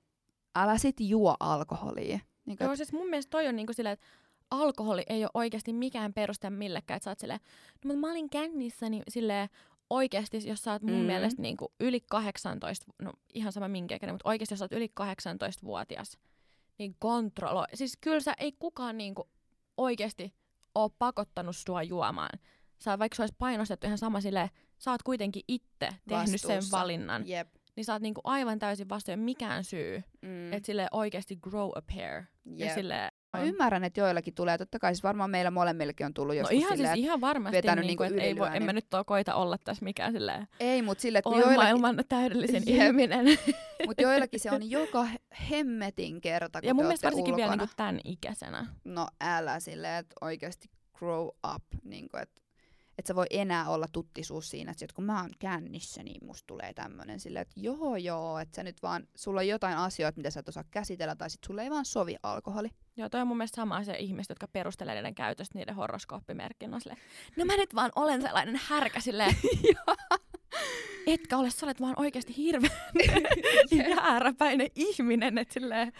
älä 0.56 0.78
sit 0.78 0.96
juo 1.00 1.36
alkoholia. 1.40 2.18
Niinku, 2.46 2.64
Joo, 2.64 2.76
siis 2.76 2.92
mun 2.92 3.08
mielestä 3.10 3.30
toi 3.30 3.48
on 3.48 3.56
niinku 3.56 3.72
silleen, 3.72 3.92
että 3.92 4.06
alkoholi 4.50 5.02
ei 5.08 5.24
ole 5.24 5.30
oikeasti 5.34 5.72
mikään 5.72 6.14
peruste 6.14 6.50
millekään, 6.50 6.96
että 6.96 7.04
sä 7.04 7.10
oot 7.10 7.18
silleen, 7.18 7.40
no 7.84 7.88
mutta 7.88 8.00
mä 8.06 8.10
olin 8.10 8.30
kännissä, 8.30 8.88
niin 8.90 9.02
silleen 9.08 9.48
oikeasti, 9.90 10.48
jos 10.48 10.62
sä 10.62 10.72
oot 10.72 10.82
mun 10.82 11.00
Mm. 11.00 11.06
mielestä 11.06 11.42
niinku 11.42 11.72
yli 11.80 12.00
18, 12.10 12.86
no 13.02 13.12
ihan 13.34 13.52
sama 13.52 13.68
minkä 13.68 13.96
ikäinen, 13.96 14.14
mutta 14.14 14.28
oikeasti 14.28 14.52
jos 14.52 14.58
sä 14.58 14.64
oot 14.64 14.72
yli 14.72 14.88
18-vuotias, 15.00 16.18
niin 16.78 16.96
kontrolloi. 16.98 17.66
Siis 17.74 17.98
kyllä 18.00 18.20
sä 18.20 18.34
ei 18.38 18.52
kukaan 18.52 18.98
niinku 18.98 19.28
oikeasti 19.76 20.34
ole 20.74 20.90
pakottanut 20.98 21.56
sua 21.56 21.82
juomaan. 21.82 22.38
Sä 22.78 22.98
vaikka 22.98 23.16
se 23.16 23.22
olisi 23.22 23.34
painostettu 23.38 23.86
ihan 23.86 23.98
sama 23.98 24.20
silleen, 24.20 24.48
sä 24.78 24.90
oot 24.90 25.02
kuitenkin 25.02 25.42
itse 25.48 25.88
tehnyt 26.08 26.40
sen 26.40 26.62
valinnan. 26.72 27.28
Jep. 27.28 27.48
Niin 27.76 27.84
sä 27.84 27.92
oot 27.92 28.02
niinku 28.02 28.20
aivan 28.24 28.58
täysin 28.58 28.88
ole 28.88 29.16
mikään 29.16 29.64
syy, 29.64 30.02
Mm. 30.22 30.52
että 30.52 30.66
sille 30.66 30.88
oikeasti 30.90 31.36
grow 31.36 31.70
a 31.74 31.82
pair. 31.82 32.22
Ja 32.44 32.66
Jep. 32.66 32.74
sille, 32.74 33.10
Mä 33.38 33.44
ymmärrän, 33.44 33.84
että 33.84 34.00
joillakin 34.00 34.34
tulee, 34.34 34.58
totta 34.58 34.78
kai 34.78 34.94
siis 34.94 35.02
varmaan 35.02 35.30
meillä 35.30 35.50
molemmillekin 35.50 36.06
on 36.06 36.14
tullut 36.14 36.34
no 36.34 36.38
joskus 36.38 36.58
ihan 36.58 36.76
silleen, 36.76 36.94
siis 36.94 37.04
ihan 37.04 37.20
varmasti, 37.20 37.56
vetänyt 37.56 37.86
niinku, 37.86 38.02
niinku 38.02 38.14
että 38.16 38.26
ei 38.26 38.36
voi, 38.36 38.46
en 38.46 38.52
ylilyönnin. 38.52 38.66
mä 38.66 38.72
nyt 38.72 38.86
koita 39.06 39.34
olla 39.34 39.58
tässä 39.58 39.84
mikään 39.84 40.12
silleen, 40.12 40.46
ei, 40.60 40.82
mutta 40.82 41.02
silleen, 41.02 41.22
että 41.26 41.30
joillakin, 41.30 41.56
maailman 41.56 42.04
täydellisen 42.08 42.62
Jep. 42.66 42.86
ihminen. 42.86 43.26
mut 43.86 44.00
joillakin 44.00 44.40
se 44.40 44.50
on 44.50 44.70
joka 44.70 45.08
hemmetin 45.50 46.20
kerta, 46.20 46.60
kun 46.60 46.68
ja 46.68 46.74
mun 46.74 46.84
mielestä 46.84 47.06
varsinkin 47.06 47.36
vielä 47.36 47.52
ulkona. 47.52 47.62
niinku 47.62 47.74
tämän 47.76 48.00
ikäisenä. 48.04 48.66
no 48.84 49.06
älä 49.20 49.60
silleen, 49.60 49.94
että 49.94 50.14
oikeasti 50.20 50.68
grow 50.98 51.26
up, 51.54 51.64
niin 51.84 52.08
kuin, 52.08 52.22
että 52.22 52.43
että 52.98 53.08
sä 53.08 53.14
voi 53.14 53.26
enää 53.30 53.68
olla 53.68 53.86
tuttisuus 53.92 54.50
siinä, 54.50 54.70
että 54.70 54.80
sit 54.80 54.92
kun 54.92 55.04
mä 55.04 55.20
oon 55.20 55.30
kännissä, 55.38 56.02
niin 56.02 56.26
musta 56.26 56.46
tulee 56.46 56.74
tämmönen 56.74 57.20
silleen, 57.20 57.42
että 57.42 57.60
joo 57.60 57.96
joo, 57.96 58.38
että 58.38 58.56
sä 58.56 58.62
nyt 58.62 58.82
vaan, 58.82 59.08
sulla 59.14 59.40
on 59.40 59.48
jotain 59.48 59.76
asioita, 59.76 60.16
mitä 60.16 60.30
sä 60.30 60.40
et 60.40 60.48
osaa 60.48 60.64
käsitellä, 60.70 61.16
tai 61.16 61.30
sit 61.30 61.44
sulle 61.46 61.62
ei 61.62 61.70
vaan 61.70 61.84
sovi 61.84 62.16
alkoholi. 62.22 62.68
Joo, 62.96 63.08
toi 63.08 63.20
on 63.20 63.28
mun 63.28 63.36
mielestä 63.36 63.56
sama 63.56 63.76
asia 63.76 63.96
ihmiset, 63.96 64.28
jotka 64.28 64.48
perustelee 64.48 64.94
niiden 64.94 65.14
käytöstä 65.14 65.58
niiden 65.58 65.74
horoskooppimerkinnä. 65.74 66.78
No 67.36 67.44
mä 67.46 67.56
nyt 67.56 67.74
vaan 67.74 67.92
olen 67.96 68.22
sellainen 68.22 68.60
härkä 68.68 69.00
silleen. 69.00 69.36
Etkä 71.06 71.38
ole, 71.38 71.50
sä 71.50 71.66
olet 71.66 71.80
vaan 71.80 71.94
oikeasti 72.00 72.36
hirveän 72.36 72.72
jääräpäinen 73.88 74.68
ihminen, 74.74 75.38
että 75.38 75.54
silleen, 75.54 75.92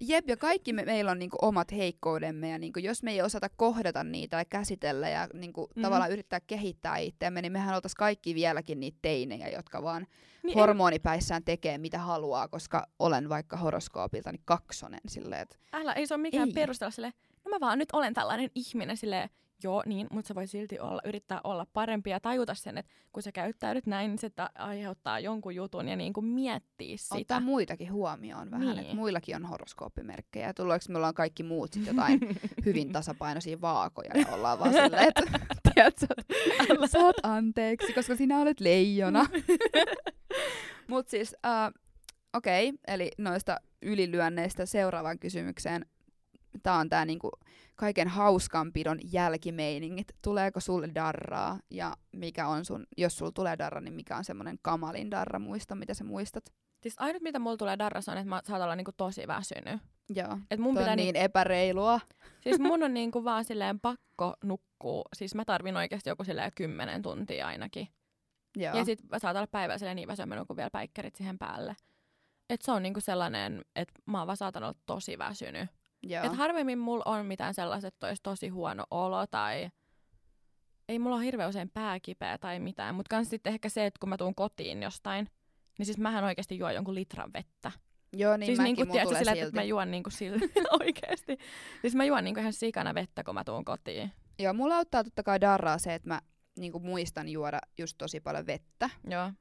Jep, 0.00 0.28
ja 0.28 0.36
kaikki 0.36 0.72
me, 0.72 0.84
meillä 0.84 1.10
on 1.10 1.18
niinku 1.18 1.36
omat 1.42 1.72
heikkoudemme, 1.72 2.48
ja 2.50 2.58
niinku, 2.58 2.78
jos 2.78 3.02
me 3.02 3.10
ei 3.10 3.22
osata 3.22 3.48
kohdata 3.48 4.04
niitä 4.04 4.36
ja 4.36 4.44
käsitellä 4.44 5.08
ja 5.08 5.28
niinku, 5.32 5.70
mm. 5.76 5.82
tavallaan 5.82 6.10
yrittää 6.10 6.40
kehittää 6.40 6.96
itseämme, 6.96 7.42
niin 7.42 7.52
mehän 7.52 7.74
oltaisiin 7.74 7.98
kaikki 7.98 8.34
vieläkin 8.34 8.80
niitä 8.80 8.98
teinejä, 9.02 9.48
jotka 9.48 9.82
vaan 9.82 10.06
niin 10.42 10.54
hormonipäissään 10.54 11.44
tekee 11.44 11.78
mitä 11.78 11.98
haluaa, 11.98 12.48
koska 12.48 12.86
olen 12.98 13.28
vaikka 13.28 13.56
horoskoopilta 13.56 14.32
niin 14.32 14.42
kaksonen. 14.44 15.00
Silleen, 15.08 15.42
et, 15.42 15.58
Älä, 15.72 15.92
ei 15.92 16.06
se 16.06 16.14
ole 16.14 16.22
mikään 16.22 16.52
perustella 16.54 16.90
silleen, 16.90 17.12
no 17.44 17.50
mä 17.50 17.60
vaan 17.60 17.78
nyt 17.78 17.88
olen 17.92 18.14
tällainen 18.14 18.50
ihminen 18.54 18.96
silleen, 18.96 19.30
Joo, 19.62 19.82
niin, 19.86 20.06
mutta 20.10 20.28
se 20.28 20.34
voi 20.34 20.46
silti 20.46 20.80
olla, 20.80 21.00
yrittää 21.04 21.40
olla 21.44 21.66
parempi 21.72 22.10
ja 22.10 22.20
tajuta 22.20 22.54
sen, 22.54 22.78
että 22.78 22.92
kun 23.12 23.22
sä 23.22 23.32
käyttäydyt 23.32 23.86
näin, 23.86 24.10
niin 24.10 24.18
se 24.18 24.30
ta- 24.30 24.50
aiheuttaa 24.54 25.20
jonkun 25.20 25.54
jutun 25.54 25.88
ja 25.88 25.96
niin 25.96 26.12
kuin 26.12 26.26
miettiä 26.26 26.96
sitä. 26.96 27.14
Ottaa 27.14 27.40
muitakin 27.40 27.92
huomioon 27.92 28.50
vähän, 28.50 28.66
niin. 28.66 28.78
että 28.78 28.94
muillakin 28.94 29.36
on 29.36 29.44
horoskooppimerkkejä. 29.44 30.54
Tuleeko 30.54 30.84
me 30.88 30.96
ollaan 30.96 31.14
kaikki 31.14 31.42
muut 31.42 31.72
sitten 31.72 31.90
jotain 31.96 32.20
hyvin 32.64 32.92
tasapainoisia 32.92 33.60
vaakoja 33.60 34.10
ja 34.14 34.34
ollaan 34.34 34.58
vaan 34.58 34.72
silleen, 34.72 35.08
että 35.08 35.22
tiedätkö, 35.74 36.06
saat 36.86 37.16
anteeksi, 37.22 37.92
koska 37.92 38.16
sinä 38.16 38.38
olet 38.38 38.60
leijona. 38.60 39.26
mutta 40.90 41.10
siis, 41.10 41.36
uh, 41.46 41.80
okei, 42.34 42.68
okay, 42.68 42.78
eli 42.86 43.10
noista 43.18 43.60
ylilyönneistä 43.82 44.66
seuraavaan 44.66 45.18
kysymykseen. 45.18 45.86
Tämä 46.62 46.78
on 46.78 46.88
tämä 46.88 47.04
niinku, 47.04 47.30
kaiken 47.80 48.08
hauskanpidon 48.08 48.98
jälkimeiningit. 49.12 50.08
Tuleeko 50.22 50.60
sulle 50.60 50.88
darraa 50.94 51.58
ja 51.70 51.96
mikä 52.12 52.48
on 52.48 52.64
sun, 52.64 52.86
jos 52.96 53.18
sulla 53.18 53.32
tulee 53.32 53.58
darra, 53.58 53.80
niin 53.80 53.94
mikä 53.94 54.16
on 54.16 54.24
semmoinen 54.24 54.58
kamalin 54.62 55.10
darra 55.10 55.38
muisto, 55.38 55.74
mitä 55.74 55.94
sä 55.94 56.04
muistat? 56.04 56.44
Siis 56.82 56.94
ainut 56.98 57.22
mitä 57.22 57.38
mulla 57.38 57.56
tulee 57.56 57.78
darrassa 57.78 58.12
on, 58.12 58.18
että 58.18 58.28
mä 58.28 58.40
saatan 58.44 58.64
olla 58.64 58.76
niinku 58.76 58.92
tosi 58.96 59.26
väsynyt. 59.26 59.80
Joo, 60.14 60.38
Et 60.50 60.60
mun 60.60 60.74
pitää 60.74 60.90
on 60.90 60.96
ni- 60.96 61.02
niin 61.02 61.16
epäreilua. 61.16 62.00
Siis 62.40 62.58
mun 62.58 62.82
on 62.82 62.94
niinku 63.00 63.24
vaan 63.24 63.44
silleen 63.44 63.80
pakko 63.80 64.34
nukkua. 64.44 65.02
Siis 65.16 65.34
mä 65.34 65.44
tarvin 65.44 65.76
oikeasti 65.76 66.10
joku 66.10 66.24
silleen 66.24 66.52
kymmenen 66.56 67.02
tuntia 67.02 67.46
ainakin. 67.46 67.88
Joo. 68.56 68.76
Ja 68.76 68.84
sit 68.84 68.98
saatan 69.18 69.40
olla 69.40 69.46
päivällä 69.46 69.78
silleen 69.78 69.96
niin 69.96 70.08
väsymä, 70.08 70.44
kun 70.44 70.56
vielä 70.56 70.70
päikkärit 70.70 71.14
siihen 71.16 71.38
päälle. 71.38 71.76
Et 72.50 72.62
se 72.62 72.72
on 72.72 72.82
niinku 72.82 73.00
sellainen, 73.00 73.64
että 73.76 73.94
mä 74.06 74.18
oon 74.18 74.26
vaan 74.26 74.36
saatan 74.36 74.62
olla 74.62 74.78
tosi 74.86 75.18
väsynyt. 75.18 75.70
Joo. 76.02 76.24
Et 76.24 76.36
harvemmin 76.36 76.78
mulla 76.78 77.02
on 77.06 77.26
mitään 77.26 77.54
sellaiset, 77.54 77.94
että 77.94 78.06
olisi 78.06 78.22
tosi 78.22 78.48
huono 78.48 78.84
olo 78.90 79.26
tai 79.26 79.70
ei 80.88 80.98
mulla 80.98 81.16
ole 81.16 81.24
hirveän 81.24 81.48
usein 81.48 81.70
pääkipeä 81.70 82.38
tai 82.38 82.60
mitään. 82.60 82.94
Mutta 82.94 83.10
kans 83.10 83.30
sitten 83.30 83.52
ehkä 83.52 83.68
se, 83.68 83.86
että 83.86 84.00
kun 84.00 84.08
mä 84.08 84.16
tuun 84.16 84.34
kotiin 84.34 84.82
jostain, 84.82 85.28
niin 85.78 85.86
siis 85.86 85.98
mähän 85.98 86.24
oikeasti 86.24 86.58
juon 86.58 86.74
jonkun 86.74 86.94
litran 86.94 87.32
vettä. 87.32 87.72
Joo, 88.12 88.36
niin 88.36 88.46
siis 88.46 88.58
mäkin, 88.58 88.76
niinku, 88.76 88.92
tiedätkö, 88.92 89.18
sillä, 89.18 89.32
silti. 89.32 89.46
että 89.46 89.60
mä 89.60 89.62
juon 89.62 89.90
niinku 89.90 90.10
sillä 90.10 90.38
oikeasti. 90.80 91.38
Siis 91.80 91.94
mä 91.94 92.04
juon 92.04 92.24
niinku 92.24 92.40
ihan 92.40 92.52
sikana 92.52 92.94
vettä, 92.94 93.24
kun 93.24 93.34
mä 93.34 93.44
tuun 93.44 93.64
kotiin. 93.64 94.12
Joo, 94.38 94.52
mulla 94.52 94.76
auttaa 94.76 95.04
totta 95.04 95.22
kai 95.22 95.40
darraa 95.40 95.78
se, 95.78 95.94
että 95.94 96.08
mä 96.08 96.20
niinku 96.58 96.78
muistan 96.78 97.28
juoda 97.28 97.58
just 97.78 97.98
tosi 97.98 98.20
paljon 98.20 98.46
vettä. 98.46 98.90
Joo. 99.10 99.32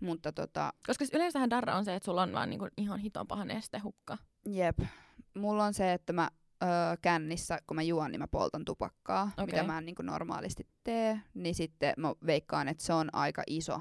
Mutta 0.00 0.32
tota, 0.32 0.72
Koska 0.86 1.04
siis 1.04 1.14
yleensähän 1.14 1.50
darra 1.50 1.76
on 1.76 1.84
se, 1.84 1.94
että 1.94 2.04
sulla 2.04 2.22
on 2.22 2.32
vaan 2.32 2.50
niinku 2.50 2.68
ihan 2.76 2.98
hiton 2.98 3.26
paha 3.26 3.44
nestehukka. 3.44 4.18
Jep. 4.46 4.78
Mulla 5.34 5.64
on 5.64 5.74
se, 5.74 5.92
että 5.92 6.12
mä 6.12 6.30
öö, 6.62 6.68
kännissä, 7.02 7.58
kun 7.66 7.74
mä 7.74 7.82
juon, 7.82 8.10
niin 8.10 8.20
mä 8.20 8.28
poltan 8.28 8.64
tupakkaa, 8.64 9.30
Okei. 9.32 9.46
mitä 9.46 9.62
mä 9.62 9.78
en 9.78 9.86
niinku 9.86 10.02
normaalisti 10.02 10.66
tee. 10.84 11.20
Niin 11.34 11.54
sitten 11.54 11.94
mä 11.96 12.14
veikkaan, 12.26 12.68
että 12.68 12.84
se 12.84 12.92
on 12.92 13.08
aika 13.14 13.42
iso, 13.46 13.80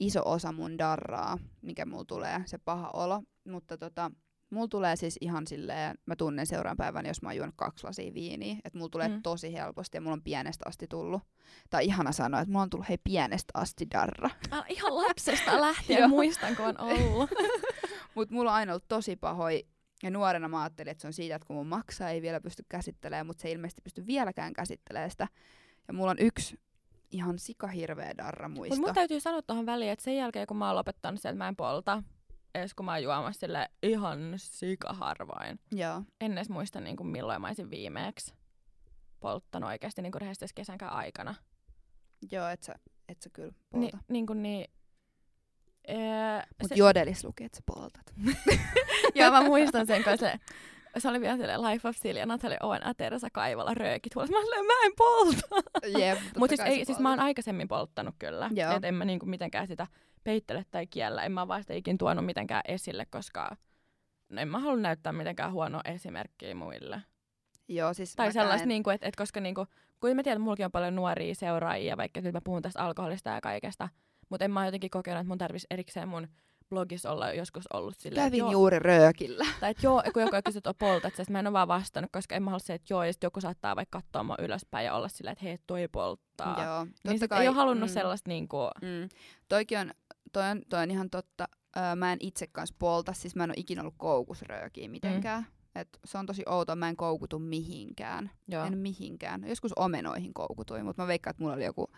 iso 0.00 0.22
osa 0.24 0.52
mun 0.52 0.78
darraa, 0.78 1.38
mikä 1.62 1.86
mulla 1.86 2.04
tulee, 2.04 2.42
se 2.46 2.58
paha 2.58 2.90
olo. 2.90 3.22
Mutta 3.48 3.78
tota, 3.78 4.10
mulla 4.50 4.68
tulee 4.68 4.96
siis 4.96 5.16
ihan 5.20 5.46
silleen, 5.46 5.98
mä 6.06 6.16
tunnen 6.16 6.46
seuraavan 6.46 6.76
päivän, 6.76 7.06
jos 7.06 7.22
mä 7.22 7.28
oon 7.28 7.36
juonut 7.36 7.54
kaksi 7.58 7.84
lasia 7.84 8.14
viiniä, 8.14 8.56
että 8.64 8.78
mulla 8.78 8.90
tulee 8.90 9.08
Mm. 9.08 9.22
tosi 9.22 9.52
helposti 9.52 9.96
ja 9.96 10.00
mulla 10.00 10.12
on 10.14 10.22
pienestä 10.22 10.64
asti 10.68 10.86
tullut. 10.86 11.22
Tai 11.70 11.84
ihana 11.86 12.12
sanoa, 12.12 12.40
että 12.40 12.52
mulla 12.52 12.62
on 12.62 12.70
tullut 12.70 12.88
hei 12.88 12.98
pienestä 13.04 13.50
asti 13.54 13.86
darra. 13.90 14.30
Mä 14.50 14.64
ihan 14.68 14.96
lapsesta 14.96 15.60
lähtien 15.60 16.10
muistan, 16.16 16.56
kun 16.56 16.64
on 16.66 16.80
ollut. 16.80 17.30
Mutta 18.14 18.34
mulla 18.34 18.50
on 18.50 18.56
aina 18.56 18.72
ollut 18.72 18.88
tosi 18.88 19.16
pahoi. 19.16 19.66
Ja 20.02 20.10
nuorena 20.10 20.48
mä 20.48 20.62
ajattelin, 20.62 20.90
että 20.90 21.02
se 21.02 21.06
on 21.06 21.12
siitä, 21.12 21.34
että 21.34 21.46
kun 21.46 21.56
mun 21.56 21.66
maksaa 21.66 22.10
ei 22.10 22.22
vielä 22.22 22.40
pysty 22.40 22.64
käsittelemään, 22.68 23.26
mutta 23.26 23.42
se 23.42 23.48
ei 23.48 23.54
ilmeisesti 23.54 23.82
pysty 23.82 24.06
vieläkään 24.06 24.52
käsittelemään 24.52 25.10
sitä. 25.10 25.28
Ja 25.88 25.94
mulla 25.94 26.10
on 26.10 26.18
yksi 26.20 26.60
ihan 27.10 27.38
sikahirveä 27.38 28.16
darra 28.18 28.48
muisto. 28.48 28.76
Mutta 28.76 28.88
mun 28.88 28.94
täytyy 28.94 29.20
sanoa 29.20 29.42
tuohon 29.42 29.66
väliin, 29.66 29.92
että 29.92 30.02
sen 30.04 30.16
jälkeen 30.16 30.46
kun 30.46 30.56
mä 30.56 30.66
oon 30.66 30.76
lopettanut 30.76 31.20
sen, 31.20 31.30
että 31.30 31.44
mä 31.44 31.48
en 31.48 31.56
polta, 31.56 32.02
edes 32.54 32.74
kun 32.74 32.86
mä 32.86 32.92
oon 32.92 33.02
juomassa 33.02 33.40
sille 33.40 33.68
ihan 33.82 34.32
sikaharvoin. 34.36 35.60
Joo. 35.72 36.02
En 36.20 36.32
edes 36.32 36.50
muista 36.50 36.80
niin 36.80 36.96
kuin 36.96 37.06
milloin 37.06 37.40
mä 37.40 37.46
olisin 37.46 37.70
viimeeksi 37.70 38.34
polttanut 39.20 39.68
oikeasti 39.68 40.02
niin 40.02 40.12
kuin 40.12 40.20
rehellisesti 40.20 40.54
kesänkään 40.54 40.92
aikana. 40.92 41.34
Joo, 42.32 42.48
et 42.48 42.62
sä, 42.62 42.74
et 43.08 43.22
sä 43.22 43.30
kyllä 43.32 43.52
Ni, 43.74 43.90
polta. 43.90 44.04
niin 44.08 44.26
kuin 44.26 44.42
niin, 44.42 44.70
ee, 45.88 46.42
Mut 46.62 46.68
se, 46.68 46.74
jodelis 46.74 47.24
luki, 47.24 47.44
että 47.44 47.56
sä 47.56 47.62
poltat. 47.66 48.12
joo, 49.14 49.30
mä 49.30 49.40
muistan 49.40 49.86
sen, 49.86 50.04
kun 50.04 50.18
se, 50.18 50.32
se 50.98 51.08
oli 51.08 51.20
vielä 51.20 51.36
silleen 51.36 51.62
Life 51.62 51.88
of 51.88 51.96
Silja, 51.96 52.26
Natalie 52.26 52.58
Owen 52.62 52.82
ja 52.86 52.94
Teresa 52.94 53.28
Kaivola 53.32 53.74
röökit 53.74 54.14
huolessa. 54.14 54.32
Mä 54.32 54.38
olin 54.38 54.46
silleen, 54.46 54.66
mä 54.66 54.72
en 54.86 54.92
polta. 54.96 55.98
Jep, 55.98 56.18
Mutta 56.38 56.56
siis, 56.56 56.68
ei, 56.68 56.84
siis 56.84 56.98
mä 56.98 57.10
oon 57.10 57.20
aikaisemmin 57.20 57.68
polttanut 57.68 58.14
kyllä. 58.18 58.50
Joo. 58.54 58.76
Et 58.76 58.84
en 58.84 58.94
mä 58.94 59.04
niinku 59.04 59.26
mitenkään 59.26 59.66
sitä 59.66 59.86
peittele 60.24 60.64
tai 60.70 60.86
kiellä. 60.86 61.22
En 61.24 61.32
mä 61.32 61.48
vaan 61.48 61.62
sitä 61.62 61.74
ikin 61.74 61.98
tuonut 61.98 62.26
mitenkään 62.26 62.62
esille, 62.68 63.06
koska 63.10 63.56
no 64.28 64.40
en 64.42 64.48
mä 64.48 64.58
halua 64.58 64.80
näyttää 64.80 65.12
mitenkään 65.12 65.52
huonoa 65.52 65.80
esimerkkiä 65.84 66.54
muille. 66.54 67.02
Joo, 67.68 67.94
siis 67.94 68.16
Tai 68.16 68.32
sellaista, 68.32 68.62
en- 68.62 68.68
niinku, 68.68 68.90
että 68.90 69.06
et 69.08 69.16
koska 69.16 69.40
niinku, 69.40 69.66
kun 70.00 70.16
mä 70.16 70.22
tiedän, 70.22 70.36
että 70.36 70.44
mullakin 70.44 70.64
on 70.66 70.72
paljon 70.72 70.96
nuoria 70.96 71.34
seuraajia, 71.34 71.96
vaikka 71.96 72.20
nyt 72.20 72.32
mä 72.32 72.40
puhun 72.44 72.62
tästä 72.62 72.82
alkoholista 72.82 73.30
ja 73.30 73.40
kaikesta, 73.40 73.88
mutta 74.30 74.44
en 74.44 74.50
mä 74.50 74.66
jotenkin 74.66 74.90
kokenut, 74.90 75.20
että 75.20 75.28
mun 75.28 75.38
tarvitsisi 75.38 75.66
erikseen 75.70 76.08
mun 76.08 76.28
blogissa 76.68 77.10
olla 77.10 77.32
joskus 77.32 77.64
ollut 77.72 77.98
silleen, 77.98 78.26
että 78.26 78.30
Kävin 78.30 78.38
joo, 78.38 78.50
juuri 78.52 78.78
röökillä. 78.78 79.46
tai 79.60 79.70
että 79.70 79.86
joo, 79.86 80.02
kun 80.12 80.22
joku 80.22 80.36
kysyy, 80.44 80.58
että 80.58 80.74
poltat, 80.74 81.14
sit 81.16 81.30
mä 81.30 81.38
en 81.38 81.46
ole 81.46 81.52
vaan 81.52 81.68
vastannut, 81.68 82.10
koska 82.12 82.34
en 82.34 82.42
mä 82.42 82.50
halua 82.50 82.58
se, 82.58 82.74
että 82.74 82.94
joo, 82.94 83.04
ja 83.04 83.12
sit 83.12 83.22
joku 83.22 83.40
saattaa 83.40 83.76
vaikka 83.76 84.00
katsoa 84.00 84.22
mua 84.22 84.36
ylöspäin 84.38 84.86
ja 84.86 84.94
olla 84.94 85.08
silleen, 85.08 85.32
että 85.32 85.44
hei, 85.44 85.58
toi 85.66 85.88
polttaa. 85.92 86.64
Joo, 86.64 86.84
Niin 86.84 86.94
totta 87.02 87.18
sit 87.18 87.28
kai, 87.28 87.42
ei 87.42 87.48
ole 87.48 87.56
halunnut 87.56 87.88
mm, 87.90 87.94
sellaista 87.94 88.28
niinku, 88.28 88.56
Mm. 88.82 89.08
Toikin 89.48 89.78
on, 89.78 89.90
toi 90.32 90.48
on, 90.50 90.62
toi 90.68 90.82
on 90.82 90.90
ihan 90.90 91.10
totta. 91.10 91.48
Öö, 91.76 91.94
mä 91.96 92.12
en 92.12 92.18
itse 92.20 92.46
kanssa 92.46 92.76
polta, 92.78 93.12
siis 93.12 93.36
mä 93.36 93.44
en 93.44 93.50
ole 93.50 93.54
ikinä 93.56 93.80
ollut 93.82 93.94
koukusröökiä 93.98 94.88
mitenkään. 94.88 95.42
Mm. 95.42 95.80
Et 95.80 95.88
se 96.04 96.18
on 96.18 96.26
tosi 96.26 96.42
outoa, 96.46 96.76
mä 96.76 96.88
en 96.88 96.96
koukutu 96.96 97.38
mihinkään. 97.38 98.30
joo. 98.48 98.64
En 98.64 98.78
mihinkään. 98.78 99.44
Joskus 99.48 99.72
omenoihin 99.76 100.34
koukutuin, 100.34 100.84
mutta 100.84 101.02
mä 101.02 101.06
veikkaan, 101.08 101.30
että 101.32 101.42
mulla 101.42 101.54
oli 101.54 101.64
joku, 101.64 101.90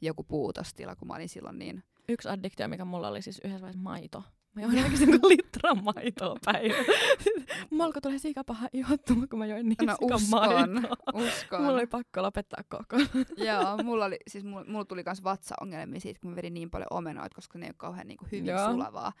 joku 0.00 0.22
puutostila, 0.24 0.96
kun 0.96 1.08
mä 1.08 1.14
olin 1.14 1.28
silloin 1.28 1.58
niin... 1.58 1.82
Yksi 2.08 2.28
addiktio, 2.28 2.68
mikä 2.68 2.84
mulla 2.84 3.08
oli 3.08 3.22
siis 3.22 3.40
yhdessä 3.44 3.60
vaiheessa 3.60 3.82
maito. 3.82 4.22
Mä 4.54 4.62
join 4.62 4.78
oikeasti 4.78 5.06
niinku 5.06 5.28
litran 5.28 5.84
maitoa 5.84 6.36
päivässä. 6.44 6.92
Mulla 7.70 7.84
alkoi 7.84 8.02
tulee 8.02 8.18
sikapaha 8.18 8.68
ihottua, 8.72 9.16
kun 9.30 9.38
mä 9.38 9.46
join 9.46 9.68
niin 9.68 9.76
No 9.86 9.96
uskon, 10.00 10.20
maitoa. 10.30 10.96
uskon. 11.14 11.62
Mulla 11.62 11.74
oli 11.74 11.86
pakko 11.86 12.22
lopettaa 12.22 12.64
koko. 12.68 12.96
Joo, 13.46 13.82
mulla, 13.84 14.04
oli, 14.04 14.16
siis 14.28 14.44
mulla, 14.44 14.64
mulla 14.64 14.84
tuli 14.84 15.02
myös 15.06 15.24
vatsaongelmia 15.24 16.00
siitä, 16.00 16.20
kun 16.20 16.30
mä 16.30 16.36
vedin 16.36 16.54
niin 16.54 16.70
paljon 16.70 16.86
omenoita, 16.90 17.34
koska 17.34 17.58
ne 17.58 17.66
ei 17.66 17.70
ole 17.70 17.74
kauhean 17.78 18.06
niin 18.08 18.18
kuin 18.18 18.28
hyvin 18.32 18.46
Joo. 18.46 18.70
sulavaa. 18.72 19.12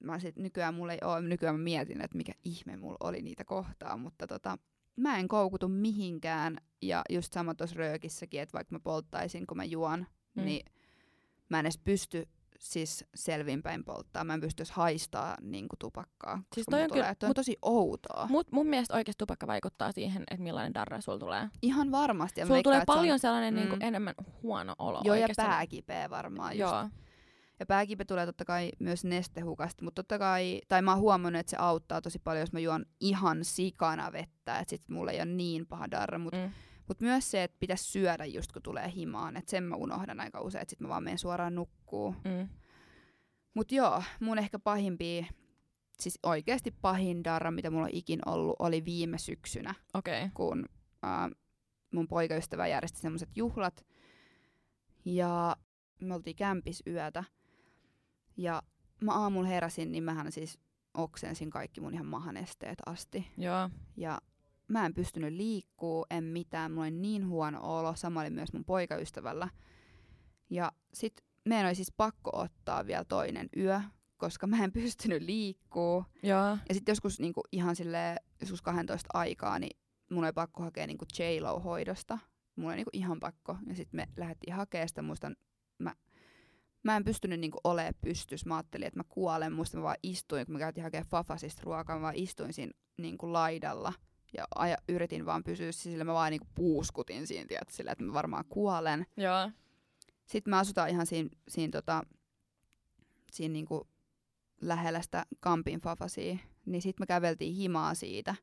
Mä 0.00 0.18
sit, 0.18 0.36
nykyään 0.36 0.74
mulla 0.74 0.92
ei 0.92 0.98
ole, 1.04 1.20
nykyään 1.20 1.54
mä 1.56 1.62
mietin, 1.62 2.00
että 2.00 2.16
mikä 2.16 2.32
ihme 2.44 2.76
mulla 2.76 2.96
oli 3.00 3.22
niitä 3.22 3.44
kohtaa, 3.44 3.96
mutta 3.96 4.26
tota, 4.26 4.58
mä 4.98 5.18
en 5.18 5.28
koukutu 5.28 5.68
mihinkään. 5.68 6.56
Ja 6.82 7.02
just 7.10 7.32
sama 7.32 7.54
tuossa 7.54 7.76
röökissäkin, 7.76 8.40
että 8.40 8.52
vaikka 8.52 8.74
mä 8.74 8.80
polttaisin, 8.80 9.46
kun 9.46 9.56
mä 9.56 9.64
juon, 9.64 9.98
Mm. 10.00 10.40
mm. 10.42 10.44
niin 10.44 10.66
mä 11.48 11.58
en 11.58 11.66
edes 11.66 11.78
pysty 11.78 12.28
siis 12.58 13.04
selvinpäin 13.14 13.84
polttaa. 13.84 14.24
Mä 14.24 14.34
en 14.34 14.40
pysty 14.40 14.60
edes 14.60 14.70
haistaa 14.70 15.36
niin 15.42 15.68
kuin 15.68 15.78
tupakkaa. 15.78 16.42
Siis 16.54 16.66
toi 16.70 16.82
on 16.82 16.88
tulee, 16.88 17.02
kyllä- 17.02 17.14
toi 17.14 17.26
on 17.26 17.30
mut- 17.30 17.34
tosi 17.36 17.56
outoa. 17.62 18.26
Mut 18.30 18.52
mun 18.52 18.66
mielestä 18.66 18.94
oikeasti 18.94 19.18
tupakka 19.18 19.46
vaikuttaa 19.46 19.92
siihen, 19.92 20.22
että 20.30 20.42
millainen 20.42 20.74
darra 20.74 21.00
sulla 21.00 21.18
tulee. 21.18 21.48
Ihan 21.62 21.90
varmasti. 21.90 22.40
Ja 22.40 22.46
Sulla 22.46 22.62
tulee 22.62 22.78
se 22.78 22.82
on- 22.82 22.86
paljon 22.96 23.18
sellainen 23.18 23.54
mm. 23.54 23.60
niinku 23.60 23.76
enemmän 23.80 24.14
huono 24.42 24.74
olo. 24.78 25.00
Joo, 25.04 25.14
ja 25.14 25.20
oikeasti. 25.22 25.42
pääkipeä 25.42 26.10
varmaan. 26.10 26.58
Just. 26.58 26.72
Joo. 26.72 26.88
Ja 27.60 27.66
pääkipe 27.66 28.04
tulee 28.04 28.26
totta 28.26 28.44
kai 28.44 28.70
myös 28.78 29.04
nestehukasta, 29.04 29.84
mutta 29.84 30.02
totta 30.02 30.18
kai, 30.18 30.60
tai 30.68 30.82
mä 30.82 30.90
oon 30.90 31.00
huomannut, 31.00 31.40
että 31.40 31.50
se 31.50 31.56
auttaa 31.60 32.00
tosi 32.00 32.18
paljon, 32.18 32.40
jos 32.42 32.52
mä 32.52 32.60
juon 32.60 32.86
ihan 33.00 33.44
sikana 33.44 34.12
vettä, 34.12 34.58
että 34.58 34.70
sit 34.70 34.88
mulla 34.88 35.10
ei 35.10 35.18
ole 35.18 35.24
niin 35.24 35.66
paha 35.66 35.90
darra, 35.90 36.18
mutta 36.18 36.38
Mm. 36.38 36.50
Mutta 36.88 37.04
myös 37.04 37.30
se, 37.30 37.42
että 37.42 37.56
pitäisi 37.60 37.84
syödä 37.84 38.24
just 38.24 38.52
kun 38.52 38.62
tulee 38.62 38.92
himaan. 38.94 39.36
Että 39.36 39.50
sen 39.50 39.64
mä 39.64 39.76
unohdan 39.76 40.20
aika 40.20 40.40
usein, 40.40 40.62
että 40.62 40.70
sit 40.70 40.80
mä 40.80 40.88
vaan 40.88 41.04
menen 41.04 41.18
suoraan 41.18 41.54
nukkuu. 41.54 42.14
Mm. 42.24 42.48
Mut 43.54 43.72
joo, 43.72 44.02
mun 44.20 44.38
ehkä 44.38 44.58
pahimpia, 44.58 45.24
siis 46.00 46.18
oikeasti 46.22 46.70
pahin 46.70 47.24
darra, 47.24 47.50
mitä 47.50 47.70
mulla 47.70 47.84
on 47.84 47.92
ikin 47.92 48.20
ollut, 48.26 48.56
oli 48.58 48.84
viime 48.84 49.18
syksynä. 49.18 49.74
Okay. 49.94 50.28
kun 50.34 50.66
äh, 51.04 51.30
mun 51.94 52.08
poikaystävä 52.08 52.66
järjesti 52.66 53.00
semmoiset 53.00 53.36
juhlat. 53.36 53.86
Ja 55.04 55.56
me 56.00 56.14
oltiin 56.14 56.36
kämpis 56.36 56.82
yötä. 56.86 57.24
Ja 58.38 58.62
mä 59.00 59.12
aamulla 59.12 59.48
heräsin, 59.48 59.92
niin 59.92 60.04
mähän 60.04 60.32
siis 60.32 60.58
oksensin 60.94 61.50
kaikki 61.50 61.80
mun 61.80 61.94
ihan 61.94 62.06
mahanesteet 62.06 62.78
asti. 62.86 63.26
Joo. 63.36 63.70
Ja 63.96 64.20
mä 64.68 64.86
en 64.86 64.94
pystynyt 64.94 65.32
liikkuu, 65.32 66.06
en 66.10 66.24
mitään. 66.24 66.72
Mulla 66.72 66.82
oli 66.82 66.90
niin 66.90 67.28
huono 67.28 67.78
olo. 67.78 67.94
Sama 67.96 68.20
oli 68.20 68.30
myös 68.30 68.52
mun 68.52 68.64
poikaystävällä. 68.64 69.48
Ja 70.50 70.72
sit 70.94 71.24
meidän 71.44 71.66
oli 71.66 71.74
siis 71.74 71.92
pakko 71.96 72.30
ottaa 72.32 72.86
vielä 72.86 73.04
toinen 73.04 73.48
yö, 73.56 73.80
koska 74.16 74.46
mä 74.46 74.64
en 74.64 74.72
pystynyt 74.82 75.22
liikkuu. 75.22 76.04
Joo. 76.22 76.58
Ja 76.68 76.74
sitten 76.74 76.92
joskus 76.92 77.20
niinku 77.20 77.42
ihan 77.52 77.76
sille 77.76 78.16
joskus 78.40 78.62
12 78.62 79.08
aikaa, 79.14 79.58
niin 79.58 79.78
mun 80.10 80.24
oli 80.24 80.32
pakko 80.32 80.62
hakea 80.62 80.86
niinku 80.86 81.04
J-Lo-hoidosta. 81.18 82.18
Mulla 82.56 82.68
oli 82.68 82.76
niinku 82.76 82.90
ihan 82.92 83.20
pakko. 83.20 83.56
Ja 83.66 83.74
sitten 83.74 83.96
me 83.96 84.06
lähdettiin 84.16 84.54
hakemaan 84.54 84.88
sitä. 84.88 85.02
Muistan, 85.02 85.36
mä, 85.78 85.94
mä 86.82 86.96
en 86.96 87.04
pystynyt 87.04 87.40
niinku 87.40 87.58
olemaan 87.64 87.94
pystys. 88.00 88.46
Mä 88.46 88.56
ajattelin, 88.56 88.86
että 88.86 89.00
mä 89.00 89.04
kuolen. 89.08 89.52
Muistan, 89.52 89.80
mä 89.80 89.84
vaan 89.84 89.96
istuin, 90.02 90.46
kun 90.46 90.52
mä 90.52 90.58
käytiin 90.58 90.84
hakemaan 90.84 91.10
Fafasista 91.10 91.62
ruokaa, 91.64 91.96
mä 91.96 92.02
vaan 92.02 92.16
istuin 92.16 92.52
siinä 92.52 92.72
niinku 92.96 93.32
laidalla. 93.32 93.92
Ja 94.36 94.44
aja, 94.54 94.76
yritin 94.88 95.26
vaan 95.26 95.44
pysyä 95.44 95.72
sillä, 95.72 96.04
mä 96.04 96.12
vaan 96.12 96.30
niinku 96.30 96.46
puuskutin 96.54 97.26
siinä, 97.26 97.46
tiedät, 97.48 97.70
sillä, 97.70 97.92
että 97.92 98.04
mä 98.04 98.12
varmaan 98.12 98.44
kuolen. 98.48 99.06
Joo. 99.16 99.50
Sitten 100.26 100.50
me 100.50 100.56
asutaan 100.56 100.88
ihan 100.88 101.06
siinä, 101.06 101.30
siinä, 101.48 101.70
tota, 101.70 102.02
siinä 103.32 103.52
niinku 103.52 103.88
lähellä 104.60 105.02
sitä 105.02 105.26
Kampin 105.40 105.80
Fafasia. 105.80 106.36
Niin 106.66 106.82
sitten 106.82 107.02
me 107.02 107.06
käveltiin 107.06 107.54
himaa 107.54 107.94
siitä. 107.94 108.34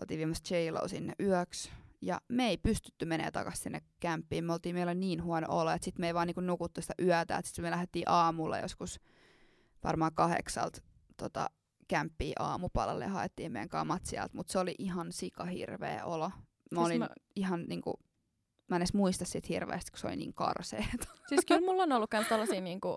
Oltiin 0.00 0.18
viemässä 0.18 0.56
j 0.56 0.88
sinne 0.88 1.12
yöksi. 1.20 1.70
Ja 2.02 2.20
me 2.28 2.48
ei 2.48 2.58
pystytty 2.58 3.04
menemään 3.04 3.32
takaisin 3.32 3.62
sinne 3.62 3.80
kämppiin. 4.00 4.44
Me 4.44 4.52
oltiin 4.52 4.74
meillä 4.74 4.94
niin 4.94 5.22
huono 5.22 5.46
olo, 5.50 5.70
että 5.70 5.84
sitten 5.84 6.02
me 6.02 6.06
ei 6.06 6.14
vaan 6.14 6.26
niinku 6.26 6.40
nukuttu 6.40 6.80
sitä 6.80 6.94
yötä. 7.02 7.40
Sitten 7.44 7.64
me 7.64 7.70
lähdettiin 7.70 8.04
aamulla 8.08 8.58
joskus 8.58 9.00
varmaan 9.84 10.14
kahdeksalta 10.14 10.80
tota, 11.16 11.50
kämppiin 11.88 12.34
aamupalalle 12.38 13.04
ja 13.04 13.10
haettiin 13.10 13.52
meidän 13.52 13.68
kamat 13.68 14.04
sieltä. 14.04 14.36
Mutta 14.36 14.52
se 14.52 14.58
oli 14.58 14.74
ihan 14.78 15.12
sikahirveä 15.12 16.04
olo. 16.04 16.28
Mä 16.28 16.32
Siis 16.70 16.86
olin 16.86 16.98
mä- 16.98 17.08
ihan 17.36 17.64
niinku, 17.68 18.00
mä 18.68 18.76
en 18.76 18.82
edes 18.82 18.94
muista 18.94 19.24
siitä 19.24 19.46
hirveästi, 19.50 19.90
kun 19.90 19.98
se 19.98 20.06
oli 20.06 20.16
niin 20.16 20.34
karseeta. 20.34 21.08
Siis 21.28 21.44
kyllä 21.46 21.60
mulla 21.60 21.82
on 21.82 21.92
ollut 21.92 22.10
myös 22.12 22.26
tällaisia 22.28 22.60
niinku, 22.60 22.96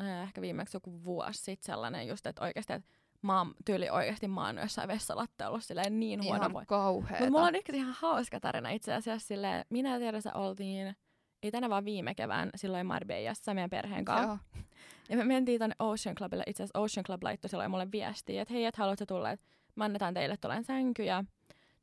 äh, 0.00 0.22
ehkä 0.22 0.40
viimeksi 0.40 0.76
joku 0.76 1.04
vuosi 1.04 1.38
sitten 1.42 1.66
sellainen 1.66 2.08
just, 2.08 2.26
että 2.26 2.44
oikeasti, 2.44 2.72
että 2.72 2.88
mä 3.22 3.38
oon 3.38 3.54
tyyli 3.64 3.90
oikeasti 3.90 4.28
maannut 4.28 4.64
jossain 4.64 4.88
vessalatte 4.88 5.46
ollut 5.46 5.64
silleen 5.64 6.00
niin 6.00 6.24
huono 6.24 6.36
ihan 6.36 6.52
voi. 6.52 6.66
kauheeta. 6.66 7.24
Mutta 7.24 7.30
mulla 7.30 7.46
on 7.46 7.54
ehkä 7.54 7.72
ihan 7.76 7.94
hauska 7.98 8.40
tarina 8.40 8.70
itse 8.70 8.94
asiassa 8.94 9.28
silleen, 9.28 9.64
minä 9.70 9.92
ja 9.92 9.98
Teresa 9.98 10.32
oltiin, 10.32 10.96
ei 11.42 11.50
tänä 11.50 11.70
vaan 11.70 11.84
viime 11.84 12.14
kevään, 12.14 12.50
silloin 12.54 12.86
Marbellassa 12.86 13.54
meidän 13.54 13.70
perheen 13.70 14.04
kanssa. 14.04 14.26
Joo. 14.54 14.62
Ja 15.08 15.16
me 15.16 15.24
mentiin 15.24 15.58
tonne 15.58 15.76
Ocean 15.78 16.14
Clubille. 16.14 16.44
Itse 16.46 16.62
asiassa 16.62 16.78
Ocean 16.78 17.04
Club 17.04 17.22
laittoi 17.22 17.48
silloin 17.48 17.70
mulle 17.70 17.88
viestiä, 17.92 18.42
että 18.42 18.54
hei, 18.54 18.64
et 18.64 18.76
haluatko 18.76 19.06
tulla, 19.06 19.30
että 19.30 19.46
me 19.74 19.84
annetaan 19.84 20.14
teille 20.14 20.36
tuollainen 20.36 20.64
sänky 20.64 21.04
ja 21.04 21.24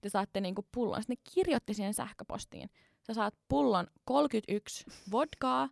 te 0.02 0.10
saatte 0.10 0.42
niinku 0.42 0.66
pullon. 0.72 1.02
Sitten 1.02 1.18
ne 1.26 1.32
kirjoitti 1.34 1.74
siihen 1.74 1.94
sähköpostiin. 1.94 2.70
Sä 3.08 3.14
saat 3.14 3.34
pullon 3.48 3.88
31 4.06 4.86
vodkaa 5.12 5.70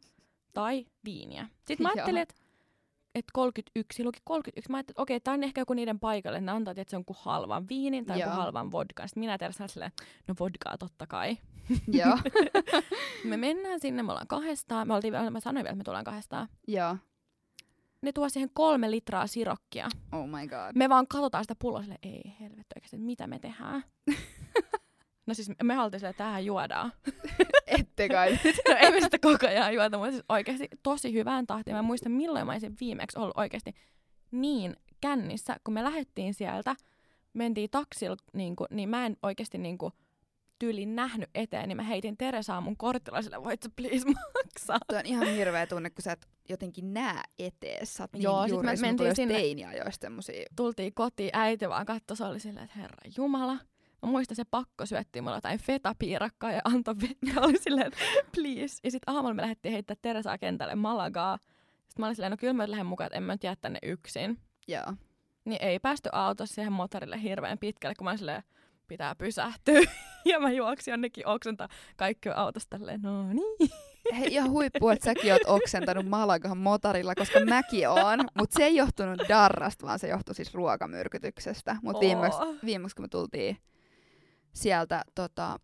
tai 0.53 0.86
viiniä. 1.05 1.47
Sitten 1.68 1.84
mä 1.84 1.89
ajattelin, 1.95 2.22
että 2.22 2.36
että 3.16 3.32
31, 3.34 4.03
luki 4.03 4.20
31. 4.24 4.72
Mä 4.72 4.78
ajattelin, 4.78 4.93
että 4.93 5.01
okei, 5.01 5.20
tää 5.20 5.34
on 5.34 5.43
ehkä 5.43 5.61
joku 5.61 5.74
niiden 5.74 5.99
paikalle, 5.99 6.41
ne 6.41 6.51
antaa, 6.51 6.72
että 6.72 6.89
se 6.89 6.95
on 6.95 6.99
joku 6.99 7.16
halvan 7.20 7.70
viinin 7.70 8.05
tai 8.05 8.20
joku 8.20 8.32
halvan 8.32 8.72
vodkan. 8.72 9.09
Sitten 9.09 9.22
minä 9.22 9.38
Teresa 9.38 9.68
silleen, 9.68 9.91
no 10.28 10.36
vodkaa 10.39 10.78
totta 10.78 11.07
kai. 11.07 11.38
Joo. 11.88 12.18
Me 13.30 13.38
mennään 13.38 13.80
sinne, 13.80 14.03
me 14.03 14.11
ollaan 14.11 14.28
kahdestaan. 14.28 14.88
Me 14.88 14.93
oltiin, 14.93 15.13
mä 15.13 15.39
sanoin 15.39 15.63
vielä, 15.63 15.70
että 15.70 15.78
me 15.78 15.84
tullaan 15.84 16.03
kahdestaan. 16.05 16.47
Joo. 16.68 16.97
Ne 18.01 18.11
tuo 18.11 18.30
siihen 18.30 18.49
kolme 18.53 18.91
litraa 18.91 19.28
sirokkia. 19.28 19.88
Oh 20.11 20.28
my 20.28 20.47
god. 20.47 20.76
Me 20.76 20.89
vaan 20.89 21.07
katsotaan 21.07 21.43
sitä 21.43 21.55
pulloa 21.59 21.82
sille, 21.82 21.97
ei 22.03 22.36
helvetti 22.39 22.74
oikeasti, 22.76 22.97
mitä 22.97 23.28
me 23.28 23.39
tehdään. 23.39 23.84
no 25.26 25.34
siis 25.34 25.51
me 25.63 25.73
haluttiin 25.73 25.99
sille, 25.99 26.09
että 26.09 26.23
tähän 26.23 26.45
juodaan. 26.45 26.93
Ette 27.67 28.09
kai. 28.09 28.32
no 28.69 28.76
ei 28.80 28.91
me 28.91 29.01
sitä 29.01 29.19
koko 29.19 29.47
ajan 29.47 29.73
juota, 29.73 29.97
mutta 29.97 30.11
siis 30.11 30.23
oikeasti 30.30 30.67
tosi 30.84 31.13
hyvään 31.13 31.47
tahtiin. 31.47 31.76
Mä 31.76 31.80
en 31.80 31.86
muista 31.86 32.09
milloin 32.09 32.45
mä 32.45 32.51
olisin 32.51 32.76
viimeksi 32.80 33.19
ollut 33.19 33.38
oikeasti 33.38 33.73
niin 34.32 34.76
kännissä, 35.01 35.57
kun 35.63 35.73
me 35.73 35.84
lähdettiin 35.84 36.34
sieltä, 36.34 36.76
mentiin 37.34 37.69
taksilla, 37.69 38.17
niin, 38.34 38.55
kuin, 38.55 38.67
niin 38.71 38.89
mä 38.89 39.05
en 39.05 39.17
oikeasti 39.23 39.57
niin 39.57 39.78
kuin, 39.78 39.93
tyylin 40.59 40.95
nähnyt 40.95 41.30
eteen, 41.36 41.67
niin 41.69 41.76
mä 41.78 41.84
heitin 41.84 42.17
Teresaa 42.17 42.61
mun 42.61 42.78
kortilla 42.78 43.43
voit 43.43 43.63
sä 43.63 43.69
please 43.76 44.05
maksaa. 44.05 44.78
Tuo 44.88 44.97
on 44.99 45.05
ihan 45.05 45.28
hirveä 45.28 45.67
tunne, 45.67 45.89
kun 45.89 46.03
sä 46.03 46.11
et 46.11 46.28
jotenkin 46.49 46.93
näe 46.93 47.21
etees. 47.39 47.93
Sä 47.93 48.03
oot 48.03 48.13
niin 48.13 48.23
Joo, 48.23 48.41
sit 48.47 48.51
me 48.51 48.55
juuri, 48.55 48.78
mentiin 48.78 49.15
sinne- 49.15 49.91
semmosia. 49.91 50.45
tultiin 50.55 50.93
kotiin, 50.93 51.30
äiti 51.34 51.69
vaan 51.69 51.86
katsoi, 51.86 52.17
se 52.17 52.23
oli 52.23 52.39
silleen, 52.39 52.65
että 52.65 52.80
herra 52.80 52.97
jumala. 53.17 53.57
Mä 54.01 54.09
muistan, 54.09 54.35
se 54.35 54.43
pakko 54.51 54.85
syötti 54.85 55.21
mulle 55.21 55.37
jotain 55.37 55.59
fetapiirakkaa 55.59 56.51
ja 56.51 56.61
antoi 56.63 56.95
vettä. 57.01 57.41
Oli 57.45 57.57
silleen, 57.59 57.91
please. 58.35 58.79
Ja 58.83 58.91
sitten 58.91 59.15
aamulla 59.15 59.33
me 59.33 59.41
lähdettiin 59.41 59.71
heittää 59.71 59.95
Teresaa 60.01 60.37
kentälle 60.37 60.75
Malagaa. 60.75 61.37
Sitten 61.37 62.01
mä 62.01 62.05
olin 62.05 62.15
silleen, 62.15 62.31
no 62.31 62.37
kyllä 62.37 62.53
mä 62.53 62.71
lähden 62.71 62.85
mukaan, 62.85 63.05
että 63.05 63.17
en 63.17 63.23
mä 63.23 63.33
nyt 63.33 63.43
jää 63.43 63.55
tänne 63.61 63.79
yksin. 63.83 64.37
Joo. 64.67 64.93
Niin 65.45 65.63
ei 65.63 65.79
päästy 65.79 66.09
autossa 66.11 66.55
siihen 66.55 66.73
motorille 66.73 67.21
hirveän 67.21 67.57
pitkälle, 67.57 67.95
kun 67.95 68.05
mä 68.05 68.17
silleen, 68.17 68.43
pitää 68.87 69.15
pysähtyä. 69.15 69.81
ja 70.25 70.39
mä 70.39 70.51
juoksin 70.51 70.91
jonnekin 70.91 71.27
oksenta 71.27 71.67
kaikki 71.95 72.29
on 72.29 72.35
autosta 72.35 72.77
tälleen, 72.77 73.01
no 73.01 73.33
niin. 73.33 73.69
Hei, 74.13 74.33
ihan 74.33 74.49
huippu, 74.49 74.89
että 74.89 75.05
säkin 75.05 75.33
oot 75.33 75.41
oksentanut 75.45 76.05
Malagahan 76.05 76.57
motorilla, 76.57 77.15
koska 77.15 77.39
mäkin 77.39 77.89
oon. 77.89 78.19
Mutta 78.37 78.57
se 78.57 78.63
ei 78.63 78.75
johtunut 78.75 79.19
darrasta, 79.29 79.85
vaan 79.85 79.99
se 79.99 80.07
johtui 80.07 80.35
siis 80.35 80.53
ruokamyrkytyksestä. 80.53 81.75
Mutta 81.83 81.99
viimeksi, 81.99 82.39
viimeksi, 82.65 82.95
kun 82.95 83.03
me 83.03 83.07
tultiin 83.07 83.57
sieltä, 84.55 85.01
tota, 85.15 85.59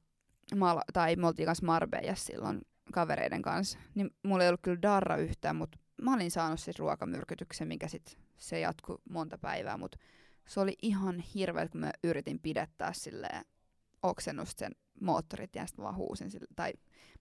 Mal- 0.55 0.81
tai 0.93 1.15
me 1.15 1.27
oltiin 1.27 1.45
kanssa 1.45 1.65
Marbejassa 1.65 2.25
silloin 2.25 2.61
kavereiden 2.93 3.41
kanssa, 3.41 3.79
niin 3.95 4.09
mulla 4.23 4.43
ei 4.43 4.49
ollut 4.49 4.61
kyllä 4.61 4.81
darra 4.81 5.15
yhtään, 5.17 5.55
mutta 5.55 5.79
mä 6.01 6.13
olin 6.13 6.31
saanut 6.31 6.59
siis 6.59 6.79
ruokamyrkytyksen, 6.79 7.67
mikä 7.67 7.87
sit 7.87 8.17
se 8.37 8.59
jatkui 8.59 8.97
monta 9.09 9.37
päivää, 9.37 9.77
mutta 9.77 9.97
se 10.47 10.59
oli 10.59 10.75
ihan 10.81 11.19
hirveä, 11.19 11.67
kun 11.67 11.81
mä 11.81 11.91
yritin 12.03 12.39
pidettää 12.39 12.93
silleen 12.93 13.45
oksennusta 14.03 14.59
sen 14.59 14.71
moottorit 15.01 15.55
ja 15.55 15.65
sitten 15.65 15.83
vaan 15.83 15.95
huusin 15.95 16.31
sille, 16.31 16.47
tai 16.55 16.73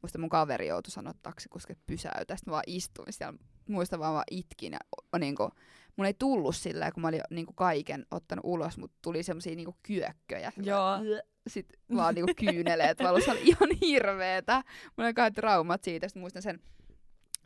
muista 0.03 0.19
mun 0.19 0.29
kaveri 0.29 0.67
joutui 0.67 0.91
sanoa 0.91 1.13
taksikuski, 1.23 1.73
että 1.73 1.85
pysäytä, 1.87 2.37
sitten 2.37 2.53
vaan 2.53 2.65
istuin 2.67 3.13
siellä, 3.13 3.39
muista 3.69 3.99
vaan 3.99 4.15
vaan 4.15 4.25
itkin 4.31 4.73
ja 4.73 4.79
o, 5.13 5.19
niinku, 5.19 5.51
mun 5.97 6.07
ei 6.07 6.15
tullut 6.15 6.57
silleen, 6.57 6.93
kun 6.93 7.01
mä 7.01 7.09
olin 7.09 7.21
niinku 7.31 7.53
kaiken 7.53 8.07
ottanut 8.11 8.45
ulos, 8.45 8.79
mutta 8.79 8.97
tuli 9.03 9.23
semmosia 9.23 9.57
niinku 9.57 9.77
kyökköjä. 9.83 10.53
Joo. 10.63 10.99
Sitten 11.47 11.81
vaan 11.97 12.15
niinku 12.15 12.33
kyyneleet 12.37 12.99
valus, 13.03 13.25
se 13.25 13.31
oli 13.31 13.43
ihan 13.43 13.71
hirveetä. 13.81 14.55
Mulla 14.97 15.07
oli 15.07 15.15
kai 15.15 15.31
traumat 15.31 15.85
siitä, 15.85 16.09
sitten 16.09 16.21
muistan 16.21 16.43
sen, 16.43 16.61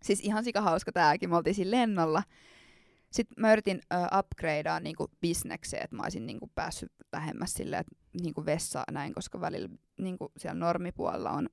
siis 0.03 0.21
ihan 0.21 0.45
sika 0.45 0.61
hauska 0.61 0.93
tääkin, 0.93 1.31
me 1.31 1.37
oltiin 1.37 1.55
siinä 1.55 1.71
lennolla. 1.71 2.23
Sitten 3.13 3.35
mä 3.39 3.53
yritin 3.53 3.81
uh, 3.95 4.19
upgradea 4.19 4.81
niinku 4.81 5.11
bisnekseen, 5.21 5.85
että 5.85 5.97
mä 5.97 6.03
olisin 6.03 6.27
niinku 6.27 6.51
päässyt 6.55 6.93
lähemmäs 7.13 7.53
silleen, 7.53 7.81
että 7.81 7.97
niinku 8.23 8.47
vessa 8.47 8.85
näin, 8.91 9.15
koska 9.15 9.41
välillä 9.41 9.69
niinku 9.99 10.33
siellä 10.39 10.59
normipuolella 10.59 11.31
on 11.31 11.49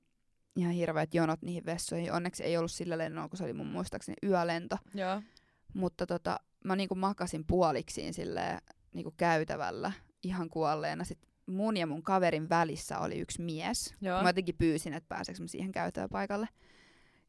ihan 0.56 0.72
hirveät 0.72 1.14
jonot 1.14 1.42
niihin 1.42 1.66
vessoihin. 1.66 2.12
Onneksi 2.12 2.44
ei 2.44 2.56
ollut 2.56 2.70
sillä 2.70 2.98
lennolla, 2.98 3.28
kun 3.28 3.38
se 3.38 3.44
oli 3.44 3.52
mun 3.52 3.66
muistaakseni 3.66 4.16
yölento. 4.22 4.76
Joo. 4.94 5.22
Mutta 5.74 6.06
tota, 6.06 6.40
mä 6.64 6.76
niinku 6.76 6.94
makasin 6.94 7.44
puoliksiin 7.46 8.14
silleen, 8.14 8.58
niinku 8.94 9.14
käytävällä 9.16 9.92
ihan 10.22 10.50
kuolleena. 10.50 11.04
Sitten 11.04 11.31
mun 11.46 11.76
ja 11.76 11.86
mun 11.86 12.02
kaverin 12.02 12.48
välissä 12.48 12.98
oli 12.98 13.18
yksi 13.18 13.42
mies. 13.42 13.94
Joo. 14.00 14.22
Mä 14.22 14.28
jotenkin 14.28 14.54
pyysin, 14.58 14.94
että 14.94 15.08
pääseekö 15.08 15.42
mä 15.42 15.46
siihen 15.46 15.72
käytäväpaikalle. 15.72 16.48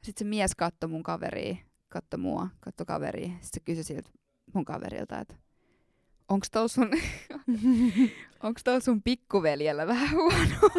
Sitten 0.02 0.26
se 0.26 0.30
mies 0.30 0.56
katsoi 0.56 0.90
mun 0.90 1.04
kaveria, 1.04 1.56
katsoi 1.90 2.20
mua, 2.20 2.48
katsoi 2.60 2.86
kaveria. 2.86 3.28
Sitten 3.28 3.50
se 3.54 3.60
kysyi 3.60 3.84
siltä 3.84 4.10
mun 4.54 4.66
kaverilta, 4.66 5.20
että 5.20 5.36
onks 6.30 6.52
tuolla 6.52 6.68
sun, 6.68 6.92
onks 8.44 8.64
tuolla 8.64 8.80
sun 8.80 9.04
pikkuveljellä 9.04 9.88
vähän 9.88 10.12
huono? 10.12 10.36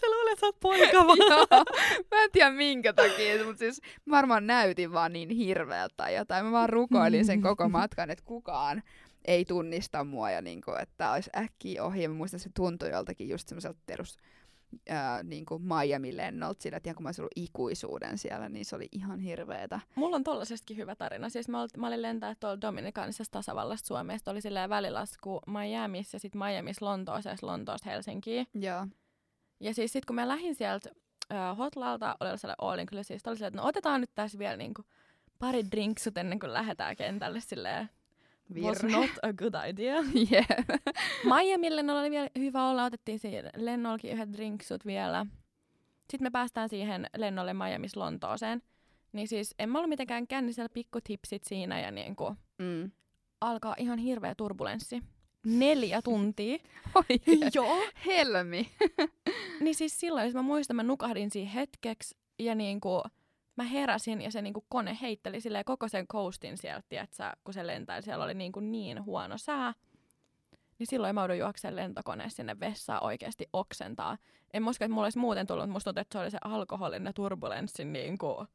Sä 0.00 0.06
luulet, 0.06 0.32
että 0.32 0.40
sä 0.40 0.46
oot 0.46 0.60
poika 0.60 1.06
vaan. 1.06 1.18
Joo, 1.18 1.64
mä 2.10 2.22
en 2.22 2.30
tiedä 2.32 2.50
minkä 2.50 2.92
takia, 2.92 3.44
mutta 3.44 3.58
siis 3.58 3.80
mä 4.04 4.16
varmaan 4.16 4.46
näytin 4.46 4.92
vaan 4.92 5.12
niin 5.12 5.30
hirveältä 5.30 5.94
tai 5.96 6.14
jotain. 6.14 6.44
Mä 6.44 6.52
vaan 6.52 6.68
rukoilin 6.68 7.24
sen 7.24 7.42
koko 7.42 7.68
matkan, 7.68 8.10
että 8.10 8.24
kukaan 8.24 8.82
ei 9.28 9.44
tunnista 9.44 10.04
mua 10.04 10.30
ja 10.30 10.42
niinku, 10.42 10.72
että 10.82 11.12
olisi 11.12 11.30
äkkiä 11.36 11.84
ohi. 11.84 12.02
Ja 12.02 12.08
mä 12.08 12.14
muistan, 12.14 12.40
se 12.40 12.50
tuntui 12.54 12.90
joltakin 12.90 13.28
just 13.28 13.48
semmoiselta 13.48 13.78
perus 13.86 14.16
ää, 14.88 15.22
niin 15.22 15.46
kuin 15.46 15.62
Miami-lennolta 15.62 16.62
sillä, 16.62 16.76
että 16.76 16.94
kun 16.94 17.02
mä 17.02 17.08
olisin 17.08 17.22
ollut 17.22 17.32
ikuisuuden 17.36 18.18
siellä, 18.18 18.48
niin 18.48 18.64
se 18.64 18.76
oli 18.76 18.88
ihan 18.92 19.20
hirveetä. 19.20 19.80
Mulla 19.94 20.16
on 20.16 20.24
tollasestakin 20.24 20.76
hyvä 20.76 20.94
tarina. 20.96 21.28
Siis 21.28 21.48
mä, 21.48 21.62
ol, 21.62 21.68
mä 21.76 21.86
olin 21.86 22.02
lentää 22.02 22.34
tuolla 22.40 22.60
Dominikaanisesta 22.60 23.32
tasavallasta 23.32 23.86
Suomesta. 23.86 24.30
Oli 24.30 24.40
silleen 24.40 24.70
välilasku 24.70 25.40
Miamiissa 25.46 26.14
ja 26.14 26.20
sitten 26.20 26.38
Miamiissa 26.38 26.86
Lontoossa 26.86 27.30
ja 27.30 27.36
Lontoosta 27.42 27.90
Helsinkiin. 27.90 28.46
Joo. 28.54 28.86
Ja 29.60 29.74
siis 29.74 29.92
sitten 29.92 30.06
kun 30.06 30.16
mä 30.16 30.28
lähdin 30.28 30.54
sieltä 30.54 30.90
äh, 31.32 31.56
hotlalta, 31.58 32.16
oli 32.20 32.38
sellainen 32.38 32.64
all 32.64 32.78
inclusive, 32.78 33.02
siis 33.02 33.26
oli 33.26 33.36
silleen, 33.36 33.48
että 33.48 33.62
no 33.62 33.68
otetaan 33.68 34.00
nyt 34.00 34.10
tässä 34.14 34.38
vielä 34.38 34.56
niinku 34.56 34.84
pari 35.38 35.70
drinksut 35.70 36.18
ennen 36.18 36.40
kuin 36.40 36.52
lähdetään 36.52 36.96
kentälle 36.96 37.40
silleen. 37.40 37.90
Was 38.62 38.82
not 38.82 39.10
a 39.22 39.32
good 39.32 39.54
idea. 39.68 39.94
yeah. 40.32 40.46
Miami 41.24 41.76
lennolla 41.76 42.00
oli 42.00 42.10
vielä 42.10 42.28
hyvä 42.38 42.68
olla, 42.68 42.84
otettiin 42.84 43.18
siinä 43.18 43.50
lennollakin 43.56 44.12
yhdet 44.12 44.32
drinksut 44.32 44.86
vielä. 44.86 45.26
Sitten 46.10 46.26
me 46.26 46.30
päästään 46.30 46.68
siihen 46.68 47.06
lennolle 47.16 47.54
Miamis 47.54 47.96
Lontooseen. 47.96 48.62
Niin 49.12 49.28
siis 49.28 49.54
en 49.58 49.68
mä 49.70 49.78
ollut 49.78 49.88
mitenkään 49.88 50.26
kännisellä 50.26 50.68
pikkutipsit 50.72 51.44
siinä 51.44 51.80
ja 51.80 51.90
niinku 51.90 52.36
Mm. 52.58 52.90
alkaa 53.40 53.74
ihan 53.78 53.98
hirveä 53.98 54.34
turbulenssi. 54.34 55.02
Neljä 55.46 56.02
tuntia. 56.02 56.58
Oi, 56.94 57.04
Joo. 57.54 57.82
helmi. 58.06 58.68
Niin 59.60 59.74
siis 59.74 60.00
silloin, 60.00 60.24
jos 60.24 60.34
mä 60.34 60.42
muistan, 60.42 60.76
mä 60.76 60.82
nukahdin 60.82 61.30
siinä 61.30 61.50
hetkeksi 61.50 62.16
ja 62.38 62.54
niinku, 62.54 63.02
mä 63.58 63.64
heräsin 63.64 64.20
ja 64.20 64.30
se 64.30 64.42
niinku 64.42 64.64
kone 64.68 64.98
heitteli 65.02 65.40
silleen 65.40 65.64
koko 65.64 65.88
sen 65.88 66.06
coastin 66.06 66.58
sieltä, 66.58 66.86
tiiätsä, 66.88 67.32
kun 67.44 67.54
se 67.54 67.66
lentäili. 67.66 68.02
Siellä 68.02 68.24
oli 68.24 68.34
niinku 68.34 68.60
niin 68.60 69.04
huono 69.04 69.38
sää. 69.38 69.74
Niin 70.78 70.86
silloin 70.86 71.14
mä 71.14 71.20
joudun 71.20 71.38
juokseen 71.38 71.76
lentokoneessa 71.76 72.36
sinne 72.36 72.60
vessaan 72.60 73.04
oikeasti 73.04 73.48
oksentaa. 73.52 74.18
En 74.52 74.62
muista, 74.62 74.84
että 74.84 74.92
mulla 74.94 75.06
olisi 75.06 75.18
muuten 75.18 75.46
tullut, 75.46 75.62
mutta 75.62 75.72
musta 75.72 75.88
tuntuu, 75.88 76.00
että 76.00 76.18
se 76.18 76.22
oli 76.22 76.30
se 76.30 76.38
alkoholin 76.44 77.04
ja 77.04 77.12
turbulenssin 77.12 77.92
niinku 77.92 78.46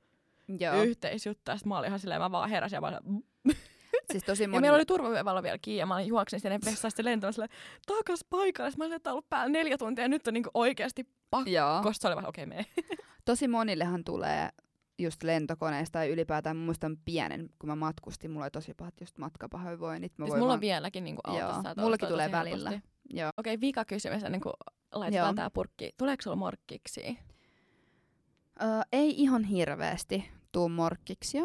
Joo. 0.60 0.84
yhteisjuttu. 0.84 1.52
Ja 1.52 1.58
sit 1.58 1.66
mä 1.66 1.78
olin 1.78 1.88
ihan 1.88 2.00
silleen, 2.00 2.22
mä 2.22 2.32
vaan 2.32 2.50
heräsin 2.50 2.78
ja 2.78 2.82
vaan 2.82 3.00
Siis 4.12 4.24
tosi 4.24 4.44
ja 4.44 4.50
moni... 4.50 4.62
meillä 4.62 4.76
oli 4.76 4.86
turvavyövalo 4.86 5.44
vielä 5.44 5.58
kiinni 5.62 5.80
ja 5.80 5.86
mä 5.86 6.02
juoksin 6.02 6.40
sinne 6.40 6.60
vessaan 6.66 6.92
sitten 6.92 7.06
lentoon 7.06 7.34
silleen, 7.34 7.52
takas 7.86 8.26
paikalle. 8.30 8.72
Mä 8.78 8.84
olin, 8.84 8.96
että 8.96 9.12
ollut 9.12 9.30
päällä 9.30 9.50
neljä 9.50 9.78
tuntia 9.78 10.04
ja 10.04 10.10
nyt 10.10 10.28
on 10.28 10.34
niinku 10.34 10.50
oikeasti 10.54 11.08
pakko. 11.30 11.50
Joo. 11.50 11.82
Koska 11.84 12.02
se 12.02 12.08
oli 12.08 12.16
vaan, 12.16 12.28
okei, 12.28 12.44
okay, 12.44 12.56
mene. 12.58 12.66
Tosi 13.26 13.48
monillehan 13.48 14.04
tulee 14.04 14.50
just 15.04 15.24
lentokoneesta 15.24 16.00
tai 16.00 16.10
ylipäätään 16.10 16.58
mä 16.58 16.66
muistan 16.66 16.98
pienen, 17.06 17.50
kun 17.60 17.70
mä 17.70 17.76
matkustin, 17.76 18.32
mulla 18.32 18.46
oli 18.46 18.52
tosi 18.52 18.74
pahat 18.74 18.94
just 19.02 19.18
matkapahoinvoinnit. 19.18 20.14
Mä 20.18 20.26
Siis 20.26 20.34
mulla 20.34 20.48
vaan- 20.48 20.54
on 20.58 20.62
vieläkin 20.62 21.04
niinku 21.04 21.22
Joo, 21.28 21.38
autossa. 21.48 21.70
että 21.72 21.82
mullakin 21.82 22.08
tulee 22.10 22.32
välillä. 22.32 22.70
helposti. 22.70 22.90
Joo. 23.10 23.30
Okei, 23.38 23.62
vika 23.62 23.86
kysymys 23.86 24.24
ennen 24.24 24.42
kuin 24.42 24.54
laitetaan 24.94 25.28
Joo. 25.30 25.34
tää 25.36 25.50
purkki. 25.50 25.92
Tuleeko 25.98 26.22
sulla 26.22 26.36
morkkiksi? 26.36 27.18
Öö, 28.62 28.68
ei 28.92 29.22
ihan 29.22 29.44
hirveästi 29.44 30.26
tuu 30.52 30.70
morkkiksia, 30.70 31.44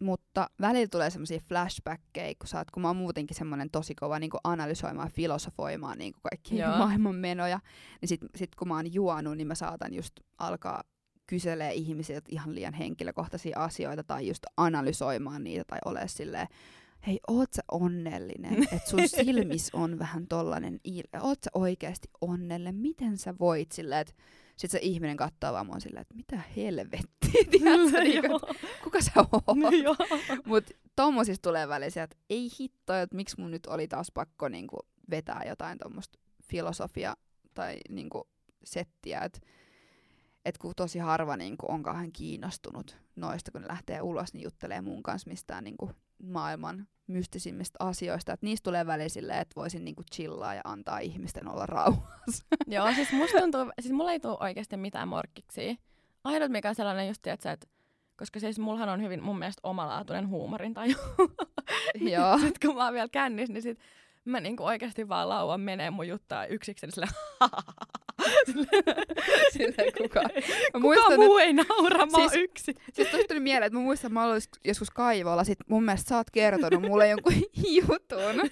mutta 0.00 0.50
välillä 0.60 0.86
tulee 0.90 1.10
semmoisia 1.10 1.40
flashbackkejä, 1.48 2.34
kun, 2.38 2.58
oot, 2.58 2.70
kun 2.70 2.82
mä 2.82 2.88
oon 2.88 2.96
muutenkin 2.96 3.36
semmoinen 3.36 3.70
tosi 3.70 3.94
kova 3.94 4.18
niin 4.18 4.30
analysoimaan, 4.44 5.10
filosofoimaan 5.10 5.98
niin 5.98 6.14
kaikkia 6.22 6.66
Joo. 6.68 6.78
maailman 6.78 7.14
menoja, 7.14 7.60
niin 8.00 8.08
sit, 8.08 8.20
sit 8.36 8.54
kun 8.54 8.68
mä 8.68 8.76
oon 8.76 8.94
juonut, 8.94 9.36
niin 9.36 9.46
mä 9.46 9.54
saatan 9.54 9.94
just 9.94 10.12
alkaa 10.38 10.82
kyselee 11.30 11.72
ihmisiltä 11.74 12.28
ihan 12.28 12.54
liian 12.54 12.74
henkilökohtaisia 12.74 13.58
asioita 13.58 14.04
tai 14.04 14.28
just 14.28 14.42
analysoimaan 14.56 15.44
niitä 15.44 15.64
tai 15.66 15.78
ole 15.84 16.08
silleen, 16.08 16.46
hei, 17.06 17.20
oot 17.28 17.52
sä 17.52 17.62
onnellinen, 17.72 18.62
että 18.72 18.90
sun 18.90 19.08
silmis 19.08 19.70
on 19.72 19.98
vähän 19.98 20.26
tollanen, 20.26 20.80
il- 20.88 21.20
oot 21.20 21.38
sä 21.44 21.50
oikeasti 21.54 22.08
onnellinen, 22.20 22.74
miten 22.74 23.18
sä 23.18 23.34
voit 23.40 23.72
silleen, 23.72 24.00
että 24.00 24.14
sit 24.56 24.70
se 24.70 24.78
ihminen 24.82 25.16
katsoo 25.16 25.52
vaan 25.52 25.66
mua 25.66 25.80
silleen, 25.80 26.02
että 26.02 26.14
mitä 26.14 26.42
helvettiä, 26.56 27.44
tiedätkö, 27.50 28.00
niin 28.00 28.22
kuin, 28.22 28.40
kuka 28.84 29.00
sä 29.00 29.12
oot? 29.16 29.72
Joo. 29.82 29.96
Mut 30.44 30.64
tommosista 30.96 31.48
tulee 31.48 31.68
välisiä, 31.68 32.02
että 32.02 32.16
ei 32.30 32.48
hitto, 32.60 32.94
että 32.94 33.16
miksi 33.16 33.40
mun 33.40 33.50
nyt 33.50 33.66
oli 33.66 33.88
taas 33.88 34.10
pakko 34.14 34.48
niinku 34.48 34.78
vetää 35.10 35.42
jotain 35.48 35.78
tommosta 35.78 36.18
filosofia 36.50 37.16
tai 37.54 37.76
niinku 37.88 38.28
settiä, 38.64 39.20
että 39.20 39.40
et 40.44 40.58
kun 40.58 40.72
tosi 40.76 40.98
harva 40.98 41.36
niinku 41.36 41.66
on 41.68 41.82
kauhean 41.82 42.12
kiinnostunut 42.12 42.96
noista, 43.16 43.50
kun 43.50 43.60
ne 43.60 43.68
lähtee 43.68 44.02
ulos, 44.02 44.34
niin 44.34 44.44
juttelee 44.44 44.80
mun 44.80 45.02
kanssa 45.02 45.30
mistään 45.30 45.64
niinku 45.64 45.90
maailman 46.22 46.88
mystisimmistä 47.06 47.76
asioista. 47.78 48.32
Et 48.32 48.42
niistä 48.42 48.64
tulee 48.64 48.86
välillä 48.86 49.08
silleen, 49.08 49.38
että 49.38 49.56
voisin 49.56 49.84
niinku 49.84 50.02
chillaa 50.14 50.54
ja 50.54 50.60
antaa 50.64 50.98
ihmisten 50.98 51.48
olla 51.48 51.66
rauhassa. 51.66 52.44
Joo, 52.66 52.94
siis 52.94 53.12
musta 53.12 53.38
tuntuu, 53.38 53.60
siis 53.80 53.92
mulla 53.92 54.12
ei 54.12 54.20
tule 54.20 54.36
oikeasti 54.40 54.76
mitään 54.76 55.08
morkkiksi. 55.08 55.78
Ainut 56.24 56.50
mikä 56.52 56.68
on 56.68 56.74
sellainen 56.74 57.08
just, 57.08 57.26
että 57.26 57.56
koska 58.16 58.40
siis 58.40 58.58
mullahan 58.58 58.88
on 58.88 59.02
hyvin 59.02 59.22
mun 59.22 59.38
mielestä 59.38 59.60
omalaatuinen 59.62 60.28
huumorintaju. 60.28 60.94
Joo. 61.94 62.38
Sitten 62.42 62.68
kun 62.68 62.76
mä 62.76 62.84
oon 62.84 62.94
vielä 62.94 63.08
kännis, 63.08 63.50
niin 63.50 63.62
sit 63.62 63.78
mä 64.30 64.40
niinku 64.40 64.64
oikeasti 64.64 65.08
vaan 65.08 65.28
lauan 65.28 65.60
menee 65.60 65.90
mun 65.90 66.08
juttaa 66.08 66.46
yksikseni 66.46 66.92
sille 66.92 67.06
Silleen 69.52 69.92
kuka. 69.98 70.20
Mä 70.22 70.28
Kuka 70.72 70.78
muistan, 70.80 71.18
muu 71.20 71.38
ei 71.38 71.52
naura, 71.52 72.06
mä 72.06 72.18
Siis- 72.18 72.32
yksin. 72.34 72.74
Siis 72.92 73.08
tuosta 73.08 73.28
tuli 73.28 73.40
mieleen, 73.40 73.66
että 73.66 73.78
mä 73.78 73.82
muistan, 73.82 74.08
että 74.08 74.14
mä 74.20 74.24
olin 74.24 74.40
joskus 74.64 74.90
kaivolla, 74.90 75.44
sit 75.44 75.58
mun 75.68 75.84
mielestä 75.84 76.08
sä 76.08 76.16
oot 76.16 76.30
kertonut 76.30 76.82
mulle 76.82 77.08
jonkun 77.08 77.32
jutun. 77.76 78.50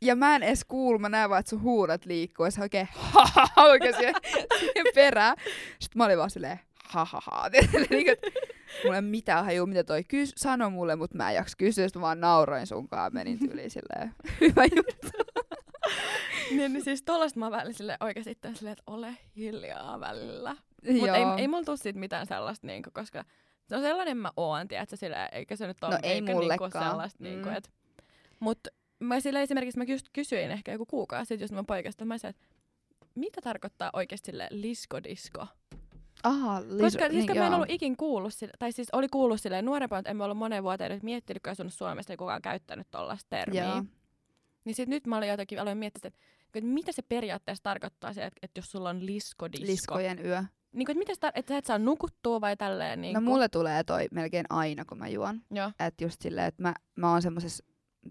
Ja 0.00 0.16
mä 0.16 0.36
en 0.36 0.42
edes 0.42 0.64
kuulu, 0.64 0.98
mä 0.98 1.08
näen 1.08 1.30
vaan, 1.30 1.40
että 1.40 1.50
sun 1.50 1.62
huulet 1.62 2.06
liikkuu, 2.06 2.44
ja 2.46 2.50
se 2.50 2.60
oikein 2.62 2.88
ha 2.92 3.24
ha 3.34 3.46
ha 3.56 3.62
oikein 3.64 3.94
siihen, 3.94 4.14
siihen 4.58 4.86
perään. 4.94 5.36
Sitten 5.78 5.98
mä 5.98 6.04
olin 6.04 6.18
vaan 6.18 6.30
silleen 6.30 6.60
ha 6.88 7.04
ha 7.04 7.20
ha. 7.24 7.50
Niin, 7.90 8.08
että 8.10 8.26
mulla 8.84 8.96
ei 8.96 9.02
mitään 9.02 9.44
hajua, 9.44 9.66
mitä 9.66 9.84
toi 9.84 10.00
kys- 10.00 10.32
sanoi 10.36 10.70
mulle, 10.70 10.96
mutta 10.96 11.16
mä 11.16 11.30
en 11.30 11.34
jaksa 11.36 11.56
kysyä, 11.56 11.88
sitten 11.88 12.02
vaan 12.02 12.20
nauroin 12.20 12.66
sunkaan 12.66 13.14
menin 13.14 13.38
tyyliin 13.38 13.70
silleen 13.70 14.14
hyvä 14.40 14.64
juttu. 14.76 15.08
niin, 16.56 16.72
niin 16.72 16.84
siis 16.84 17.02
tollaista 17.02 17.40
mä 17.40 17.50
välillä 17.50 17.72
sille 17.72 17.96
oikeasti 18.00 18.30
itse 18.30 18.54
silleen, 18.54 18.72
että 18.72 18.82
ole 18.92 19.16
hiljaa 19.36 20.00
välillä. 20.00 20.56
Mutta 21.00 21.16
ei, 21.16 21.24
ei 21.38 21.48
mulla 21.48 21.64
tuu 21.64 21.76
siitä 21.76 21.98
mitään 21.98 22.26
sellaista, 22.26 22.66
niinku, 22.66 22.90
koska 22.92 23.24
se 23.68 23.76
on 23.76 23.82
sellainen 23.82 24.16
mä 24.16 24.30
oon, 24.36 24.68
tiedätkö, 24.68 24.96
sillä, 24.96 25.26
eikä 25.26 25.56
se 25.56 25.66
nyt 25.66 25.84
ole 25.84 25.94
No 25.94 25.98
ei 26.02 26.12
eikä 26.12 26.32
mullekaan. 26.32 26.70
Niinku 26.70 26.78
sellaista, 26.90 27.18
mm. 27.18 27.24
niinku, 27.24 27.48
Mm. 27.48 27.54
et, 27.56 27.70
mut 28.40 28.58
mä 28.98 29.20
sillä 29.20 29.40
esimerkiksi 29.40 29.78
mä 29.78 29.84
kys- 29.84 30.10
kysyin 30.12 30.50
ehkä 30.50 30.72
joku 30.72 30.86
kuukausi 30.86 31.28
sitten 31.28 31.44
just 31.44 31.54
mun 31.54 31.66
poikasta, 31.66 32.04
mä 32.04 32.18
sanoin, 32.18 32.30
että 32.36 32.46
mitä 33.14 33.40
tarkoittaa 33.40 33.90
oikeasti 33.92 34.26
sille 34.26 34.48
liskodisko? 34.50 35.46
Aha, 36.26 36.62
liso, 36.62 36.84
Koska 36.84 37.08
siis 37.08 37.26
niin, 37.26 37.38
mä 37.38 37.46
en 37.46 37.54
ollut 37.54 37.70
ikin 37.70 37.96
kuullut 37.96 38.34
sille, 38.34 38.52
tai 38.58 38.72
siis 38.72 38.88
oli 38.92 39.08
kuullut 39.08 39.40
silleen 39.40 39.64
nuorempana, 39.64 39.98
että 39.98 40.10
en 40.10 40.16
mä 40.16 40.24
ollut 40.24 40.38
monen 40.38 40.62
vuoteen 40.62 40.90
nyt 40.90 41.02
miettinyt, 41.02 41.42
kun 41.42 41.52
asunut 41.52 41.72
Suomessa, 41.72 42.12
ei 42.12 42.16
kukaan 42.16 42.42
käyttänyt 42.42 42.86
tollaista 42.90 43.26
termiä. 43.30 43.64
Joo. 43.64 43.84
Niin 44.64 44.74
sit 44.74 44.88
nyt 44.88 45.06
mä 45.06 45.16
olin 45.16 45.28
jotenkin, 45.28 45.60
aloin 45.60 45.78
miettiä, 45.78 46.08
että, 46.08 46.18
että 46.54 46.70
mitä 46.70 46.92
se 46.92 47.02
periaatteessa 47.02 47.62
tarkoittaa 47.62 48.12
se, 48.12 48.24
että, 48.24 48.38
että 48.42 48.58
jos 48.58 48.70
sulla 48.70 48.90
on 48.90 49.06
liskodisko. 49.06 49.66
Liskojen 49.66 50.26
yö. 50.26 50.44
Niin 50.72 50.86
kuin, 50.86 51.02
että, 51.02 51.12
mitä 51.12 51.32
että 51.34 51.54
sä 51.54 51.58
et 51.58 51.64
saa 51.64 51.78
nukuttua 51.78 52.40
vai 52.40 52.56
tälleen? 52.56 53.00
Niin 53.00 53.14
No 53.14 53.20
mulle 53.20 53.48
tulee 53.48 53.84
toi 53.84 54.08
melkein 54.10 54.46
aina, 54.50 54.84
kun 54.84 54.98
mä 54.98 55.08
juon. 55.08 55.42
Että 55.80 56.04
just 56.04 56.22
silleen, 56.22 56.46
että 56.46 56.62
mä, 56.62 56.74
mä 56.96 57.10
oon 57.10 57.22
semmosessa 57.22 57.64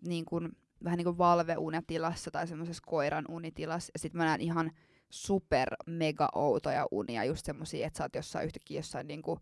niin 0.08 0.26
kuin, 0.26 0.50
vähän 0.84 0.98
niin 0.98 1.06
kuin 1.06 1.18
valveunitilassa 1.18 2.32
tai 2.32 2.48
semmoisessa 2.48 2.84
koiran 2.86 3.26
unitilassa. 3.30 3.92
Ja 3.94 4.00
sit 4.00 4.14
mä 4.14 4.26
näen 4.26 4.42
ihan 4.42 4.72
super 5.10 5.70
mega 5.86 6.30
outoja 6.36 6.88
unia, 6.92 7.24
just 7.24 7.46
semmosia, 7.46 7.88
että 7.88 7.98
sä 7.98 8.04
oot 8.04 8.16
jossain 8.16 8.46
yhtäkkiä 8.46 8.80
jossain 8.80 9.08
niin 9.08 9.22
kuin, 9.22 9.40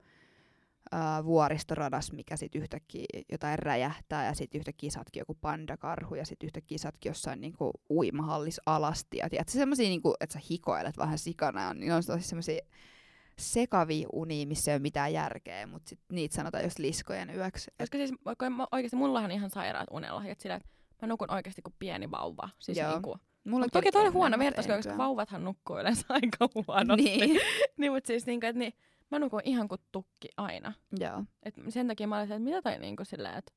ää, 0.91 1.26
vuoristoradas, 1.26 2.11
mikä 2.11 2.38
sit 2.38 2.55
yhtäkkiä 2.55 3.05
jotain 3.32 3.59
räjähtää 3.59 4.26
ja 4.26 4.34
sit 4.34 4.55
yhtäkkiä 4.55 4.91
saatkin 4.91 5.22
joku 5.22 5.38
pandakarhu 5.41 6.16
ja 6.16 6.26
sit 6.26 6.43
yhtäkkiä 6.43 6.78
saatkin 6.78 7.09
jossain 7.09 7.41
niinku 7.41 7.72
uimahallis 7.89 8.61
alasti. 8.66 9.18
Ja 9.18 9.30
tiedätkö, 9.30 9.51
semmosia 9.51 9.89
niinku, 9.89 10.16
että 10.20 10.34
sä 10.34 10.39
hikoilet 10.49 10.97
vähän 10.97 11.18
sikana 11.18 11.61
ja 11.61 11.74
niin 11.74 11.93
on 11.93 12.03
tosi 12.07 12.28
semmosia 12.28 12.61
sekavia 13.39 14.07
unia, 14.14 14.47
missä 14.47 14.72
ei 14.72 14.76
ole 14.76 14.82
mitään 14.82 15.14
järkeä, 15.14 15.68
mutta 15.68 15.89
sit 15.89 15.99
niitä 16.11 16.36
sanotaan 16.36 16.64
just 16.64 16.80
liskojen 16.80 17.36
yöksi. 17.36 17.72
Koska 17.78 17.97
siis 17.97 18.11
oikeasti 18.72 18.95
mullahan 18.97 19.32
ihan 19.32 19.49
sairaat 19.49 19.88
unelahjat 19.91 20.39
sillä, 20.39 20.55
että 20.55 20.70
mä 21.01 21.07
nukun 21.07 21.32
oikeasti 21.32 21.61
kuin 21.61 21.76
pieni 21.80 22.11
vauva. 22.11 22.49
Siis 22.59 22.78
Joo. 22.78 22.91
niinku. 22.91 23.18
Mulla 23.46 23.68
toki 23.72 23.91
toi 23.91 24.08
on 24.08 24.14
huono 24.14 24.39
vertaus, 24.39 24.68
koska 24.68 24.98
vauvathan 24.98 25.44
nukkuu 25.44 25.80
yleensä 25.80 26.06
aika 26.22 26.50
huonosti. 26.56 27.04
Niin, 27.04 27.39
niin 27.78 27.91
mutta 27.91 28.08
siis 28.08 28.26
niinku, 28.26 28.46
että 28.46 28.60
niin, 28.60 28.74
mä 29.12 29.20
nukun 29.20 29.41
ihan 29.44 29.68
kuin 29.68 29.82
tukki 29.91 30.28
aina. 30.38 30.74
joo. 31.00 31.24
Et 31.44 31.56
sen 31.70 31.88
takia 31.88 32.08
mä 32.08 32.18
olin 32.18 32.32
että 32.32 32.39
mitä 32.39 32.62
toi 32.62 32.80
niinku 32.80 33.06
silleen, 33.06 33.38
että 33.38 33.54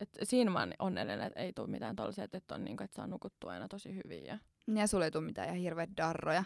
et 0.00 0.08
siinä 0.22 0.50
mä 0.50 0.58
oon 0.58 0.74
onnellinen, 0.78 1.26
että 1.26 1.40
ei 1.40 1.52
tule 1.52 1.66
mitään 1.66 1.96
tollaisia, 1.96 2.24
että, 2.24 2.38
et 2.38 2.50
on 2.50 2.64
niinku, 2.64 2.82
että 2.82 2.96
saa 2.96 3.06
nukuttua 3.06 3.52
aina 3.52 3.68
tosi 3.68 3.94
hyvin. 3.94 4.26
Ja... 4.26 4.38
Ja 4.74 4.86
sulla 4.86 5.04
ei 5.04 5.10
tule 5.10 5.24
mitään 5.24 5.48
ihan 5.48 5.60
hirveät 5.60 5.90
darroja. 5.96 6.44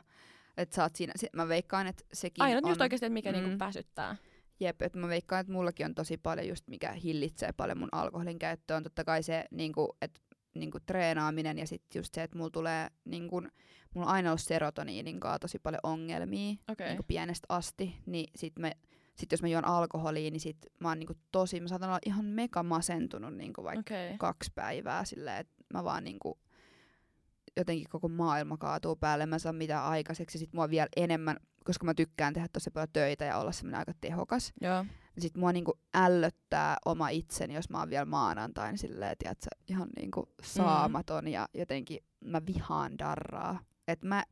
Että 0.57 0.75
sä 0.75 0.83
oot 0.83 0.97
siinä, 0.97 1.13
si- 1.17 1.31
mä 1.33 1.49
veikkaan, 1.49 1.87
että 1.87 2.05
sekin 2.13 2.45
Ainut 2.45 2.65
on... 2.65 2.71
just 2.71 2.81
oikeasti, 2.81 3.07
että 3.07 3.15
mikä 3.15 3.33
mm. 3.33 3.39
niinku 3.39 3.59
väsyttää. 3.59 4.17
Jep, 4.61 4.83
että 4.83 4.99
mä 4.99 5.09
veikkaan, 5.09 5.41
että 5.41 5.53
mullakin 5.53 5.87
on 5.87 5.95
tosi 5.95 6.17
paljon 6.17 6.49
just 6.49 6.69
mikä 6.69 6.93
hillitsee 6.93 7.53
paljon 7.53 7.79
mun 7.79 7.89
alkoholin 7.93 8.39
käyttöä. 8.39 8.77
On 8.77 8.83
totta 8.83 9.05
kai 9.05 9.23
se, 9.23 9.45
niinku, 9.51 9.97
että 10.03 10.21
niinku 10.55 10.79
treenaaminen 10.87 11.59
ja 11.59 11.67
sitten 11.67 12.01
just 12.01 12.15
se, 12.15 12.23
että 12.23 12.39
mulla 12.39 12.51
tulee 12.51 12.89
niinku, 13.05 13.41
mulla 13.95 14.07
on 14.07 14.13
aina 14.15 14.31
ollut 14.31 14.41
serotoniinin 14.41 15.21
kanssa 15.21 15.39
tosi 15.39 15.59
paljon 15.59 15.81
ongelmia 15.83 16.55
Okei. 16.73 16.89
niinku 16.89 17.03
pienestä 17.09 17.47
asti, 17.49 17.97
niin 18.07 18.31
sit, 18.37 18.59
me, 18.59 18.73
sit 19.15 19.33
jos 19.33 19.43
mä 19.43 19.49
juon 19.49 19.65
alkoholia, 19.65 20.31
niin 20.31 20.41
sit 20.41 20.59
mä 20.81 20.89
oon 20.89 20.99
niinku 20.99 21.15
tosi, 21.33 21.61
mä 21.61 21.69
saatan 21.69 21.89
olla 21.89 21.99
ihan 22.07 22.25
mega 22.25 22.63
masentunut 22.63 23.35
niinku 23.35 23.65
vaikka 23.65 23.95
Okei. 23.95 24.19
kaksi 24.19 24.53
päivää 24.55 25.05
silleen, 25.05 25.37
että 25.37 25.55
mä 25.75 25.85
vaan 25.85 26.05
niinku, 26.05 26.39
jotenkin 27.57 27.89
koko 27.89 28.09
maailma 28.09 28.57
kaatuu 28.57 28.97
päälle, 28.97 29.27
mä 29.27 29.37
en 29.37 29.41
saa 29.41 29.53
mitään 29.53 29.85
aikaiseksi, 29.85 30.37
ja 30.37 30.41
sit 30.41 30.53
mua 30.53 30.71
vielä 30.71 30.89
enemmän, 30.97 31.37
koska 31.65 31.85
mä 31.85 31.95
tykkään 31.95 32.35
tehdä 32.35 32.49
tosi 32.53 32.71
paljon 32.71 32.89
töitä 32.93 33.25
ja 33.25 33.39
olla 33.39 33.53
semmoinen 33.53 33.79
aika 33.79 33.93
tehokas, 34.01 34.53
Joo. 34.61 34.83
niin 34.83 34.93
sit 35.19 35.37
mua 35.37 35.53
niinku 35.53 35.79
ällöttää 35.95 36.77
oma 36.85 37.09
itseni, 37.09 37.55
jos 37.55 37.71
mä 37.71 37.79
oon 37.79 37.91
vielä 37.91 38.05
maanantain 38.05 38.79
silleen, 38.79 39.17
tiedätkö, 39.19 39.49
ihan 39.69 39.89
niinku 39.97 40.29
saamaton 40.43 41.29
ja 41.29 41.49
jotenkin 41.55 41.99
mä 42.25 42.41
vihaan 42.47 42.99
darraa. 42.99 43.61
Et 43.89 44.03
mä 44.03 44.25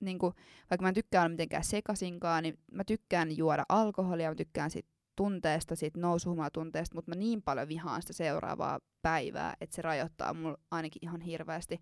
niinku, 0.00 0.32
vaikka 0.70 0.82
mä 0.82 0.88
en 0.88 0.94
tykkää 0.94 1.22
olla 1.22 1.28
mitenkään 1.28 1.64
sekasinkaan, 1.64 2.42
niin 2.42 2.58
mä 2.72 2.84
tykkään 2.84 3.36
juoda 3.36 3.64
alkoholia, 3.68 4.28
mä 4.28 4.34
tykkään 4.34 4.70
sit 4.70 4.86
tunteesta, 5.16 5.76
siitä 5.76 6.00
nousuhumalatunteesta, 6.00 6.94
mutta 6.94 7.10
mä 7.10 7.14
niin 7.14 7.42
paljon 7.42 7.68
vihaan 7.68 8.02
sitä 8.02 8.12
seuraavaa 8.12 8.80
päivää, 9.02 9.56
että 9.60 9.76
se 9.76 9.82
rajoittaa 9.82 10.34
mulla 10.34 10.58
ainakin 10.70 11.00
ihan 11.02 11.20
hirveästi, 11.20 11.80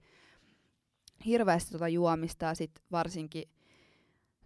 hirveästi 1.26 1.72
tota 1.72 1.88
juomista 1.88 2.46
ja 2.46 2.54
sit 2.54 2.70
varsinkin, 2.92 3.44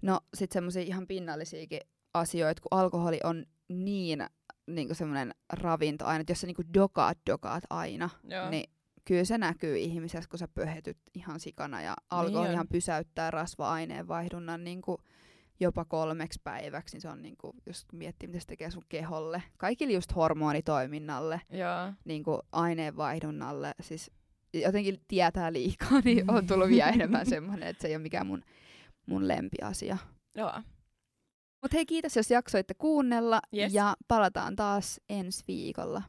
no 0.02 0.20
sit 0.34 0.52
semmosia 0.52 0.82
ihan 0.82 1.06
pinnallisiakin 1.06 1.80
asioita, 2.14 2.62
kun 2.62 2.78
alkoholi 2.78 3.20
on 3.24 3.46
niin 3.68 4.26
niinku 4.66 4.94
semmoinen 4.94 5.34
ravinto 5.52 6.04
aina, 6.04 6.20
että 6.20 6.30
jos 6.30 6.40
sä 6.40 6.46
niinku 6.46 6.64
dokaat 6.74 7.18
dokaat 7.30 7.64
aina, 7.70 8.10
Joo. 8.24 8.50
niin 8.50 8.70
kyllä 9.04 9.24
se 9.24 9.38
näkyy 9.38 9.78
ihmisessä, 9.78 10.30
kun 10.30 10.38
sä 10.38 10.48
pöhetyt 10.54 10.98
ihan 11.14 11.40
sikana 11.40 11.82
ja 11.82 11.96
alkoholihan 12.10 12.60
on. 12.60 12.68
pysäyttää 12.68 13.30
rasva-aineen 13.30 14.08
vaihdunnan 14.08 14.64
niinku 14.64 14.98
jopa 15.60 15.84
kolmeksi 15.84 16.40
päiväksi, 16.44 16.94
niin 16.94 17.00
se 17.00 17.08
on 17.08 17.22
niinku, 17.22 17.54
jos 17.66 17.86
miettii, 17.92 18.26
mitä 18.26 18.40
se 18.40 18.46
tekee 18.46 18.70
sun 18.70 18.82
keholle, 18.88 19.42
kaikille 19.58 19.92
just 19.94 20.14
hormonitoiminnalle, 20.16 21.40
Joo. 21.50 21.92
niinku 22.04 22.40
aineenvaihdunnalle, 22.52 23.74
siis 23.80 24.10
jotenkin 24.54 25.00
tietää 25.08 25.52
liikaa, 25.52 26.00
niin 26.04 26.30
on 26.30 26.46
tullut 26.46 26.68
vielä 26.68 26.90
enemmän 26.98 27.26
semmoinen, 27.26 27.68
että 27.68 27.82
se 27.82 27.88
ei 27.88 27.94
ole 27.96 28.02
mikään 28.02 28.26
mun, 28.26 28.42
mun 29.06 29.28
lempiasia. 29.28 29.98
Joo. 30.34 30.52
Mutta 31.62 31.76
hei, 31.76 31.86
kiitos 31.86 32.16
jos 32.16 32.30
jaksoitte 32.30 32.74
kuunnella 32.74 33.40
Yes. 33.56 33.74
ja 33.74 33.96
palataan 34.08 34.56
taas 34.56 35.00
ensi 35.08 35.44
viikolla 35.48 36.02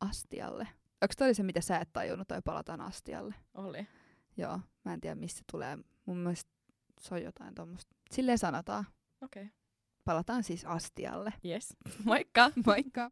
astialle. 0.00 0.68
Onko 1.02 1.14
toi 1.18 1.34
se, 1.34 1.42
mitä 1.42 1.60
sä 1.60 1.78
et 1.78 1.88
tajunnut, 1.92 2.28
toi 2.28 2.42
palataan 2.44 2.80
astialle? 2.80 3.34
Oli. 3.54 3.86
Joo, 4.36 4.60
mä 4.84 4.92
en 4.94 5.00
tiedä 5.00 5.14
mistä 5.14 5.42
tulee. 5.52 5.78
Mun 6.06 6.16
mielestä 6.16 6.50
se 7.00 7.14
on 7.14 7.22
jotain 7.22 7.54
tuommoista. 7.54 7.96
Silleen 8.10 8.38
sanotaan. 8.38 8.84
Okei. 9.22 9.42
Okay. 9.42 9.52
Palataan 10.04 10.44
siis 10.44 10.64
astialle. 10.64 11.32
Yes. 11.44 11.76
Moikka! 12.04 12.50
Moikka! 12.66 13.10